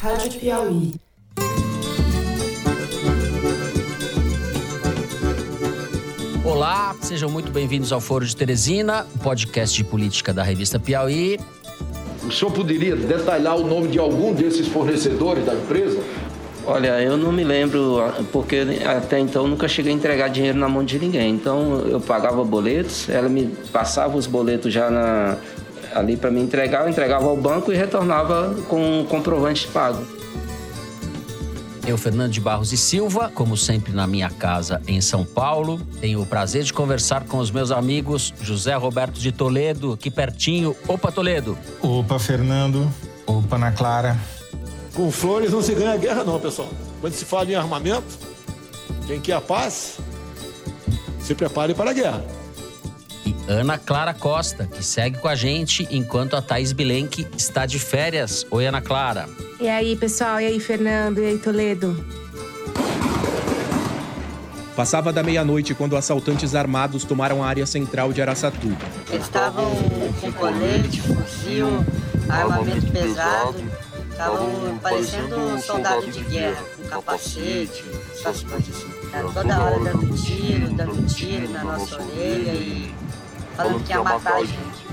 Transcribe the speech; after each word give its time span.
Rádio 0.00 0.38
Piauí. 0.38 0.92
Olá, 6.44 6.94
sejam 7.00 7.30
muito 7.30 7.50
bem-vindos 7.50 7.92
ao 7.92 8.00
Foro 8.00 8.24
de 8.24 8.36
Teresina, 8.36 9.06
podcast 9.22 9.74
de 9.74 9.82
política 9.82 10.32
da 10.32 10.42
revista 10.42 10.78
Piauí. 10.78 11.40
O 12.22 12.30
senhor 12.30 12.52
poderia 12.52 12.94
detalhar 12.94 13.56
o 13.56 13.66
nome 13.66 13.88
de 13.88 13.98
algum 13.98 14.34
desses 14.34 14.68
fornecedores 14.68 15.44
da 15.44 15.54
empresa? 15.54 16.00
Olha, 16.66 17.00
eu 17.00 17.16
não 17.16 17.32
me 17.32 17.44
lembro, 17.44 17.98
porque 18.32 18.66
até 18.84 19.18
então 19.18 19.46
nunca 19.46 19.68
cheguei 19.68 19.92
a 19.92 19.94
entregar 19.94 20.28
dinheiro 20.28 20.58
na 20.58 20.68
mão 20.68 20.84
de 20.84 20.98
ninguém. 20.98 21.32
Então 21.32 21.80
eu 21.86 22.00
pagava 22.00 22.44
boletos, 22.44 23.08
ela 23.08 23.28
me 23.28 23.46
passava 23.72 24.16
os 24.16 24.26
boletos 24.26 24.72
já 24.72 24.90
na, 24.90 25.38
ali 25.98 26.16
para 26.16 26.30
me 26.30 26.40
entregar, 26.40 26.84
eu 26.84 26.88
entregava 26.88 27.26
ao 27.26 27.36
banco 27.36 27.72
e 27.72 27.76
retornava 27.76 28.54
com 28.68 29.00
um 29.00 29.04
comprovante 29.04 29.66
pago. 29.68 30.04
Eu, 31.86 31.96
Fernando 31.96 32.32
de 32.32 32.40
Barros 32.40 32.72
e 32.72 32.76
Silva, 32.76 33.30
como 33.32 33.56
sempre 33.56 33.92
na 33.92 34.08
minha 34.08 34.28
casa 34.28 34.82
em 34.88 35.00
São 35.00 35.24
Paulo, 35.24 35.80
tenho 36.00 36.20
o 36.20 36.26
prazer 36.26 36.64
de 36.64 36.72
conversar 36.72 37.24
com 37.24 37.38
os 37.38 37.48
meus 37.52 37.70
amigos 37.70 38.34
José 38.42 38.74
Roberto 38.74 39.20
de 39.20 39.30
Toledo, 39.30 39.92
aqui 39.92 40.10
pertinho. 40.10 40.74
Opa, 40.88 41.12
Toledo. 41.12 41.56
Opa, 41.80 42.18
Fernando. 42.18 42.90
Opa, 43.24 43.54
Ana 43.54 43.70
Clara. 43.70 44.16
Com 44.94 45.12
flores 45.12 45.52
não 45.52 45.62
se 45.62 45.74
ganha 45.74 45.96
guerra, 45.96 46.24
não, 46.24 46.40
pessoal. 46.40 46.68
Quando 47.00 47.12
se 47.12 47.24
fala 47.24 47.52
em 47.52 47.54
armamento, 47.54 48.18
quem 49.06 49.20
quer 49.20 49.34
a 49.34 49.40
paz, 49.40 49.98
se 51.20 51.36
prepare 51.36 51.72
para 51.72 51.90
a 51.90 51.94
guerra. 51.94 52.24
Ana 53.48 53.78
Clara 53.78 54.12
Costa, 54.12 54.66
que 54.66 54.84
segue 54.84 55.18
com 55.18 55.28
a 55.28 55.34
gente 55.34 55.86
enquanto 55.90 56.34
a 56.34 56.42
Thaís 56.42 56.72
Bilenque 56.72 57.26
está 57.36 57.64
de 57.64 57.78
férias. 57.78 58.44
Oi, 58.50 58.66
Ana 58.66 58.80
Clara. 58.80 59.28
E 59.60 59.68
aí, 59.68 59.94
pessoal? 59.94 60.40
E 60.40 60.46
aí, 60.46 60.58
Fernando? 60.58 61.18
E 61.18 61.26
aí, 61.26 61.38
Toledo? 61.38 62.04
Passava 64.74 65.12
da 65.12 65.22
meia-noite 65.22 65.74
quando 65.74 65.96
assaltantes 65.96 66.54
armados 66.54 67.04
tomaram 67.04 67.42
a 67.42 67.46
área 67.46 67.64
central 67.64 68.12
de 68.12 68.20
Araçatuba. 68.20 68.76
Eles 69.10 69.24
estavam 69.24 69.70
com 70.20 70.32
colete, 70.32 71.00
fuzil, 71.00 71.84
armamento 72.28 72.92
pesado 72.92 73.64
Estavam 74.16 74.78
parecendo 74.78 75.38
um 75.38 75.60
soldado 75.60 76.10
de 76.10 76.20
guerra, 76.24 76.62
com 76.74 76.84
capacete, 76.84 77.84
essas 78.10 78.42
coisas 78.44 78.74
assim. 78.74 79.34
Toda 79.34 79.62
hora 79.62 79.78
dando 79.78 80.16
tiro, 80.16 80.72
dando 80.72 81.06
tiro 81.06 81.50
na 81.50 81.62
nossa 81.62 82.02
orelha 82.02 82.52
e 82.52 82.94
falando 83.56 83.82
que 83.82 83.92
ia 83.92 84.02
matar 84.02 84.34
a 84.34 84.44
gente. 84.44 84.86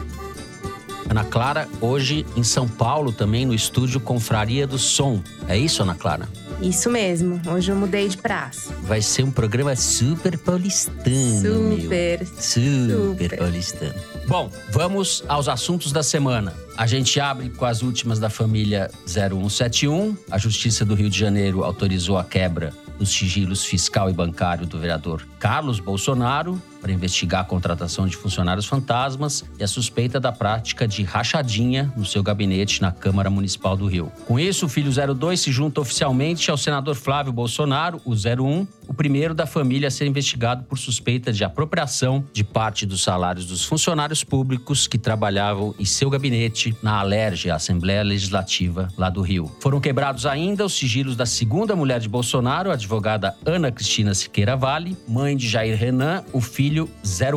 Ana 1.09 1.23
Clara, 1.25 1.67
hoje 1.81 2.25
em 2.36 2.44
São 2.44 2.67
Paulo 2.67 3.11
também 3.11 3.45
no 3.45 3.53
estúdio 3.53 4.00
Confraria 4.00 4.66
do 4.66 4.80
Som. 4.80 5.22
É 5.47 5.58
isso, 5.58 5.83
Ana 5.83 5.94
Clara? 5.94 6.28
Isso 6.61 6.89
mesmo. 6.89 7.42
Hoje 7.45 7.72
eu 7.72 7.75
mudei 7.75 8.08
de 8.08 8.17
praça. 8.17 8.73
Vai 8.83 9.02
ser 9.02 9.23
um 9.23 9.31
programa 9.31 9.75
super 9.75 10.38
paulistano. 10.38 11.02
Super. 11.03 12.20
Meu. 12.20 12.28
Super, 12.28 12.95
super 12.95 13.38
paulistano. 13.38 13.95
Bom, 14.28 14.50
vamos 14.72 15.23
aos 15.27 15.50
assuntos 15.50 15.92
da 15.92 16.02
semana. 16.02 16.53
A 16.75 16.88
gente 16.88 17.19
abre 17.19 17.49
com 17.49 17.66
as 17.66 17.83
últimas 17.83 18.17
da 18.19 18.29
família 18.29 18.89
0171. 19.05 20.17
A 20.31 20.39
Justiça 20.39 20.83
do 20.83 20.95
Rio 20.95 21.09
de 21.09 21.17
Janeiro 21.17 21.63
autorizou 21.63 22.17
a 22.17 22.23
quebra 22.23 22.73
dos 22.97 23.09
sigilos 23.09 23.63
fiscal 23.63 24.09
e 24.09 24.13
bancário 24.13 24.65
do 24.65 24.80
vereador 24.80 25.25
Carlos 25.39 25.80
Bolsonaro 25.80 26.61
para 26.83 26.91
investigar 26.91 27.41
a 27.41 27.45
contratação 27.45 28.05
de 28.05 28.17
funcionários 28.17 28.65
fantasmas 28.65 29.45
e 29.57 29.63
a 29.63 29.67
suspeita 29.67 30.19
da 30.19 30.33
prática 30.33 30.85
de 30.85 31.02
rachadinha 31.03 31.91
no 31.95 32.05
seu 32.05 32.21
gabinete 32.21 32.81
na 32.81 32.91
Câmara 32.91 33.30
Municipal 33.30 33.77
do 33.77 33.87
Rio. 33.87 34.11
Com 34.25 34.37
isso, 34.37 34.65
o 34.65 34.69
filho 34.69 34.91
02 34.91 35.39
se 35.39 35.49
junta 35.49 35.80
oficialmente 35.80 36.52
ao 36.52 36.58
senador 36.58 36.95
Flávio 36.95 37.31
Bolsonaro, 37.31 38.02
o 38.03 38.11
01, 38.11 38.67
o 38.85 38.93
primeiro 38.93 39.33
da 39.33 39.45
família 39.45 39.87
a 39.87 39.91
ser 39.91 40.08
investigado 40.08 40.65
por 40.65 40.77
suspeita 40.77 41.31
de 41.31 41.45
apropriação 41.45 42.25
de 42.33 42.43
parte 42.43 42.86
dos 42.86 43.02
salários 43.02 43.45
dos 43.45 43.64
funcionários 43.64 44.21
públicos 44.21 44.86
que 44.86 44.98
trabalhavam 44.98 45.73
em 45.80 45.86
seu 45.86 46.09
gabinete 46.09 46.62
na 46.81 46.99
Alerge, 46.99 47.49
a 47.49 47.55
Assembleia 47.55 48.03
Legislativa 48.03 48.87
lá 48.97 49.09
do 49.09 49.21
Rio. 49.21 49.51
Foram 49.59 49.79
quebrados 49.79 50.25
ainda 50.25 50.65
os 50.65 50.73
sigilos 50.73 51.15
da 51.15 51.25
segunda 51.25 51.75
mulher 51.75 51.99
de 51.99 52.07
Bolsonaro, 52.07 52.69
a 52.69 52.73
advogada 52.73 53.35
Ana 53.45 53.71
Cristina 53.71 54.13
Siqueira 54.13 54.55
Vale, 54.55 54.95
mãe 55.07 55.35
de 55.35 55.47
Jair 55.47 55.77
Renan, 55.77 56.23
o 56.31 56.39
filho 56.39 56.89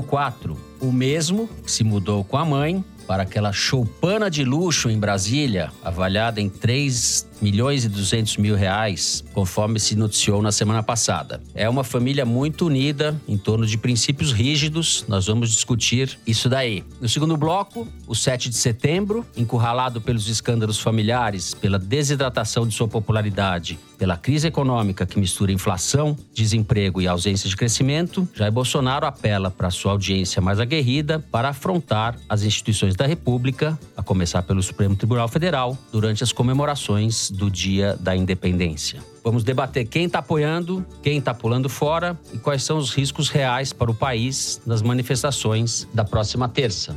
04. 0.09 0.57
O 0.81 0.93
mesmo 0.93 1.49
que 1.65 1.71
se 1.71 1.83
mudou 1.83 2.23
com 2.23 2.37
a 2.37 2.45
mãe 2.45 2.85
para 3.07 3.23
aquela 3.23 3.53
choupana 3.53 4.31
de 4.31 4.45
luxo 4.45 4.91
em 4.91 4.99
Brasília, 4.99 5.71
avaliada 5.83 6.41
em 6.41 6.49
3 6.49 7.27
milhões 7.41 7.85
e 7.85 7.89
200 7.89 8.37
mil 8.37 8.57
reais, 8.57 9.25
conforme 9.33 9.79
se 9.79 9.95
noticiou 9.97 10.43
na 10.43 10.53
semana 10.53 10.83
passada. 10.83 11.41
É 11.55 11.69
uma 11.69 11.85
família 11.85 12.25
muito 12.25 12.67
unida 12.67 13.21
em 13.29 13.37
torno 13.37 13.67
de 13.67 13.77
princípios 13.79 14.33
rígidos. 14.33 15.05
Nós 15.09 15.27
vamos 15.27 15.51
discutir 15.51 16.19
isso 16.27 16.49
daí. 16.49 16.85
No 17.01 17.09
segundo 17.09 17.37
bloco, 17.37 17.87
o 18.07 18.15
7 18.15 18.49
de 18.49 18.57
setembro, 18.57 19.25
encurralado 19.37 20.01
pelos 20.01 20.29
escândalos 20.29 20.79
familiares, 20.79 21.55
pela 21.55 21.79
desidratação 21.79 22.67
de 22.67 22.75
sua 22.75 22.89
popularidade, 22.89 23.79
pela 23.99 24.17
crise 24.17 24.47
econômica 24.47 25.07
que 25.07 25.19
mistura 25.19 25.53
inflação, 25.53 26.17
desemprego 26.35 27.01
e 27.01 27.07
ausência 27.07 27.49
de 27.49 27.57
crescimento, 27.57 28.29
Jair 28.35 28.53
Bolsonaro 28.53 29.07
apela 29.07 29.51
para 29.51 29.71
sua 29.71 29.93
audiência 29.93 30.43
mais 30.43 30.61
aguerrida 30.61 31.25
para 31.31 31.49
afrontar 31.49 32.17
as 32.29 32.43
instituições 32.43 32.95
da 32.95 33.07
República, 33.07 33.79
a 33.97 34.03
começar 34.03 34.43
pelo 34.43 34.63
Supremo 34.63 34.97
Tribunal 34.97 35.29
Federal, 35.29 35.77
durante 35.91 36.23
as 36.23 36.33
comemorações 36.33 37.26
do 37.31 37.51
Dia 37.51 37.97
da 37.99 38.17
Independência. 38.17 39.01
Vamos 39.23 39.43
debater 39.43 39.87
quem 39.87 40.07
está 40.07 40.21
apoiando, 40.21 40.87
quem 41.03 41.19
está 41.19 41.35
pulando 41.35 41.69
fora 41.69 42.19
e 42.33 42.39
quais 42.39 42.63
são 42.63 42.79
os 42.79 42.95
riscos 42.95 43.29
reais 43.29 43.73
para 43.73 43.91
o 43.91 43.95
país 43.95 44.61
nas 44.65 44.83
manifestações 44.83 45.89
da 45.93 46.05
próxima 46.05 46.49
terça. 46.49 46.97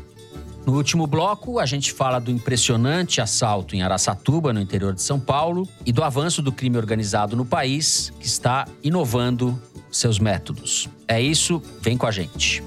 No 0.66 0.75
último 0.75 1.07
bloco, 1.07 1.57
a 1.57 1.66
gente 1.66 1.91
fala 1.91 2.19
do 2.19 2.29
impressionante 2.29 3.22
assalto 3.22 3.75
em 3.75 3.81
Araçatuba, 3.81 4.53
no 4.53 4.62
interior 4.62 4.94
de 4.94 5.01
São 5.01 5.19
Paulo, 5.19 5.67
e 5.85 5.91
do 5.91 6.03
avanço 6.03 6.41
do 6.41 6.51
crime 6.51 6.78
organizado 6.78 7.35
no 7.35 7.46
país, 7.46 8.13
que 8.19 8.28
está 8.28 8.67
inovando 8.84 9.59
seus 9.91 10.19
métodos. 10.19 10.88
É 11.07 11.19
isso, 11.19 11.61
vem 11.81 11.97
com 11.97 12.06
a 12.06 12.11
gente. 12.11 12.63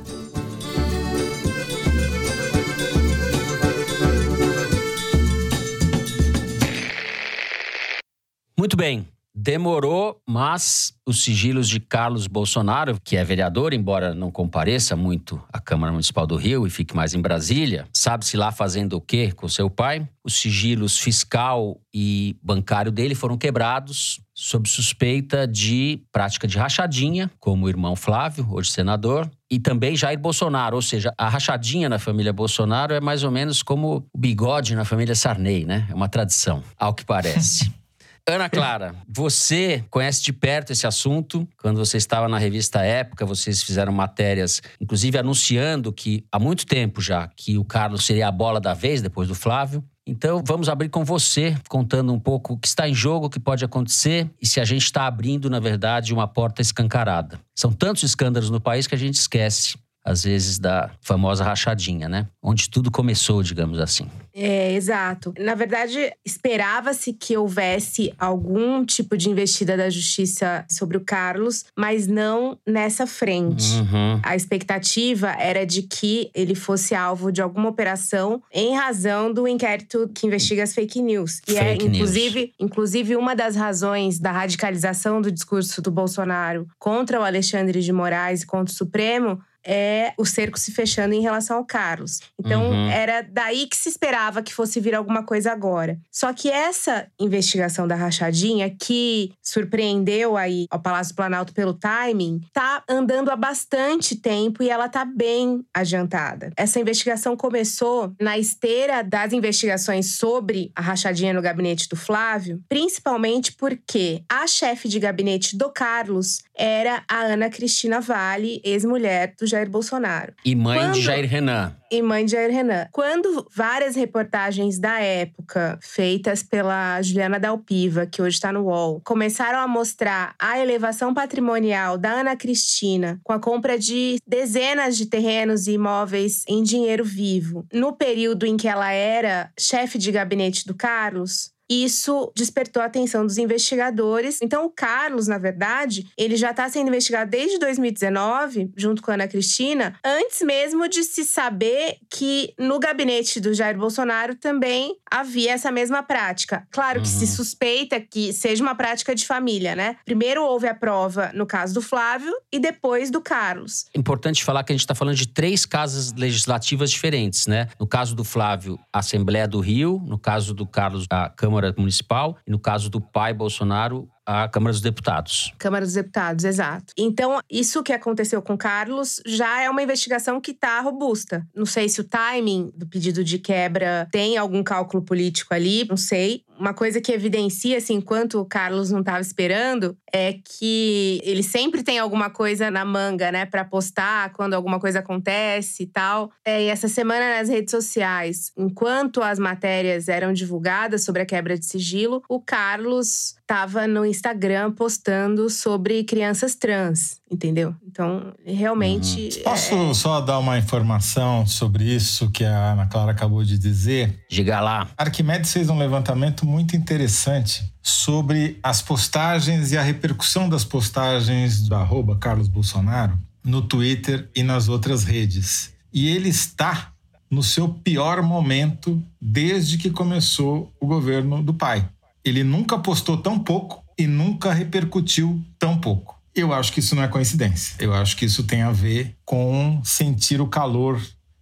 Muito 8.62 8.76
bem. 8.76 9.08
Demorou, 9.34 10.20
mas 10.24 10.92
os 11.04 11.24
sigilos 11.24 11.68
de 11.68 11.80
Carlos 11.80 12.28
Bolsonaro, 12.28 12.96
que 13.02 13.16
é 13.16 13.24
vereador, 13.24 13.72
embora 13.72 14.14
não 14.14 14.30
compareça 14.30 14.94
muito 14.94 15.42
à 15.52 15.58
Câmara 15.58 15.90
Municipal 15.90 16.28
do 16.28 16.36
Rio 16.36 16.64
e 16.64 16.70
fique 16.70 16.94
mais 16.94 17.12
em 17.12 17.20
Brasília, 17.20 17.88
sabe-se 17.92 18.36
lá 18.36 18.52
fazendo 18.52 18.92
o 18.92 19.00
quê 19.00 19.32
com 19.32 19.48
seu 19.48 19.68
pai? 19.68 20.08
Os 20.24 20.34
sigilos 20.34 20.96
fiscal 20.96 21.80
e 21.92 22.36
bancário 22.40 22.92
dele 22.92 23.16
foram 23.16 23.36
quebrados 23.36 24.20
sob 24.32 24.68
suspeita 24.68 25.44
de 25.44 26.00
prática 26.12 26.46
de 26.46 26.56
rachadinha, 26.56 27.28
como 27.40 27.66
o 27.66 27.68
irmão 27.68 27.96
Flávio, 27.96 28.46
hoje 28.48 28.70
senador, 28.70 29.28
e 29.50 29.58
também 29.58 29.96
Jair 29.96 30.20
Bolsonaro, 30.20 30.76
ou 30.76 30.82
seja, 30.82 31.12
a 31.18 31.28
rachadinha 31.28 31.88
na 31.88 31.98
família 31.98 32.32
Bolsonaro 32.32 32.94
é 32.94 33.00
mais 33.00 33.24
ou 33.24 33.30
menos 33.32 33.60
como 33.60 34.06
o 34.14 34.16
bigode 34.16 34.76
na 34.76 34.84
família 34.84 35.16
Sarney, 35.16 35.64
né? 35.64 35.84
É 35.90 35.94
uma 35.94 36.08
tradição, 36.08 36.62
ao 36.78 36.94
que 36.94 37.04
parece. 37.04 37.68
Ana 38.28 38.48
Clara, 38.48 38.94
você 39.08 39.84
conhece 39.90 40.22
de 40.22 40.32
perto 40.32 40.70
esse 40.70 40.86
assunto. 40.86 41.46
Quando 41.60 41.78
você 41.78 41.96
estava 41.96 42.28
na 42.28 42.38
revista 42.38 42.80
Época, 42.80 43.26
vocês 43.26 43.62
fizeram 43.64 43.92
matérias, 43.92 44.62
inclusive 44.80 45.18
anunciando 45.18 45.92
que 45.92 46.24
há 46.30 46.38
muito 46.38 46.64
tempo 46.64 47.00
já 47.00 47.26
que 47.36 47.58
o 47.58 47.64
Carlos 47.64 48.04
seria 48.04 48.28
a 48.28 48.32
bola 48.32 48.60
da 48.60 48.74
vez 48.74 49.02
depois 49.02 49.26
do 49.26 49.34
Flávio. 49.34 49.84
Então 50.06 50.42
vamos 50.46 50.68
abrir 50.68 50.88
com 50.88 51.04
você, 51.04 51.56
contando 51.68 52.12
um 52.12 52.18
pouco 52.18 52.54
o 52.54 52.58
que 52.58 52.68
está 52.68 52.88
em 52.88 52.94
jogo, 52.94 53.26
o 53.26 53.30
que 53.30 53.40
pode 53.40 53.64
acontecer 53.64 54.30
e 54.40 54.46
se 54.46 54.60
a 54.60 54.64
gente 54.64 54.84
está 54.84 55.06
abrindo, 55.06 55.50
na 55.50 55.58
verdade, 55.58 56.14
uma 56.14 56.28
porta 56.28 56.62
escancarada. 56.62 57.40
São 57.56 57.72
tantos 57.72 58.04
escândalos 58.04 58.50
no 58.50 58.60
país 58.60 58.86
que 58.86 58.94
a 58.94 58.98
gente 58.98 59.14
esquece 59.14 59.76
às 60.04 60.24
vezes, 60.24 60.58
da 60.58 60.90
famosa 61.00 61.44
rachadinha, 61.44 62.08
né? 62.08 62.26
Onde 62.42 62.68
tudo 62.68 62.90
começou, 62.90 63.42
digamos 63.42 63.78
assim. 63.78 64.08
É, 64.34 64.72
exato. 64.72 65.32
Na 65.38 65.54
verdade, 65.54 66.12
esperava-se 66.24 67.12
que 67.12 67.36
houvesse 67.36 68.12
algum 68.18 68.84
tipo 68.84 69.16
de 69.16 69.28
investida 69.28 69.76
da 69.76 69.90
justiça 69.90 70.64
sobre 70.68 70.96
o 70.96 71.00
Carlos, 71.04 71.64
mas 71.76 72.06
não 72.06 72.58
nessa 72.66 73.06
frente. 73.06 73.74
Uhum. 73.74 74.20
A 74.22 74.34
expectativa 74.34 75.30
era 75.38 75.66
de 75.66 75.82
que 75.82 76.30
ele 76.34 76.54
fosse 76.54 76.94
alvo 76.94 77.30
de 77.30 77.42
alguma 77.42 77.68
operação 77.68 78.42
em 78.52 78.74
razão 78.74 79.32
do 79.32 79.46
inquérito 79.46 80.10
que 80.14 80.26
investiga 80.26 80.62
as 80.62 80.74
fake 80.74 81.00
news. 81.02 81.40
E 81.46 81.56
é, 81.56 81.72
Fake 81.72 81.86
inclusive, 81.86 82.40
news. 82.40 82.52
inclusive, 82.58 83.16
uma 83.16 83.36
das 83.36 83.54
razões 83.54 84.18
da 84.18 84.32
radicalização 84.32 85.20
do 85.20 85.30
discurso 85.30 85.80
do 85.82 85.90
Bolsonaro 85.90 86.66
contra 86.78 87.20
o 87.20 87.24
Alexandre 87.24 87.80
de 87.80 87.92
Moraes 87.92 88.42
e 88.42 88.46
contra 88.46 88.72
o 88.72 88.76
Supremo 88.76 89.40
é 89.64 90.12
o 90.18 90.24
cerco 90.24 90.58
se 90.58 90.72
fechando 90.72 91.14
em 91.14 91.20
relação 91.20 91.56
ao 91.58 91.64
Carlos. 91.64 92.20
Então, 92.38 92.70
Uhum. 92.70 92.90
era 92.90 93.22
daí 93.22 93.66
que 93.66 93.76
se 93.76 93.88
esperava 93.88 94.42
que 94.42 94.52
fosse 94.54 94.80
vir 94.80 94.94
alguma 94.94 95.22
coisa 95.24 95.52
agora. 95.52 95.98
Só 96.10 96.32
que 96.32 96.48
essa 96.50 97.06
investigação 97.18 97.86
da 97.86 97.94
rachadinha, 97.94 98.68
que 98.70 99.32
surpreendeu 99.42 100.36
aí 100.36 100.66
ao 100.70 100.80
Palácio 100.80 101.14
Planalto 101.14 101.52
pelo 101.52 101.74
timing, 101.74 102.40
tá 102.52 102.82
andando 102.88 103.30
há 103.30 103.36
bastante 103.36 104.16
tempo 104.16 104.62
e 104.62 104.68
ela 104.68 104.88
tá 104.88 105.04
bem 105.04 105.64
adiantada. 105.72 106.50
Essa 106.56 106.80
investigação 106.80 107.36
começou 107.36 108.12
na 108.20 108.36
esteira 108.38 109.02
das 109.02 109.32
investigações 109.32 110.16
sobre 110.16 110.70
a 110.74 110.80
rachadinha 110.80 111.32
no 111.32 111.42
gabinete 111.42 111.88
do 111.88 111.96
Flávio, 111.96 112.60
principalmente 112.68 113.52
porque 113.52 114.22
a 114.28 114.46
chefe 114.46 114.88
de 114.88 114.98
gabinete 114.98 115.56
do 115.56 115.70
Carlos 115.70 116.42
era 116.54 117.02
a 117.08 117.20
Ana 117.22 117.48
Cristina 117.48 118.00
Vale, 118.00 118.60
ex-mulher 118.64 119.34
do 119.38 119.46
Jair 119.52 119.70
Bolsonaro 119.70 120.32
E 120.44 120.54
mãe 120.54 120.78
Quando- 120.78 120.94
de 120.94 121.02
Jair 121.02 121.28
Renan. 121.28 121.76
e 121.90 122.02
mãe 122.02 122.24
de 122.24 122.32
Jair 122.32 122.50
Renan. 122.50 122.86
Quando 122.92 123.46
várias 123.54 123.94
reportagens 123.94 124.78
da 124.78 124.98
época, 125.00 125.78
feitas 125.82 126.42
pela 126.42 127.00
Juliana 127.02 127.38
Dalpiva, 127.38 128.06
que 128.06 128.20
hoje 128.22 128.36
está 128.36 128.52
no 128.52 128.64
UOL, 128.64 129.00
começaram 129.04 129.58
a 129.58 129.68
mostrar 129.68 130.34
a 130.38 130.58
elevação 130.58 131.12
patrimonial 131.14 131.96
da 131.98 132.12
Ana 132.12 132.34
Cristina 132.36 133.20
com 133.22 133.32
a 133.32 133.38
compra 133.38 133.78
de 133.78 134.16
dezenas 134.26 134.96
de 134.96 135.06
terrenos 135.06 135.66
e 135.66 135.72
imóveis 135.72 136.44
em 136.48 136.62
dinheiro 136.62 137.04
vivo, 137.04 137.66
no 137.72 137.92
período 137.92 138.46
em 138.46 138.56
que 138.56 138.68
ela 138.68 138.90
era 138.92 139.50
chefe 139.58 139.98
de 139.98 140.10
gabinete 140.10 140.66
do 140.66 140.74
Carlos, 140.74 141.50
isso 141.72 142.32
despertou 142.36 142.82
a 142.82 142.86
atenção 142.86 143.24
dos 143.26 143.38
investigadores. 143.38 144.40
Então, 144.42 144.64
o 144.66 144.70
Carlos, 144.70 145.26
na 145.28 145.38
verdade, 145.38 146.06
ele 146.16 146.36
já 146.36 146.50
está 146.50 146.68
sendo 146.68 146.88
investigado 146.88 147.30
desde 147.30 147.58
2019, 147.58 148.70
junto 148.76 149.02
com 149.02 149.10
a 149.10 149.14
Ana 149.14 149.28
Cristina, 149.28 149.94
antes 150.04 150.42
mesmo 150.42 150.88
de 150.88 151.04
se 151.04 151.24
saber 151.24 151.96
que 152.10 152.52
no 152.58 152.78
gabinete 152.78 153.40
do 153.40 153.54
Jair 153.54 153.76
Bolsonaro 153.76 154.34
também 154.34 154.96
havia 155.10 155.52
essa 155.52 155.70
mesma 155.70 156.02
prática. 156.02 156.66
Claro 156.70 157.00
que 157.00 157.08
se 157.08 157.22
Uhum. 157.24 157.30
suspeita 157.30 158.00
que 158.00 158.32
seja 158.32 158.62
uma 158.62 158.74
prática 158.74 159.14
de 159.14 159.24
família, 159.26 159.76
né? 159.76 159.96
Primeiro 160.04 160.42
houve 160.42 160.66
a 160.66 160.74
prova 160.74 161.30
no 161.34 161.46
caso 161.46 161.74
do 161.74 161.80
Flávio 161.82 162.32
e 162.50 162.58
depois 162.58 163.10
do 163.10 163.20
Carlos. 163.20 163.86
Importante 163.94 164.42
falar 164.42 164.64
que 164.64 164.72
a 164.72 164.74
gente 164.74 164.80
está 164.80 164.94
falando 164.94 165.16
de 165.16 165.28
três 165.28 165.64
casas 165.64 166.12
legislativas 166.12 166.90
diferentes, 166.90 167.46
né? 167.46 167.68
No 167.78 167.86
caso 167.86 168.14
do 168.14 168.24
Flávio, 168.24 168.78
a 168.92 168.98
Assembleia 168.98 169.46
do 169.46 169.60
Rio. 169.60 170.02
No 170.06 170.18
caso 170.18 170.54
do 170.54 170.66
Carlos, 170.66 171.06
a 171.10 171.28
Câmara 171.28 171.61
Municipal. 171.78 172.36
E 172.46 172.50
no 172.50 172.58
caso 172.58 172.90
do 172.90 173.00
pai 173.00 173.32
Bolsonaro, 173.32 174.08
a 174.26 174.48
Câmara 174.48 174.72
dos 174.72 174.80
Deputados. 174.80 175.52
Câmara 175.58 175.84
dos 175.84 175.94
Deputados, 175.94 176.44
exato. 176.44 176.92
Então, 176.96 177.40
isso 177.50 177.82
que 177.82 177.92
aconteceu 177.92 178.40
com 178.40 178.56
Carlos 178.56 179.20
já 179.26 179.60
é 179.62 179.68
uma 179.68 179.82
investigação 179.82 180.40
que 180.40 180.52
está 180.52 180.80
robusta. 180.80 181.46
Não 181.54 181.66
sei 181.66 181.88
se 181.88 182.00
o 182.00 182.04
timing 182.04 182.72
do 182.76 182.86
pedido 182.86 183.24
de 183.24 183.38
quebra 183.38 184.08
tem 184.10 184.36
algum 184.36 184.62
cálculo 184.62 185.02
político 185.02 185.52
ali, 185.54 185.86
não 185.88 185.96
sei. 185.96 186.44
Uma 186.58 186.74
coisa 186.74 187.00
que 187.00 187.10
evidencia, 187.10 187.78
assim, 187.78 187.94
enquanto 187.94 188.38
o 188.38 188.44
Carlos 188.44 188.90
não 188.90 189.00
estava 189.00 189.20
esperando, 189.20 189.96
é 190.12 190.34
que 190.34 191.20
ele 191.24 191.42
sempre 191.42 191.82
tem 191.82 191.98
alguma 191.98 192.30
coisa 192.30 192.70
na 192.70 192.84
manga, 192.84 193.32
né, 193.32 193.44
para 193.46 193.64
postar 193.64 194.32
quando 194.32 194.54
alguma 194.54 194.78
coisa 194.78 195.00
acontece 195.00 195.82
e 195.82 195.86
tal. 195.86 196.30
É, 196.44 196.62
e 196.62 196.66
essa 196.68 196.86
semana 196.86 197.38
nas 197.38 197.48
redes 197.48 197.70
sociais, 197.70 198.52
enquanto 198.56 199.22
as 199.22 199.38
matérias 199.38 200.08
eram 200.08 200.32
divulgadas 200.32 201.02
sobre 201.02 201.22
a 201.22 201.26
quebra 201.26 201.58
de 201.58 201.64
sigilo, 201.64 202.22
o 202.28 202.40
Carlos 202.40 203.34
estava 203.52 203.86
no 203.86 204.06
Instagram 204.06 204.72
postando 204.72 205.50
sobre 205.50 206.02
crianças 206.04 206.54
trans, 206.54 207.18
entendeu? 207.30 207.74
Então, 207.86 208.32
realmente. 208.46 209.42
Posso 209.44 209.94
só 209.94 210.22
dar 210.22 210.38
uma 210.38 210.56
informação 210.56 211.46
sobre 211.46 211.84
isso 211.84 212.30
que 212.30 212.46
a 212.46 212.72
Ana 212.72 212.86
Clara 212.86 213.12
acabou 213.12 213.44
de 213.44 213.58
dizer? 213.58 214.24
Diga 214.30 214.58
lá. 214.58 214.88
Arquimedes 214.96 215.52
fez 215.52 215.68
um 215.68 215.78
levantamento 215.78 216.46
muito 216.46 216.74
interessante 216.74 217.70
sobre 217.82 218.58
as 218.62 218.80
postagens 218.80 219.70
e 219.70 219.76
a 219.76 219.82
repercussão 219.82 220.48
das 220.48 220.64
postagens 220.64 221.68
do 221.68 221.74
arroba 221.74 222.16
Carlos 222.16 222.48
Bolsonaro 222.48 223.18
no 223.44 223.60
Twitter 223.60 224.30
e 224.34 224.42
nas 224.42 224.70
outras 224.70 225.04
redes. 225.04 225.74
E 225.92 226.08
ele 226.08 226.30
está 226.30 226.90
no 227.30 227.42
seu 227.42 227.68
pior 227.68 228.22
momento 228.22 229.02
desde 229.20 229.76
que 229.76 229.90
começou 229.90 230.72
o 230.80 230.86
governo 230.86 231.42
do 231.42 231.52
pai. 231.52 231.86
Ele 232.24 232.44
nunca 232.44 232.78
postou 232.78 233.16
tão 233.16 233.38
pouco 233.38 233.82
e 233.98 234.06
nunca 234.06 234.52
repercutiu 234.52 235.42
tão 235.58 235.78
pouco. 235.78 236.20
Eu 236.34 236.52
acho 236.52 236.72
que 236.72 236.80
isso 236.80 236.94
não 236.94 237.02
é 237.02 237.08
coincidência. 237.08 237.76
Eu 237.78 237.92
acho 237.92 238.16
que 238.16 238.24
isso 238.24 238.44
tem 238.44 238.62
a 238.62 238.70
ver 238.70 239.14
com 239.24 239.80
sentir 239.84 240.40
o 240.40 240.46
calor 240.46 241.00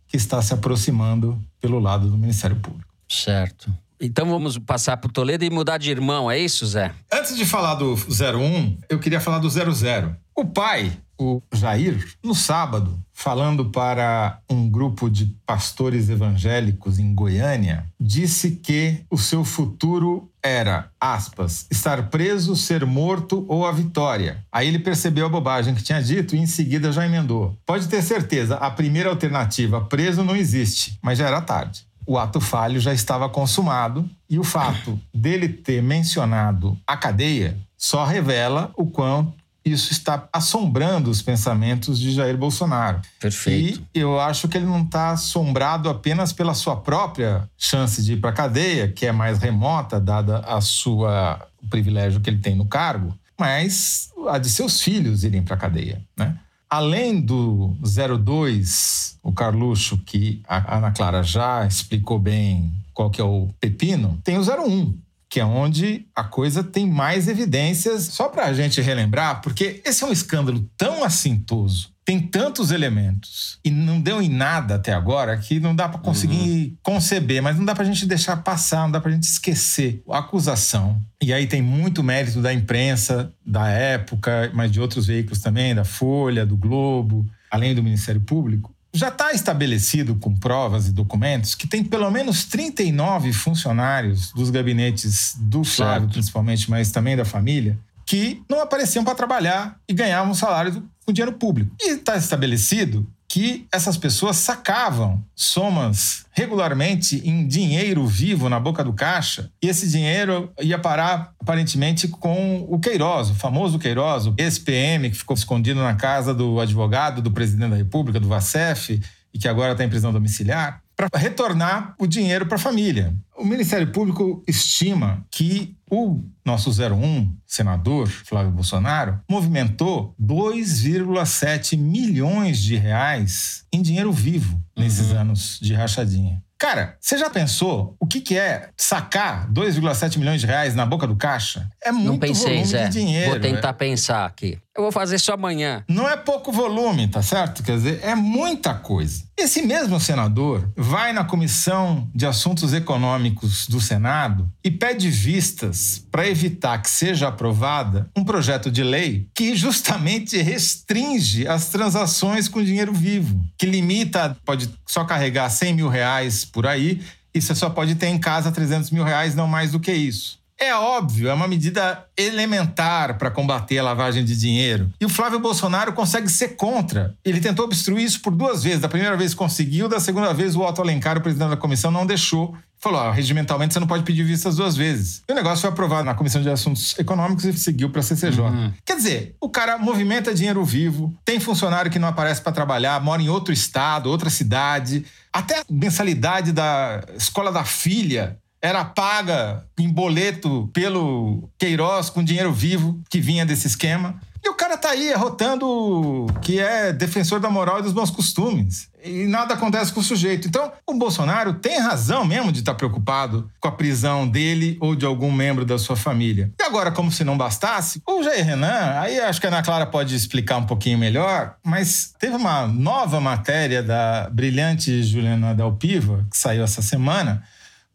que 0.09 0.17
está 0.17 0.43
se 0.43 0.53
aproximando 0.53 1.41
pelo 1.61 1.79
lado 1.79 2.11
do 2.11 2.19
Ministério 2.19 2.57
Público. 2.57 2.93
Certo. 3.09 3.73
Então 4.01 4.29
vamos 4.29 4.59
passar 4.59 4.97
pro 4.97 5.13
Toledo 5.13 5.45
e 5.45 5.51
mudar 5.51 5.77
de 5.79 5.91
irmão, 5.91 6.31
é 6.31 6.39
isso, 6.39 6.67
Zé? 6.67 6.93
Antes 7.13 7.37
de 7.37 7.45
falar 7.45 7.75
do 7.75 7.95
01, 7.95 8.79
eu 8.89 8.99
queria 8.99 9.21
falar 9.21 9.39
do 9.39 9.49
00. 9.49 10.17
O 10.35 10.47
pai, 10.47 10.91
o 11.21 11.43
Jair, 11.53 12.15
no 12.23 12.35
sábado, 12.35 12.99
falando 13.13 13.67
para 13.67 14.41
um 14.49 14.69
grupo 14.69 15.11
de 15.11 15.27
pastores 15.45 16.09
evangélicos 16.09 16.99
em 16.99 17.15
Goiânia, 17.15 17.85
disse 18.01 18.53
que 18.53 19.05
o 19.11 19.19
seu 19.19 19.45
futuro 19.45 20.31
era, 20.43 20.91
aspas, 20.99 21.67
estar 21.71 22.09
preso, 22.09 22.57
ser 22.57 22.87
morto 22.87 23.45
ou 23.47 23.67
a 23.67 23.73
vitória. 23.73 24.43
Aí 24.51 24.69
ele 24.69 24.79
percebeu 24.79 25.27
a 25.27 25.29
bobagem 25.29 25.75
que 25.75 25.83
tinha 25.83 26.03
dito 26.03 26.35
e 26.35 26.39
em 26.39 26.47
seguida 26.47 26.91
já 26.91 27.05
emendou. 27.05 27.55
Pode 27.67 27.89
ter 27.89 28.03
certeza, 28.03 28.57
a 28.57 28.71
primeira 28.71 29.11
alternativa, 29.11 29.83
preso, 29.83 30.25
não 30.25 30.35
existe, 30.35 30.99
mas 31.03 31.19
já 31.19 31.27
era 31.27 31.41
tarde 31.41 31.91
o 32.07 32.19
ato 32.19 32.41
falho 32.41 32.81
já 32.81 32.93
estava 32.93 33.29
consumado 33.29 34.09
e 34.29 34.37
o 34.37 34.43
fato 34.43 34.99
dele 35.15 35.49
ter 35.49 35.81
mencionado 35.81 36.77
a 36.85 36.97
cadeia 36.97 37.57
só 37.77 38.05
revela 38.05 38.73
o 38.77 38.85
quanto 38.85 39.40
isso 39.65 39.93
está 39.93 40.29
assombrando 40.33 41.11
os 41.11 41.21
pensamentos 41.23 41.99
de 41.99 42.13
Jair 42.13 42.37
Bolsonaro. 42.37 43.01
Perfeito. 43.21 43.83
E 43.95 43.99
eu 43.99 44.19
acho 44.19 44.49
que 44.49 44.57
ele 44.57 44.67
não 44.67 44.83
está 44.83 45.11
assombrado 45.11 45.89
apenas 45.89 46.33
pela 46.33 46.55
sua 46.55 46.77
própria 46.77 47.49
chance 47.57 48.03
de 48.03 48.15
ir 48.15 48.21
para 48.21 48.31
a 48.31 48.35
cadeia, 48.35 48.89
que 48.89 49.07
é 49.07 49.13
mais 49.13 49.39
remota, 49.39 50.01
dada 50.01 50.39
a 50.41 50.61
sua 50.61 51.47
o 51.63 51.69
privilégio 51.69 52.21
que 52.21 52.31
ele 52.31 52.39
tem 52.39 52.55
no 52.55 52.65
cargo, 52.65 53.15
mas 53.39 54.11
a 54.29 54.39
de 54.39 54.49
seus 54.49 54.81
filhos 54.81 55.25
irem 55.25 55.43
para 55.43 55.55
a 55.55 55.59
cadeia, 55.59 56.03
né? 56.17 56.39
Além 56.69 57.21
do 57.21 57.77
02, 57.83 59.19
o 59.23 59.33
Carluxo, 59.33 59.99
que 59.99 60.41
a 60.49 60.77
Ana 60.77 60.93
Clara 60.93 61.23
já 61.23 61.67
explicou 61.67 62.19
bem 62.19 62.73
qual 62.95 63.11
que 63.11 63.21
é 63.21 63.25
o 63.25 63.49
pepino, 63.59 64.21
tem 64.23 64.39
o 64.39 64.43
01, 64.43 64.97
que 65.31 65.39
é 65.39 65.45
onde 65.45 66.07
a 66.15 66.25
coisa 66.25 66.65
tem 66.65 66.85
mais 66.85 67.29
evidências. 67.29 68.03
Só 68.07 68.29
para 68.29 68.47
a 68.47 68.53
gente 68.53 68.81
relembrar, 68.81 69.41
porque 69.41 69.81
esse 69.87 70.03
é 70.03 70.07
um 70.07 70.13
escândalo 70.13 70.69
tão 70.77 71.05
assintoso, 71.05 71.91
tem 72.05 72.19
tantos 72.19 72.73
elementos 72.73 73.61
e 73.65 73.71
não 73.71 74.01
deu 74.01 74.21
em 74.21 74.29
nada 74.29 74.75
até 74.75 74.93
agora 74.93 75.37
que 75.39 75.61
não 75.61 75.77
dá 75.77 75.89
para 75.89 76.01
conseguir 76.01 76.77
conceber, 76.83 77.41
mas 77.41 77.57
não 77.57 77.65
dá 77.65 77.73
para 77.73 77.85
a 77.85 77.87
gente 77.87 78.05
deixar 78.05 78.39
passar, 78.39 78.83
não 78.83 78.91
dá 78.91 79.01
para 79.01 79.13
a 79.13 79.15
gente 79.15 79.23
esquecer 79.25 80.03
a 80.11 80.19
acusação. 80.19 81.01
E 81.23 81.33
aí 81.33 81.47
tem 81.47 81.63
muito 81.63 82.03
mérito 82.03 82.43
da 82.43 82.53
imprensa 82.53 83.33
da 83.47 83.69
época, 83.69 84.51
mas 84.53 84.73
de 84.73 84.81
outros 84.81 85.07
veículos 85.07 85.39
também, 85.39 85.73
da 85.73 85.85
Folha, 85.85 86.45
do 86.45 86.57
Globo, 86.57 87.25
além 87.49 87.77
do 87.77 87.83
Ministério 87.83 88.21
Público. 88.21 88.75
Já 88.93 89.09
está 89.09 89.33
estabelecido 89.33 90.17
com 90.17 90.35
provas 90.35 90.89
e 90.89 90.93
documentos 90.93 91.55
que 91.55 91.69
tem 91.69 91.85
pelo 91.85 92.11
menos 92.11 92.45
39 92.45 93.33
funcionários 93.33 94.33
dos 94.33 94.51
gabinetes 94.51 95.37
do 95.39 95.63
Flávio, 95.63 96.01
Certo. 96.03 96.13
principalmente, 96.13 96.69
mas 96.71 96.91
também 96.91 97.17
da 97.17 97.25
família, 97.25 97.79
que 98.05 98.43
não 98.49 98.61
apareciam 98.61 99.05
para 99.05 99.15
trabalhar 99.15 99.79
e 99.89 99.95
ganhavam 99.95 100.33
um 100.33 100.35
salário 100.35 100.83
com 101.07 101.13
dinheiro 101.13 101.33
público. 101.39 101.71
E 101.81 101.93
está 101.93 102.17
estabelecido 102.17 103.07
que 103.31 103.69
essas 103.71 103.97
pessoas 103.97 104.39
sacavam 104.39 105.23
somas 105.37 106.27
regularmente 106.33 107.23
em 107.25 107.47
dinheiro 107.47 108.05
vivo 108.05 108.49
na 108.49 108.59
boca 108.59 108.83
do 108.83 108.93
caixa. 108.93 109.53
E 109.63 109.69
esse 109.69 109.89
dinheiro 109.89 110.53
ia 110.61 110.81
parar 110.81 111.33
aparentemente 111.41 112.09
com 112.09 112.67
o 112.69 112.81
Queiroz, 112.81 113.31
o 113.31 113.35
famoso 113.37 113.79
Queiroz, 113.79 114.27
o 114.27 114.35
ex-PM 114.37 115.11
que 115.11 115.17
ficou 115.17 115.37
escondido 115.37 115.81
na 115.81 115.95
casa 115.95 116.35
do 116.35 116.59
advogado 116.59 117.23
do 117.23 117.31
presidente 117.31 117.71
da 117.71 117.77
República, 117.77 118.19
do 118.19 118.27
Vacef, 118.27 119.01
e 119.33 119.39
que 119.39 119.47
agora 119.47 119.73
está 119.73 119.85
em 119.85 119.89
prisão 119.89 120.13
domiciliar, 120.13 120.83
para 121.09 121.21
retornar 121.21 121.95
o 121.99 122.07
dinheiro 122.07 122.47
para 122.47 122.57
a 122.57 122.61
família. 122.61 123.15
O 123.37 123.45
Ministério 123.45 123.91
Público 123.91 124.43
estima 124.47 125.25
que 125.31 125.77
o 125.91 126.23
nosso 126.45 126.71
01, 126.71 127.35
senador 127.47 128.09
Flávio 128.09 128.53
Bolsonaro, 128.53 129.21
movimentou 129.29 130.15
2,7 130.21 131.79
milhões 131.79 132.61
de 132.61 132.77
reais 132.77 133.65
em 133.73 133.81
dinheiro 133.81 134.13
vivo 134.13 134.61
nesses 134.77 135.11
anos 135.13 135.59
de 135.61 135.75
rachadinha. 135.75 136.43
Cara, 136.61 136.99
você 137.01 137.17
já 137.17 137.31
pensou 137.31 137.97
o 137.99 138.07
que, 138.07 138.21
que 138.21 138.37
é 138.37 138.69
sacar 138.77 139.51
2,7 139.51 140.19
milhões 140.19 140.43
de 140.43 140.47
reais 140.47 140.75
na 140.75 140.85
boca 140.85 141.07
do 141.07 141.17
caixa? 141.17 141.67
É 141.83 141.91
muito 141.91 142.07
Não 142.07 142.19
pensei, 142.19 142.49
volume 142.49 142.67
Zé. 142.67 142.85
de 142.85 142.93
dinheiro. 142.93 143.31
Vou 143.31 143.41
tentar 143.41 143.71
é. 143.71 143.73
pensar 143.73 144.27
aqui. 144.27 144.59
Eu 144.77 144.85
vou 144.85 144.93
fazer 144.93 145.17
isso 145.17 145.33
amanhã. 145.33 145.85
Não 145.89 146.09
é 146.09 146.17
pouco 146.17 146.53
volume, 146.53 147.09
tá 147.09 147.21
certo? 147.23 147.63
Quer 147.63 147.77
dizer, 147.77 148.01
é 148.05 148.15
muita 148.15 148.73
coisa. 148.73 149.25
Esse 149.37 149.63
mesmo 149.63 149.99
senador 149.99 150.71
vai 150.77 151.13
na 151.13 151.25
Comissão 151.25 152.09
de 152.15 152.25
Assuntos 152.25 152.73
Econômicos 152.73 153.67
do 153.67 153.81
Senado 153.81 154.49
e 154.63 154.71
pede 154.71 155.11
vistas 155.11 156.05
para 156.11 156.29
evitar 156.29 156.79
que 156.79 156.89
seja 156.89 157.29
aprovada 157.29 158.09
um 158.17 158.23
projeto 158.23 158.71
de 158.71 158.85
lei 158.85 159.29
que 159.35 159.57
justamente 159.57 160.41
restringe 160.41 161.49
as 161.49 161.69
transações 161.69 162.49
com 162.49 162.63
dinheiro 162.63 162.93
vivo, 162.93 163.45
que 163.59 163.67
limita, 163.67 164.37
pode 164.45 164.73
só 164.87 165.05
carregar 165.05 165.51
100 165.51 165.75
mil 165.75 165.89
reais 165.89 166.45
por 166.45 166.67
aí 166.67 167.01
e 167.35 167.41
você 167.41 167.55
só 167.55 167.71
pode 167.71 167.95
ter 167.95 168.07
em 168.07 168.19
casa 168.19 168.53
300 168.53 168.91
mil 168.91 169.05
reais, 169.05 169.35
não 169.35 169.47
mais 169.47 169.73
do 169.73 169.81
que 169.81 169.93
isso. 169.93 170.40
É 170.63 170.75
óbvio, 170.75 171.31
é 171.31 171.33
uma 171.33 171.49
medida 171.49 172.05
elementar 172.15 173.17
para 173.17 173.31
combater 173.31 173.79
a 173.79 173.83
lavagem 173.83 174.23
de 174.23 174.39
dinheiro. 174.39 174.93
E 175.01 175.07
o 175.07 175.09
Flávio 175.09 175.41
Bolsonaro 175.41 175.95
consegue 175.95 176.29
ser 176.29 176.49
contra. 176.49 177.15
Ele 177.25 177.41
tentou 177.41 177.65
obstruir 177.65 178.05
isso 178.05 178.21
por 178.21 178.35
duas 178.35 178.63
vezes. 178.63 178.81
Da 178.81 178.89
primeira 178.89 179.17
vez 179.17 179.33
conseguiu, 179.33 179.89
da 179.89 179.99
segunda 179.99 180.35
vez 180.35 180.55
o 180.55 180.61
Otto 180.61 180.83
Alencar, 180.83 181.17
o 181.17 181.23
presidente 181.23 181.49
da 181.49 181.57
comissão, 181.57 181.91
não 181.91 182.05
deixou. 182.05 182.55
Falou, 182.79 183.01
ó, 183.01 183.11
regimentalmente 183.11 183.73
você 183.73 183.81
não 183.81 183.87
pode 183.87 184.05
pedir 184.05 184.23
vistas 184.23 184.57
duas 184.57 184.77
vezes. 184.77 185.23
E 185.27 185.33
o 185.33 185.35
negócio 185.35 185.63
foi 185.63 185.71
aprovado 185.71 186.05
na 186.05 186.15
Comissão 186.15 186.43
de 186.43 186.51
Assuntos 186.51 186.99
Econômicos 186.99 187.45
e 187.45 187.53
seguiu 187.55 187.89
para 187.89 188.01
a 188.01 188.03
CCJ. 188.03 188.43
Quer 188.85 188.97
dizer, 188.97 189.37
o 189.41 189.49
cara 189.49 189.79
movimenta 189.79 190.35
dinheiro 190.35 190.63
vivo, 190.65 191.15
tem 191.25 191.41
funcionário 191.41 191.91
que 191.91 191.99
não 191.99 192.09
aparece 192.09 192.41
para 192.43 192.53
trabalhar, 192.53 193.03
mora 193.03 193.23
em 193.23 193.29
outro 193.31 193.53
estado, 193.53 194.11
outra 194.11 194.29
cidade. 194.29 195.07
Até 195.33 195.61
a 195.61 195.65
mensalidade 195.71 196.53
da 196.53 197.03
escola 197.17 197.51
da 197.51 197.65
filha 197.65 198.39
era 198.63 198.85
paga 198.85 199.65
em 199.79 199.89
boleto 199.89 200.69
pelo 200.73 201.49
Queiroz 201.59 202.11
com 202.11 202.23
dinheiro 202.23 202.53
vivo 202.53 203.01
que 203.09 203.21
vinha 203.21 203.47
desse 203.47 203.67
esquema. 203.67 204.21
E 204.43 204.49
o 204.49 204.55
cara 204.55 204.77
tá 204.77 204.91
aí 204.91 205.13
arrotando 205.13 206.27
que 206.41 206.59
é 206.59 206.93
defensor 206.93 207.41
da 207.41 207.51
moral 207.51 207.81
e 207.81 207.83
dos 207.83 207.93
bons 207.93 208.11
costumes. 208.11 208.89
E 209.05 209.27
nada 209.27 209.53
acontece 209.53 209.93
com 209.93 210.01
o 210.01 210.03
sujeito. 210.05 210.49
Então, 210.49 210.73
o 210.87 210.95
Bolsonaro 210.95 211.55
tem 211.55 211.79
razão 211.79 212.25
mesmo 212.25 212.51
de 212.51 212.61
estar 212.61 212.75
preocupado 212.75 213.51
com 213.61 213.69
a 213.69 213.73
prisão 213.73 214.27
dele 214.27 214.79
ou 214.81 214.95
de 214.95 215.05
algum 215.05 215.31
membro 215.31 215.65
da 215.65 215.79
sua 215.79 215.95
família. 215.95 216.51
E 216.59 216.63
agora, 216.63 216.91
como 216.91 217.13
se 217.13 217.23
não 217.23 217.37
bastasse, 217.37 218.01
o 218.07 218.23
Jair 218.23 218.45
Renan, 218.45 218.99
aí 219.01 219.21
acho 219.21 219.41
que 219.41 219.47
a 219.47 219.51
Ana 219.51 219.63
Clara 219.63 219.87
pode 219.87 220.15
explicar 220.15 220.57
um 220.57 220.67
pouquinho 220.67 220.99
melhor, 220.99 221.57
mas 221.63 222.15
teve 222.19 222.35
uma 222.35 222.67
nova 222.67 223.21
matéria 223.21 223.83
da 223.83 224.29
brilhante 224.31 225.03
Juliana 225.03 225.55
Dalpiva, 225.55 226.27
que 226.31 226.37
saiu 226.37 226.65
essa 226.65 226.81
semana, 226.81 227.43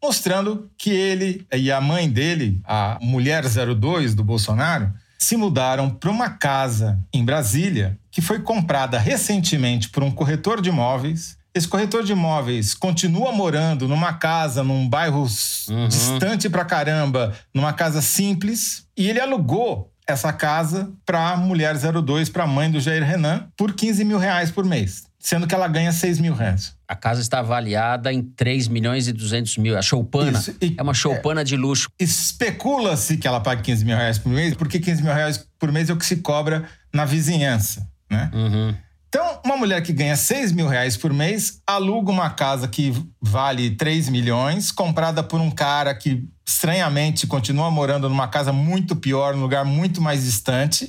mostrando 0.02 0.70
que 0.78 0.90
ele 0.90 1.46
e 1.52 1.70
a 1.72 1.80
mãe 1.80 2.08
dele, 2.08 2.60
a 2.64 2.98
mulher 3.00 3.44
02 3.44 4.14
do 4.14 4.22
Bolsonaro, 4.24 4.92
se 5.18 5.36
mudaram 5.36 5.90
para 5.90 6.10
uma 6.10 6.30
casa 6.30 6.98
em 7.12 7.24
Brasília 7.24 7.98
que 8.10 8.20
foi 8.20 8.40
comprada 8.40 8.98
recentemente 8.98 9.88
por 9.88 10.02
um 10.02 10.10
corretor 10.10 10.60
de 10.60 10.68
imóveis. 10.68 11.36
Esse 11.54 11.66
corretor 11.66 12.04
de 12.04 12.12
imóveis 12.12 12.74
continua 12.74 13.32
morando 13.32 13.88
numa 13.88 14.12
casa, 14.12 14.62
num 14.62 14.88
bairro 14.88 15.26
Uhum. 15.68 15.88
distante 15.88 16.48
pra 16.50 16.64
caramba, 16.64 17.32
numa 17.52 17.72
casa 17.72 18.00
simples, 18.02 18.86
e 18.96 19.08
ele 19.08 19.18
alugou 19.20 19.90
essa 20.06 20.32
casa 20.32 20.92
para 21.04 21.30
a 21.30 21.36
mulher 21.36 21.74
02, 21.76 22.28
para 22.28 22.44
a 22.44 22.46
mãe 22.46 22.70
do 22.70 22.78
Jair 22.78 23.02
Renan, 23.02 23.48
por 23.56 23.72
15 23.72 24.04
mil 24.04 24.18
reais 24.18 24.50
por 24.50 24.64
mês, 24.64 25.04
sendo 25.26 25.44
que 25.44 25.54
ela 25.56 25.66
ganha 25.66 25.90
6 25.90 26.20
mil 26.20 26.34
reais. 26.34 26.76
A 26.86 26.94
casa 26.94 27.20
está 27.20 27.40
avaliada 27.40 28.12
em 28.12 28.22
3 28.22 28.68
milhões 28.68 29.08
e 29.08 29.12
200 29.12 29.58
mil. 29.58 29.76
A 29.76 29.82
choupana 29.82 30.38
Isso, 30.38 30.54
e- 30.62 30.76
é 30.78 30.80
uma 30.80 30.94
choupana 30.94 31.44
de 31.44 31.56
luxo. 31.56 31.88
Especula-se 31.98 33.16
que 33.16 33.26
ela 33.26 33.40
pague 33.40 33.60
15 33.62 33.84
mil 33.84 33.96
reais 33.96 34.18
por 34.18 34.30
mês, 34.30 34.54
porque 34.54 34.78
15 34.78 35.02
mil 35.02 35.12
reais 35.12 35.44
por 35.58 35.72
mês 35.72 35.90
é 35.90 35.92
o 35.92 35.96
que 35.96 36.06
se 36.06 36.18
cobra 36.18 36.68
na 36.94 37.04
vizinhança, 37.04 37.84
né? 38.08 38.30
Uhum. 38.32 38.72
Então, 39.08 39.40
uma 39.44 39.56
mulher 39.56 39.82
que 39.82 39.92
ganha 39.92 40.14
6 40.14 40.52
mil 40.52 40.68
reais 40.68 40.96
por 40.96 41.12
mês 41.12 41.60
aluga 41.66 42.12
uma 42.12 42.30
casa 42.30 42.68
que 42.68 42.94
vale 43.20 43.70
3 43.70 44.08
milhões, 44.08 44.70
comprada 44.70 45.24
por 45.24 45.40
um 45.40 45.50
cara 45.50 45.92
que, 45.92 46.22
estranhamente, 46.46 47.26
continua 47.26 47.68
morando 47.68 48.08
numa 48.08 48.28
casa 48.28 48.52
muito 48.52 48.94
pior, 48.94 49.34
num 49.34 49.42
lugar 49.42 49.64
muito 49.64 50.00
mais 50.00 50.22
distante. 50.22 50.88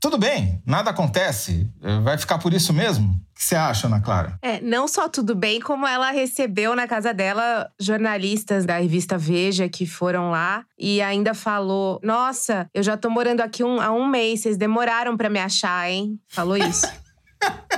Tudo 0.00 0.16
bem, 0.16 0.62
nada 0.64 0.90
acontece. 0.90 1.68
Vai 2.04 2.16
ficar 2.16 2.38
por 2.38 2.52
isso 2.54 2.72
mesmo? 2.72 3.10
O 3.12 3.34
que 3.38 3.44
você 3.44 3.56
acha, 3.56 3.86
Ana 3.88 4.00
Clara? 4.00 4.38
É, 4.42 4.60
não 4.60 4.86
só 4.88 5.08
tudo 5.08 5.34
bem, 5.34 5.60
como 5.60 5.86
ela 5.86 6.10
recebeu 6.10 6.74
na 6.76 6.86
casa 6.88 7.12
dela 7.14 7.68
jornalistas 7.80 8.64
da 8.64 8.78
revista 8.78 9.16
Veja 9.18 9.68
que 9.68 9.86
foram 9.86 10.30
lá 10.30 10.64
e 10.78 11.00
ainda 11.02 11.34
falou: 11.34 12.00
Nossa, 12.02 12.68
eu 12.72 12.82
já 12.82 12.96
tô 12.96 13.10
morando 13.10 13.40
aqui 13.40 13.62
um- 13.64 13.80
há 13.80 13.90
um 13.92 14.06
mês, 14.06 14.40
vocês 14.42 14.56
demoraram 14.56 15.16
pra 15.16 15.28
me 15.30 15.38
achar, 15.40 15.90
hein? 15.90 16.18
Falou 16.28 16.56
isso. 16.56 16.86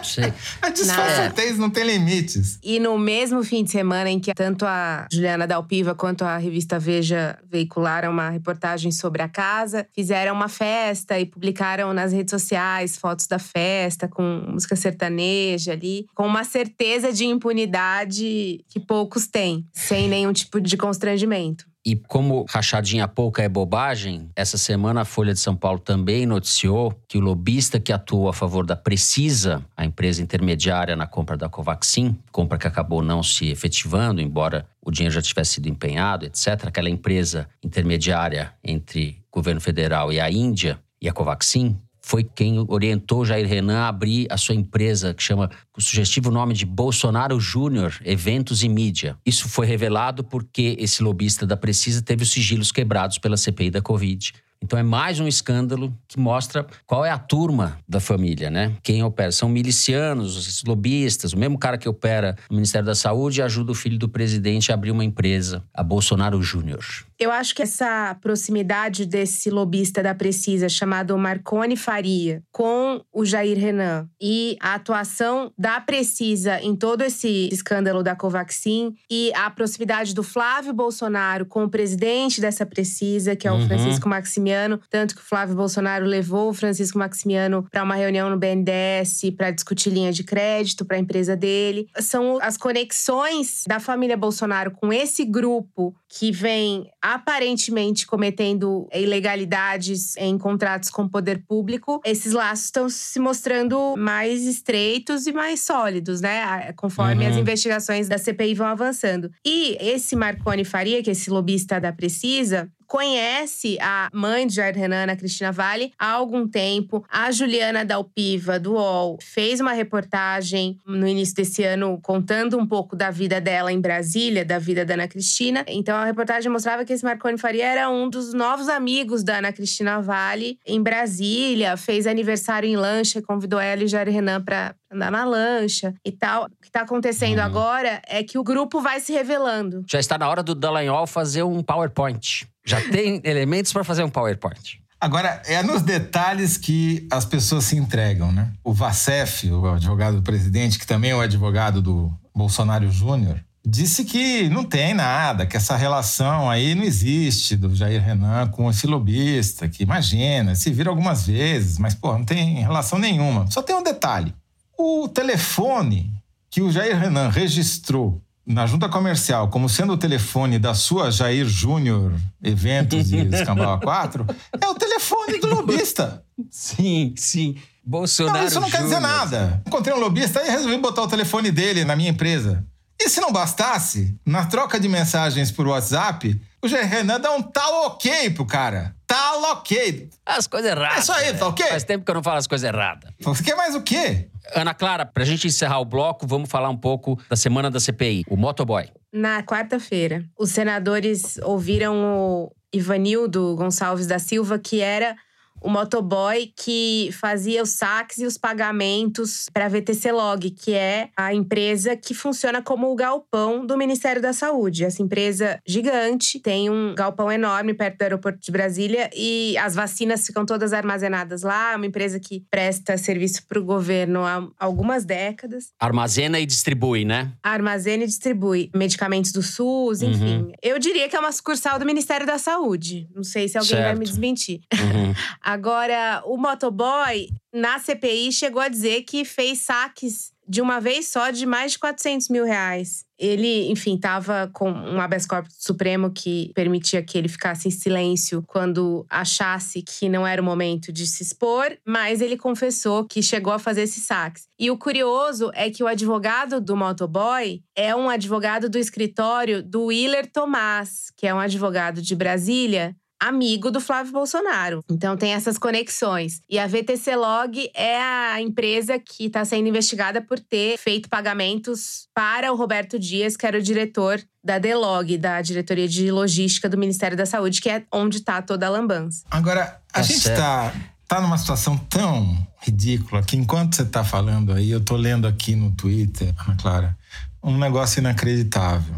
Sei. 0.03 0.33
A 0.63 0.71
disfarçatez 0.71 1.59
não 1.59 1.71
tem 1.71 1.85
limites. 1.85 2.59
E 2.63 2.79
no 2.79 2.99
mesmo 2.99 3.43
fim 3.45 3.65
de 3.65 3.71
semana 3.71 4.11
em 4.11 4.19
que 4.19 4.33
tanto 4.35 4.65
a 4.67 5.07
Juliana 5.13 5.47
Dalpiva 5.47 5.95
quanto 5.95 6.25
a 6.25 6.37
revista 6.37 6.79
Veja 6.79 7.39
veicularam 7.51 8.11
uma 8.11 8.31
reportagem 8.31 8.91
sobre 8.91 9.23
a 9.23 9.29
casa, 9.29 9.87
fizeram 9.95 10.35
uma 10.35 10.49
festa 10.49 11.19
e 11.19 11.27
publicaram 11.27 11.93
nas 11.93 12.13
redes 12.13 12.31
sociais 12.31 12.97
fotos 12.97 13.27
da 13.27 13.39
festa 13.39 14.09
com 14.09 14.23
música 14.49 14.77
sertaneja 14.77 15.73
ali, 15.73 16.07
com 16.15 16.27
uma 16.27 16.45
certeza 16.45 17.13
de 17.13 17.25
impunidade 17.25 18.65
que 18.69 18.81
poucos 18.81 19.27
têm, 19.27 19.67
sem 19.73 20.09
nenhum 20.09 20.33
tipo 20.33 20.61
de 20.61 20.77
constrangimento. 20.77 21.70
E 21.85 21.97
como 21.97 22.45
rachadinha 22.49 23.09
pouca 23.09 23.43
é 23.43 23.49
bobagem, 23.49 24.29
essa 24.37 24.59
semana 24.59 25.01
a 25.01 25.05
Folha 25.05 25.33
de 25.33 25.41
São 25.41 25.57
Paulo 25.57 25.79
também 25.79 26.27
noticiou 26.27 26.95
que 27.09 27.17
o 27.17 27.21
lobista 27.21 27.81
que 27.81 27.91
atuou 27.91 28.29
a 28.29 28.35
favor 28.35 28.67
da 28.67 28.77
Precisa, 28.77 29.65
a 29.75 29.85
empresa 29.85 30.23
intermediária 30.23 30.95
na 30.95 31.07
compra 31.07 31.39
da 31.39 31.49
Covaxin, 31.49 32.19
compra 32.31 32.59
que 32.59 32.67
acabou 32.67 33.03
não 33.03 33.23
se 33.23 33.49
efetivando, 33.49 34.21
embora 34.21 34.67
o 34.85 34.91
dinheiro 34.91 35.15
já 35.15 35.23
tivesse 35.23 35.55
sido 35.55 35.69
empenhado, 35.69 36.27
etc., 36.27 36.67
aquela 36.67 36.91
empresa 36.91 37.49
intermediária 37.63 38.53
entre 38.63 39.23
o 39.31 39.37
governo 39.37 39.61
federal 39.61 40.13
e 40.13 40.21
a 40.21 40.31
Índia 40.31 40.79
e 41.01 41.09
a 41.09 41.13
Covaxin, 41.15 41.81
foi 42.11 42.25
quem 42.25 42.65
orientou 42.67 43.25
Jair 43.25 43.47
Renan 43.47 43.83
a 43.83 43.89
abrir 43.89 44.27
a 44.29 44.37
sua 44.37 44.57
empresa, 44.57 45.15
que 45.15 45.23
chama 45.23 45.49
o 45.77 45.81
sugestivo 45.81 46.29
nome 46.29 46.55
de 46.55 46.67
Bolsonaro 46.67 47.39
Júnior 47.39 48.01
Eventos 48.05 48.65
e 48.65 48.69
Mídia. 48.69 49.17
Isso 49.25 49.49
foi 49.49 49.65
revelado 49.65 50.25
porque 50.25 50.75
esse 50.81 51.05
lobista 51.05 51.47
da 51.47 51.57
Precisa 51.57 52.03
teve 52.03 52.25
os 52.25 52.33
sigilos 52.33 52.73
quebrados 52.73 53.17
pela 53.19 53.37
CPI 53.37 53.71
da 53.71 53.81
Covid. 53.81 54.33
Então 54.61 54.77
é 54.77 54.83
mais 54.83 55.21
um 55.21 55.29
escândalo 55.29 55.97
que 56.09 56.19
mostra 56.19 56.67
qual 56.85 57.05
é 57.05 57.11
a 57.11 57.19
turma 57.19 57.79
da 57.89 58.01
família, 58.01 58.51
né? 58.51 58.77
Quem 58.83 59.05
opera 59.05 59.31
são 59.31 59.49
milicianos, 59.49 60.37
esses 60.37 60.65
lobistas, 60.65 61.33
o 61.33 61.39
mesmo 61.39 61.59
cara 61.59 61.79
que 61.79 61.89
opera 61.89 62.37
no 62.51 62.57
Ministério 62.57 62.87
da 62.87 62.95
Saúde 62.97 63.41
ajuda 63.41 63.71
o 63.71 63.75
filho 63.75 63.97
do 63.97 64.09
presidente 64.09 64.73
a 64.73 64.75
abrir 64.75 64.91
uma 64.91 65.05
empresa, 65.05 65.63
a 65.73 65.85
Bolsonaro 65.85 66.43
Júnior. 66.43 66.85
Eu 67.21 67.31
acho 67.31 67.55
que 67.55 67.61
essa 67.63 68.17
proximidade 68.23 69.05
desse 69.05 69.51
lobista 69.51 70.03
da 70.03 70.15
Precisa, 70.15 70.71
chamado 70.71 71.17
Marconi 71.19 71.77
Faria, 71.77 72.43
com 72.51 73.05
o 73.13 73.27
Jair 73.27 73.59
Renan 73.59 74.09
e 74.19 74.57
a 74.59 74.75
atuação 74.75 75.53
da 75.59 75.79
Precisa 75.83 76.59
em 76.63 76.75
todo 76.75 77.03
esse 77.03 77.51
escândalo 77.53 78.03
da 78.03 78.17
Covaxin 78.17 78.95
e 79.11 79.31
a 79.35 79.51
proximidade 79.51 80.15
do 80.15 80.23
Flávio 80.23 80.73
Bolsonaro 80.73 81.45
com 81.45 81.65
o 81.65 81.69
presidente 81.69 82.41
dessa 82.41 82.65
Precisa, 82.65 83.37
que 83.37 83.47
é 83.47 83.53
o 83.53 83.57
Uhum. 83.57 83.67
Francisco 83.69 84.09
Maximiano, 84.09 84.81
tanto 84.89 85.15
que 85.15 85.21
o 85.21 85.25
Flávio 85.25 85.55
Bolsonaro 85.55 86.07
levou 86.07 86.49
o 86.49 86.55
Francisco 86.55 86.99
Maximiano 86.99 87.67
para 87.71 87.83
uma 87.83 87.97
reunião 87.97 88.31
no 88.31 88.39
BNDES 88.39 89.31
para 89.37 89.51
discutir 89.51 89.91
linha 89.91 90.11
de 90.11 90.25
crédito 90.25 90.87
para 90.87 90.97
a 90.97 91.01
empresa 91.01 91.37
dele. 91.37 91.87
São 91.99 92.39
as 92.41 92.57
conexões 92.57 93.65
da 93.69 93.79
família 93.79 94.17
Bolsonaro 94.17 94.71
com 94.71 94.91
esse 94.91 95.23
grupo 95.27 95.95
que 96.13 96.33
vem 96.33 96.91
aparentemente 97.01 98.05
cometendo 98.05 98.89
ilegalidades 98.93 100.17
em 100.17 100.37
contratos 100.37 100.91
com 100.91 101.03
o 101.03 101.09
poder 101.09 101.45
público, 101.47 102.01
esses 102.05 102.33
laços 102.33 102.65
estão 102.65 102.89
se 102.89 103.21
mostrando 103.21 103.95
mais 103.97 104.43
estreitos 104.45 105.29
e 105.29 105.33
mais 105.33 105.61
sólidos, 105.61 106.21
né? 106.21 106.73
Conforme 106.73 107.25
Uhum. 107.25 107.31
as 107.31 107.37
investigações 107.37 108.09
da 108.09 108.19
CPI 108.19 108.55
vão 108.55 108.67
avançando. 108.67 109.31
E 109.47 109.77
esse 109.81 110.17
Marconi 110.17 110.65
Faria, 110.65 111.01
que 111.01 111.11
é 111.11 111.13
esse 111.13 111.31
lobista 111.31 111.81
da 111.81 111.93
Precisa, 111.93 112.69
conhece 112.91 113.79
a 113.81 114.09
mãe 114.13 114.49
de 114.49 114.57
Jair 114.57 114.77
Renan, 114.77 115.05
a 115.05 115.15
Cristina 115.15 115.53
Vale, 115.53 115.93
há 115.97 116.11
algum 116.11 116.49
tempo. 116.49 117.05
A 117.09 117.31
Juliana 117.31 117.85
Dalpiva, 117.85 118.59
do 118.59 118.73
UOL, 118.73 119.17
fez 119.23 119.61
uma 119.61 119.73
reportagem 119.73 120.77
no 120.85 121.07
início 121.07 121.37
desse 121.37 121.63
ano 121.63 122.01
contando 122.03 122.59
um 122.59 122.67
pouco 122.67 122.97
da 122.97 123.09
vida 123.13 123.41
dela 123.41 123.73
em 123.73 123.81
Brasília, 123.81 124.45
da 124.45 124.59
vida 124.59 124.85
da 124.85 124.95
Ana 124.95 125.07
Cristina. 125.07 125.65
Então 125.69 125.97
a 125.97 126.05
reportagem 126.05 126.51
mostrava 126.51 126.85
que 126.85 126.93
esse 126.93 127.05
Marconi 127.05 127.39
Faria 127.39 127.65
era 127.65 127.89
um 127.89 128.11
dos 128.11 128.35
novos 128.35 128.69
amigos 128.69 129.23
da 129.23 129.39
Ana 129.39 129.53
Cristina 129.53 130.03
Vale 130.03 130.59
em 130.67 130.83
Brasília, 130.83 131.77
fez 131.77 132.09
aniversário 132.09 132.69
em 132.69 132.77
lancha, 132.77 133.23
convidou 133.23 133.61
ela 133.61 133.85
e 133.85 133.87
Jair 133.87 134.11
Renan 134.11 134.43
para 134.43 134.75
andar 134.91 135.11
na 135.11 135.25
lancha 135.25 135.95
e 136.05 136.11
tal. 136.13 136.45
O 136.45 136.49
que 136.61 136.67
está 136.69 136.83
acontecendo 136.83 137.39
Uhum. 137.39 137.45
agora 137.45 138.03
é 138.09 138.23
que 138.23 138.39
o 138.39 138.43
grupo 138.45 138.81
vai 138.81 139.01
se 139.01 139.13
revelando. 139.13 139.85
Já 139.91 140.01
está 140.01 140.19
na 140.19 140.29
hora 140.29 140.43
do 140.43 140.55
Dallagnol 140.55 141.07
fazer 141.07 141.43
um 141.43 141.63
PowerPoint. 141.63 142.47
Já 142.65 142.81
tem 142.81 143.21
elementos 143.25 143.73
para 143.73 143.85
fazer 143.85 144.03
um 144.05 144.11
PowerPoint. 144.11 144.81
Agora, 145.01 145.41
é 145.47 145.63
nos 145.63 145.81
detalhes 145.81 146.59
que 146.59 147.07
as 147.11 147.25
pessoas 147.25 147.65
se 147.65 147.77
entregam, 147.77 148.31
né? 148.31 148.53
O 148.63 148.73
Vacef, 148.73 149.51
o 149.51 149.67
advogado 149.67 150.17
do 150.17 150.23
presidente, 150.23 150.79
que 150.79 150.87
também 150.87 151.13
é 151.13 151.17
o 151.17 151.21
advogado 151.21 151.81
do 151.81 152.13
Bolsonaro 152.37 152.91
Júnior, 152.91 153.41
disse 153.65 154.05
que 154.05 154.51
não 154.51 154.63
tem 154.63 154.93
nada, 154.93 155.47
que 155.47 155.57
essa 155.57 155.75
relação 155.75 156.51
aí 156.51 156.75
não 156.75 156.83
existe 156.85 157.57
do 157.57 157.75
Jair 157.75 158.03
Renan 158.03 158.49
com 158.49 158.69
esse 158.69 158.87
lobista, 158.87 159.69
que 159.69 159.83
imagina, 159.83 160.55
se 160.55 160.71
vira 160.71 160.91
algumas 160.91 161.27
vezes, 161.27 161.79
mas, 161.79 161.95
pô, 161.95 162.13
não 162.13 162.25
tem 162.25 162.61
relação 162.61 162.99
nenhuma. 162.99 163.51
Só 163.51 163.63
tem 163.63 163.75
um 163.77 163.83
detalhe. 163.83 164.35
O 164.83 165.07
telefone 165.09 166.11
que 166.49 166.63
o 166.63 166.73
Jair 166.73 166.99
Renan 166.99 167.29
registrou 167.29 168.19
na 168.47 168.67
junta 168.67 168.89
comercial 168.89 169.49
como 169.49 169.69
sendo 169.69 169.93
o 169.93 169.99
telefone 169.99 170.59
da 170.59 170.73
sua 170.73 171.11
Jair 171.11 171.47
Júnior 171.47 172.15
Eventos 172.43 173.13
e 173.13 173.19
Escambau 173.31 173.79
4 173.79 174.27
é 174.59 174.67
o 174.67 174.75
telefone 174.75 175.39
do 175.39 175.49
lobista. 175.49 176.25
Sim, 176.51 177.13
sim. 177.15 177.57
Bolsonaro 177.85 178.39
Não, 178.39 178.47
isso 178.47 178.59
não 178.59 178.71
quer 178.71 178.83
dizer 178.83 178.95
Júnior. 178.95 179.19
nada. 179.19 179.63
Encontrei 179.67 179.95
um 179.95 180.01
lobista 180.01 180.43
e 180.43 180.51
resolvi 180.51 180.79
botar 180.79 181.03
o 181.03 181.09
telefone 181.09 181.51
dele 181.51 181.85
na 181.85 181.95
minha 181.95 182.09
empresa. 182.09 182.65
E 182.99 183.07
se 183.11 183.21
não 183.21 183.31
bastasse, 183.31 184.19
na 184.25 184.47
troca 184.47 184.81
de 184.81 184.89
mensagens 184.89 185.51
por 185.51 185.67
WhatsApp, 185.69 186.41
o 186.63 186.67
Jair 186.67 186.89
Renan 186.89 187.21
dá 187.21 187.33
um 187.33 187.43
tal 187.43 187.89
ok 187.89 188.31
pro 188.31 188.47
cara. 188.47 188.97
Tal 189.11 189.43
ok. 189.43 190.09
As 190.25 190.47
coisas 190.47 190.71
erradas. 190.71 190.99
É 190.99 191.01
isso 191.01 191.13
aí, 191.13 191.37
tá 191.37 191.49
ok? 191.49 191.67
Faz 191.67 191.83
tempo 191.83 192.05
que 192.05 192.11
eu 192.13 192.15
não 192.15 192.23
falo 192.23 192.39
as 192.39 192.47
coisas 192.47 192.69
erradas. 192.73 193.11
Você 193.19 193.43
quer 193.43 193.57
mais 193.57 193.75
o 193.75 193.83
quê? 193.83 194.29
Ana 194.55 194.73
Clara, 194.73 195.05
pra 195.05 195.25
gente 195.25 195.49
encerrar 195.49 195.81
o 195.81 195.85
bloco, 195.85 196.29
vamos 196.29 196.49
falar 196.49 196.69
um 196.69 196.77
pouco 196.77 197.21
da 197.29 197.35
semana 197.35 197.69
da 197.73 197.81
CPI. 197.81 198.25
O 198.29 198.37
motoboy. 198.37 198.89
Na 199.13 199.43
quarta-feira, 199.43 200.25
os 200.39 200.51
senadores 200.51 201.39
ouviram 201.43 201.97
o 201.97 202.53
Ivanildo 202.73 203.57
Gonçalves 203.57 204.07
da 204.07 204.21
Silva, 204.21 204.61
que 204.61 204.81
era 204.81 205.17
o 205.61 205.69
motoboy 205.69 206.53
que 206.57 207.11
fazia 207.13 207.63
os 207.63 207.71
saques 207.71 208.19
e 208.19 208.27
os 208.27 208.37
pagamentos 208.39 209.47
para 209.53 209.67
a 209.67 209.69
VTC 209.69 210.13
Log, 210.13 210.51
que 210.51 210.73
é 210.73 211.09
a 211.17 211.35
empresa 211.35 211.97
que 211.97 212.15
funciona 212.15 212.63
como 212.63 212.91
o 212.91 212.95
galpão 212.95 213.65
do 213.67 213.77
Ministério 213.77 214.23
da 214.23 214.33
Saúde. 214.33 214.85
Essa 214.85 215.03
empresa 215.03 215.59
gigante 215.67 216.39
tem 216.41 216.71
um 216.71 216.95
galpão 216.95 217.31
enorme 217.31 217.75
perto 217.75 217.99
do 217.99 218.03
aeroporto 218.03 218.39
de 218.41 218.51
Brasília 218.51 219.11
e 219.15 219.57
as 219.59 219.75
vacinas 219.75 220.27
ficam 220.27 220.47
todas 220.47 220.73
armazenadas 220.73 221.43
lá. 221.43 221.73
É 221.73 221.77
uma 221.77 221.87
empresa 221.87 222.19
que 222.19 222.45
presta 222.51 222.97
serviço 222.97 223.47
para 223.47 223.59
o 223.59 223.65
governo 223.65 224.25
há 224.25 224.47
algumas 224.59 225.05
décadas 225.05 225.71
Armazena 225.79 226.39
e 226.41 226.47
distribui, 226.47 227.05
né? 227.05 227.33
armazena 227.43 228.05
e 228.05 228.07
distribui 228.07 228.71
medicamentos 228.75 229.33
do 229.33 229.43
SUS, 229.43 230.03
enfim. 230.03 230.53
Eu 230.63 230.79
diria 230.79 231.09
que 231.09 231.17
é 231.17 231.21
uma 231.21 231.33
sucursal 231.33 231.79
do 231.79 231.85
Ministério 231.87 232.27
da 232.27 232.39
Saúde. 232.39 233.09
Não 233.15 233.23
sei 233.25 233.49
se 233.49 233.59
alguém 233.59 233.75
vai 233.77 233.83
Certo. 233.85 233.99
me 233.99 234.05
desmentir. 234.05 234.61
Uhum. 234.73 235.15
Agora, 235.51 236.23
o 236.27 236.37
motoboy, 236.37 237.29
na 237.53 237.77
CPI, 237.81 238.31
chegou 238.31 238.63
a 238.63 238.69
dizer 238.69 239.03
que 239.03 239.25
fez 239.25 239.59
saques 239.59 240.31
de 240.49 240.61
uma 240.61 240.81
vez 240.81 241.09
só 241.09 241.31
de 241.31 241.45
mais 241.45 241.73
de 241.73 241.81
400 241.81 242.29
mil 242.29 242.45
reais. 242.45 243.05
Ele, 243.19 243.69
enfim, 243.69 243.97
estava 243.97 244.49
com 244.53 244.71
um 244.71 245.01
habeas 245.01 245.27
corpus 245.27 245.57
Supremo 245.59 246.13
que 246.13 246.53
permitia 246.55 247.03
que 247.03 247.19
ele 247.19 247.27
ficasse 247.27 247.67
em 247.67 247.71
silêncio 247.73 248.45
quando 248.47 249.05
achasse 249.11 249.83
que 249.83 250.09
não 250.09 250.25
era 250.25 250.41
o 250.41 250.45
momento 250.45 250.93
de 250.93 251.05
se 251.05 251.25
expor, 251.25 251.77
mas 251.85 252.21
ele 252.21 252.37
confessou 252.37 253.05
que 253.05 253.21
chegou 253.21 253.53
a 253.53 253.59
fazer 253.59 253.83
esses 253.83 254.05
saques. 254.05 254.45
E 254.57 254.71
o 254.71 254.79
curioso 254.79 255.51
é 255.53 255.69
que 255.69 255.83
o 255.83 255.89
advogado 255.89 256.61
do 256.61 256.77
motoboy 256.77 257.61
é 257.75 257.95
um 257.97 258.09
advogado 258.09 258.69
do 258.69 258.79
escritório 258.79 259.65
do 259.65 259.87
Willer 259.87 260.31
Tomás, 260.31 261.11
que 261.17 261.27
é 261.27 261.35
um 261.35 261.41
advogado 261.41 262.01
de 262.01 262.15
Brasília 262.15 262.95
amigo 263.21 263.71
do 263.71 263.81
Flávio 263.81 264.13
Bolsonaro. 264.13 264.83
Então 264.91 265.17
tem 265.17 265.35
essas 265.35 265.59
conexões. 265.59 266.41
E 266.49 266.59
a 266.59 266.67
VTC 266.67 267.15
Log 267.17 267.71
é 267.75 268.01
a 268.01 268.41
empresa 268.41 268.99
que 268.99 269.27
está 269.27 269.45
sendo 269.45 269.69
investigada 269.69 270.21
por 270.23 270.39
ter 270.41 270.79
feito 270.79 271.09
pagamentos 271.09 272.09
para 272.15 272.53
o 272.53 272.57
Roberto 272.57 272.99
Dias, 272.99 273.37
que 273.37 273.47
era 273.47 273.59
o 273.59 273.63
diretor 273.63 274.21
da 274.43 274.59
DELOG, 274.59 275.19
da 275.19 275.43
Diretoria 275.43 275.87
de 275.87 276.11
Logística 276.11 276.69
do 276.69 276.79
Ministério 276.79 277.17
da 277.17 277.27
Saúde, 277.27 277.61
que 277.61 277.69
é 277.69 277.85
onde 277.93 278.17
está 278.19 278.41
toda 278.41 278.67
a 278.67 278.71
lambança. 278.71 279.23
Agora, 279.31 279.81
a 279.93 279.99
Tá 279.99 280.03
gente 280.03 280.21
certo. 280.21 280.81
tá, 281.07 281.21
numa 281.21 281.37
situação 281.37 281.77
tão 281.77 282.37
ridícula 282.63 283.23
que 283.23 283.37
enquanto 283.37 283.77
você 283.77 283.85
tá 283.85 284.03
falando 284.03 284.53
aí, 284.53 284.71
eu 284.71 284.81
tô 284.81 284.97
lendo 284.97 285.27
aqui 285.27 285.55
no 285.55 285.71
Twitter, 285.73 286.33
Ana 286.47 286.57
Clara, 286.57 286.97
um 287.43 287.59
negócio 287.59 288.01
inacreditável. 288.01 288.95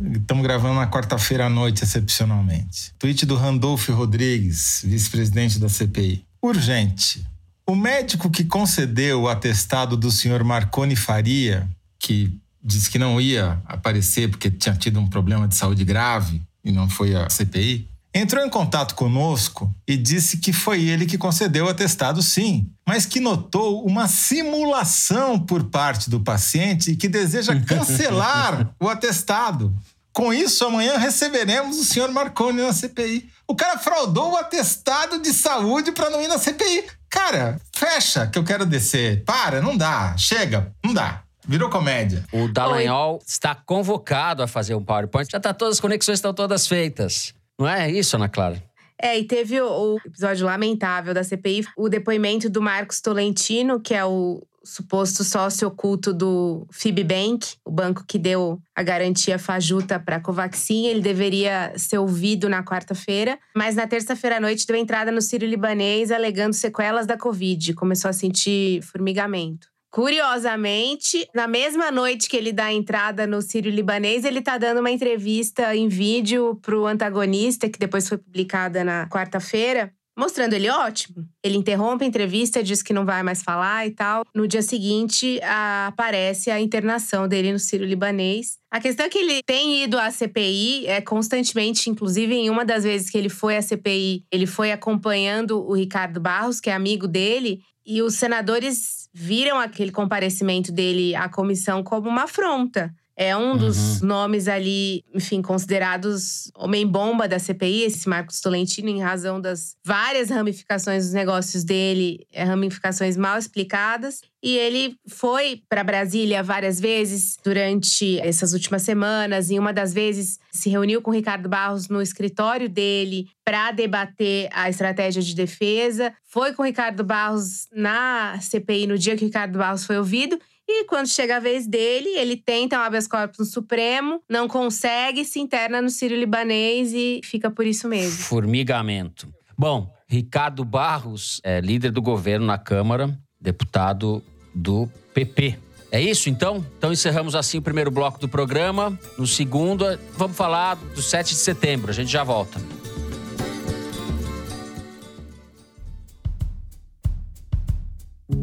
Estamos 0.00 0.42
gravando 0.42 0.74
na 0.74 0.86
quarta-feira 0.86 1.46
à 1.46 1.48
noite, 1.48 1.84
excepcionalmente. 1.84 2.92
Tweet 2.98 3.26
do 3.26 3.36
Randolph 3.36 3.88
Rodrigues, 3.88 4.82
vice-presidente 4.84 5.58
da 5.58 5.68
CPI. 5.68 6.24
Urgente. 6.42 7.24
O 7.66 7.76
médico 7.76 8.30
que 8.30 8.44
concedeu 8.44 9.22
o 9.22 9.28
atestado 9.28 9.96
do 9.96 10.10
senhor 10.10 10.42
Marconi 10.42 10.96
Faria, 10.96 11.68
que 11.98 12.36
disse 12.62 12.90
que 12.90 12.98
não 12.98 13.20
ia 13.20 13.60
aparecer 13.64 14.28
porque 14.28 14.50
tinha 14.50 14.74
tido 14.74 14.98
um 14.98 15.06
problema 15.06 15.46
de 15.46 15.54
saúde 15.54 15.84
grave 15.84 16.42
e 16.64 16.72
não 16.72 16.88
foi 16.88 17.14
a 17.14 17.28
CPI, 17.28 17.88
entrou 18.14 18.44
em 18.44 18.50
contato 18.50 18.94
conosco 18.94 19.72
e 19.86 19.96
disse 19.96 20.36
que 20.36 20.52
foi 20.52 20.82
ele 20.82 21.06
que 21.06 21.16
concedeu 21.16 21.66
o 21.66 21.68
atestado, 21.68 22.22
sim, 22.22 22.70
mas 22.86 23.06
que 23.06 23.20
notou 23.20 23.84
uma 23.86 24.06
simulação 24.06 25.38
por 25.38 25.64
parte 25.64 26.10
do 26.10 26.20
paciente 26.20 26.92
e 26.92 26.96
que 26.96 27.08
deseja 27.08 27.58
cancelar 27.64 28.74
o 28.80 28.88
atestado. 28.88 29.74
Com 30.12 30.32
isso, 30.32 30.64
amanhã 30.66 30.98
receberemos 30.98 31.78
o 31.78 31.84
senhor 31.84 32.10
Marconi 32.10 32.60
na 32.60 32.72
CPI. 32.72 33.30
O 33.48 33.54
cara 33.54 33.78
fraudou 33.78 34.32
o 34.32 34.36
atestado 34.36 35.18
de 35.20 35.32
saúde 35.32 35.90
para 35.90 36.10
não 36.10 36.20
ir 36.20 36.28
na 36.28 36.38
CPI. 36.38 36.84
Cara, 37.08 37.58
fecha 37.74 38.26
que 38.26 38.38
eu 38.38 38.44
quero 38.44 38.66
descer. 38.66 39.24
Para, 39.24 39.62
não 39.62 39.74
dá. 39.74 40.14
Chega, 40.18 40.70
não 40.84 40.92
dá. 40.92 41.22
Virou 41.46 41.70
comédia. 41.70 42.24
O 42.30 42.46
Dallagnol 42.48 43.20
está 43.26 43.54
convocado 43.54 44.42
a 44.42 44.46
fazer 44.46 44.74
um 44.74 44.84
PowerPoint. 44.84 45.28
Já 45.30 45.40
tá 45.40 45.52
todas 45.52 45.76
as 45.76 45.80
conexões 45.80 46.18
estão 46.18 46.32
todas 46.32 46.66
feitas. 46.66 47.34
Não 47.62 47.68
é 47.68 47.88
isso, 47.88 48.16
Ana 48.16 48.28
Clara? 48.28 48.60
É, 49.00 49.16
e 49.16 49.24
teve 49.24 49.60
o, 49.60 49.94
o 49.94 49.98
episódio 50.04 50.46
lamentável 50.46 51.14
da 51.14 51.22
CPI, 51.22 51.64
o 51.76 51.88
depoimento 51.88 52.50
do 52.50 52.60
Marcos 52.60 53.00
Tolentino, 53.00 53.80
que 53.80 53.94
é 53.94 54.04
o 54.04 54.42
suposto 54.64 55.22
sócio 55.22 55.68
oculto 55.68 56.12
do 56.12 56.66
Fibbank, 56.72 57.54
o 57.64 57.70
banco 57.70 58.04
que 58.06 58.18
deu 58.18 58.60
a 58.74 58.82
garantia 58.82 59.38
fajuta 59.38 60.00
para 60.00 60.16
a 60.16 60.20
Covaxin. 60.20 60.86
Ele 60.86 61.00
deveria 61.00 61.72
ser 61.76 61.98
ouvido 61.98 62.48
na 62.48 62.64
quarta-feira, 62.64 63.38
mas 63.54 63.76
na 63.76 63.86
terça-feira 63.86 64.38
à 64.38 64.40
noite 64.40 64.66
deu 64.66 64.76
entrada 64.76 65.12
no 65.12 65.22
Sírio 65.22 65.48
Libanês 65.48 66.10
alegando 66.10 66.54
sequelas 66.54 67.06
da 67.06 67.16
Covid. 67.16 67.74
Começou 67.74 68.08
a 68.08 68.12
sentir 68.12 68.82
formigamento. 68.82 69.71
Curiosamente, 69.92 71.28
na 71.34 71.46
mesma 71.46 71.90
noite 71.90 72.28
que 72.28 72.36
ele 72.36 72.50
dá 72.50 72.64
a 72.64 72.72
entrada 72.72 73.26
no 73.26 73.42
Sírio 73.42 73.70
Libanês, 73.70 74.24
ele 74.24 74.40
tá 74.40 74.56
dando 74.56 74.80
uma 74.80 74.90
entrevista 74.90 75.76
em 75.76 75.86
vídeo 75.86 76.58
pro 76.62 76.86
antagonista, 76.86 77.68
que 77.68 77.78
depois 77.78 78.08
foi 78.08 78.16
publicada 78.16 78.82
na 78.82 79.06
quarta-feira, 79.08 79.92
mostrando 80.18 80.54
ele 80.54 80.70
ótimo. 80.70 81.26
Ele 81.44 81.58
interrompe 81.58 82.04
a 82.04 82.06
entrevista, 82.08 82.62
diz 82.62 82.82
que 82.82 82.92
não 82.92 83.04
vai 83.04 83.22
mais 83.22 83.42
falar 83.42 83.86
e 83.86 83.90
tal. 83.90 84.24
No 84.34 84.48
dia 84.48 84.62
seguinte, 84.62 85.38
a- 85.42 85.88
aparece 85.88 86.50
a 86.50 86.58
internação 86.58 87.28
dele 87.28 87.52
no 87.52 87.58
Sírio 87.58 87.86
Libanês. 87.86 88.56
A 88.70 88.80
questão 88.80 89.04
é 89.04 89.08
que 89.10 89.18
ele 89.18 89.42
tem 89.44 89.84
ido 89.84 89.98
à 89.98 90.10
CPI 90.10 90.86
é, 90.86 91.00
constantemente, 91.00 91.90
inclusive 91.90 92.34
em 92.34 92.48
uma 92.48 92.64
das 92.64 92.84
vezes 92.84 93.10
que 93.10 93.18
ele 93.18 93.28
foi 93.28 93.56
à 93.58 93.62
CPI, 93.62 94.24
ele 94.32 94.46
foi 94.46 94.72
acompanhando 94.72 95.62
o 95.62 95.74
Ricardo 95.74 96.18
Barros, 96.18 96.60
que 96.60 96.70
é 96.70 96.72
amigo 96.72 97.06
dele, 97.06 97.60
e 97.84 98.00
os 98.00 98.14
senadores 98.14 99.01
viram 99.12 99.58
aquele 99.58 99.92
comparecimento 99.92 100.72
dele 100.72 101.14
à 101.14 101.28
comissão 101.28 101.82
como 101.82 102.08
uma 102.08 102.24
afronta. 102.24 102.94
É 103.16 103.36
um 103.36 103.56
dos 103.56 104.00
nomes 104.00 104.48
ali, 104.48 105.04
enfim, 105.14 105.42
considerados 105.42 106.50
homem-bomba 106.56 107.28
da 107.28 107.38
CPI, 107.38 107.82
esse 107.82 108.08
Marcos 108.08 108.40
Tolentino, 108.40 108.88
em 108.88 109.02
razão 109.02 109.40
das 109.40 109.76
várias 109.84 110.30
ramificações 110.30 111.04
dos 111.04 111.12
negócios 111.12 111.62
dele, 111.62 112.26
é, 112.32 112.44
ramificações 112.44 113.16
mal 113.16 113.38
explicadas. 113.38 114.20
E 114.42 114.56
ele 114.56 114.96
foi 115.06 115.62
para 115.68 115.84
Brasília 115.84 116.42
várias 116.42 116.80
vezes 116.80 117.36
durante 117.44 118.18
essas 118.18 118.52
últimas 118.52 118.82
semanas. 118.82 119.50
E 119.50 119.58
uma 119.58 119.72
das 119.72 119.92
vezes 119.92 120.40
se 120.50 120.68
reuniu 120.68 121.00
com 121.00 121.12
o 121.12 121.14
Ricardo 121.14 121.48
Barros 121.48 121.88
no 121.88 122.02
escritório 122.02 122.68
dele 122.68 123.28
para 123.44 123.70
debater 123.70 124.48
a 124.52 124.68
estratégia 124.68 125.22
de 125.22 125.34
defesa. 125.34 126.12
Foi 126.24 126.52
com 126.54 126.62
o 126.62 126.66
Ricardo 126.66 127.04
Barros 127.04 127.68
na 127.72 128.36
CPI 128.40 128.88
no 128.88 128.98
dia 128.98 129.16
que 129.16 129.22
o 129.22 129.26
Ricardo 129.26 129.58
Barros 129.58 129.84
foi 129.84 129.96
ouvido. 129.96 130.36
E 130.74 130.84
quando 130.84 131.06
chega 131.06 131.36
a 131.36 131.40
vez 131.40 131.66
dele, 131.66 132.08
ele 132.16 132.36
tenta 132.36 132.78
um 132.78 132.80
habeas 132.80 133.06
corpus 133.06 133.38
no 133.38 133.44
Supremo, 133.44 134.22
não 134.28 134.48
consegue, 134.48 135.24
se 135.24 135.38
interna 135.38 135.82
no 135.82 135.90
Sírio 135.90 136.18
Libanês 136.18 136.92
e 136.94 137.20
fica 137.22 137.50
por 137.50 137.66
isso 137.66 137.86
mesmo. 137.88 138.24
Formigamento. 138.24 139.28
Bom, 139.56 139.92
Ricardo 140.08 140.64
Barros 140.64 141.40
é 141.44 141.60
líder 141.60 141.90
do 141.90 142.00
governo 142.00 142.46
na 142.46 142.56
Câmara, 142.56 143.16
deputado 143.40 144.22
do 144.54 144.88
PP. 145.12 145.58
É 145.90 146.00
isso 146.00 146.30
então? 146.30 146.64
Então 146.78 146.90
encerramos 146.90 147.34
assim 147.34 147.58
o 147.58 147.62
primeiro 147.62 147.90
bloco 147.90 148.18
do 148.18 148.26
programa. 148.26 148.98
No 149.18 149.26
segundo, 149.26 149.84
vamos 150.16 150.36
falar 150.36 150.76
do 150.76 151.02
7 151.02 151.34
de 151.34 151.40
setembro. 151.40 151.90
A 151.90 151.94
gente 151.94 152.10
já 152.10 152.24
volta. 152.24 152.58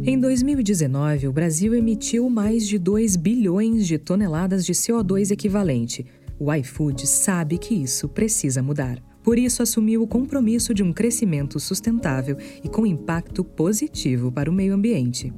Em 0.04 0.20
2019, 0.20 1.28
o 1.28 1.32
Brasil 1.32 1.74
emitiu 1.74 2.30
mais 2.30 2.68
de 2.68 2.78
2 2.78 3.16
bilhões 3.16 3.88
de 3.88 3.98
toneladas 3.98 4.66
de 4.66 4.74
CO2 4.74 5.32
equivalente. 5.32 6.06
O 6.40 6.54
iFood 6.54 7.08
sabe 7.08 7.58
que 7.58 7.74
isso 7.76 8.08
precisa 8.08 8.62
mudar. 8.62 9.02
Por 9.24 9.38
isso, 9.38 9.62
assumiu 9.62 10.02
o 10.02 10.08
compromisso 10.08 10.74
de 10.74 10.84
um 10.84 10.94
crescimento 10.94 11.60
sustentável 11.60 12.38
e 12.64 12.70
com 12.70 12.86
impacto 12.86 13.44
positivo 13.44 14.32
para 14.32 14.50
o 14.50 14.54
meio 14.54 14.74
ambiente. 14.74 15.34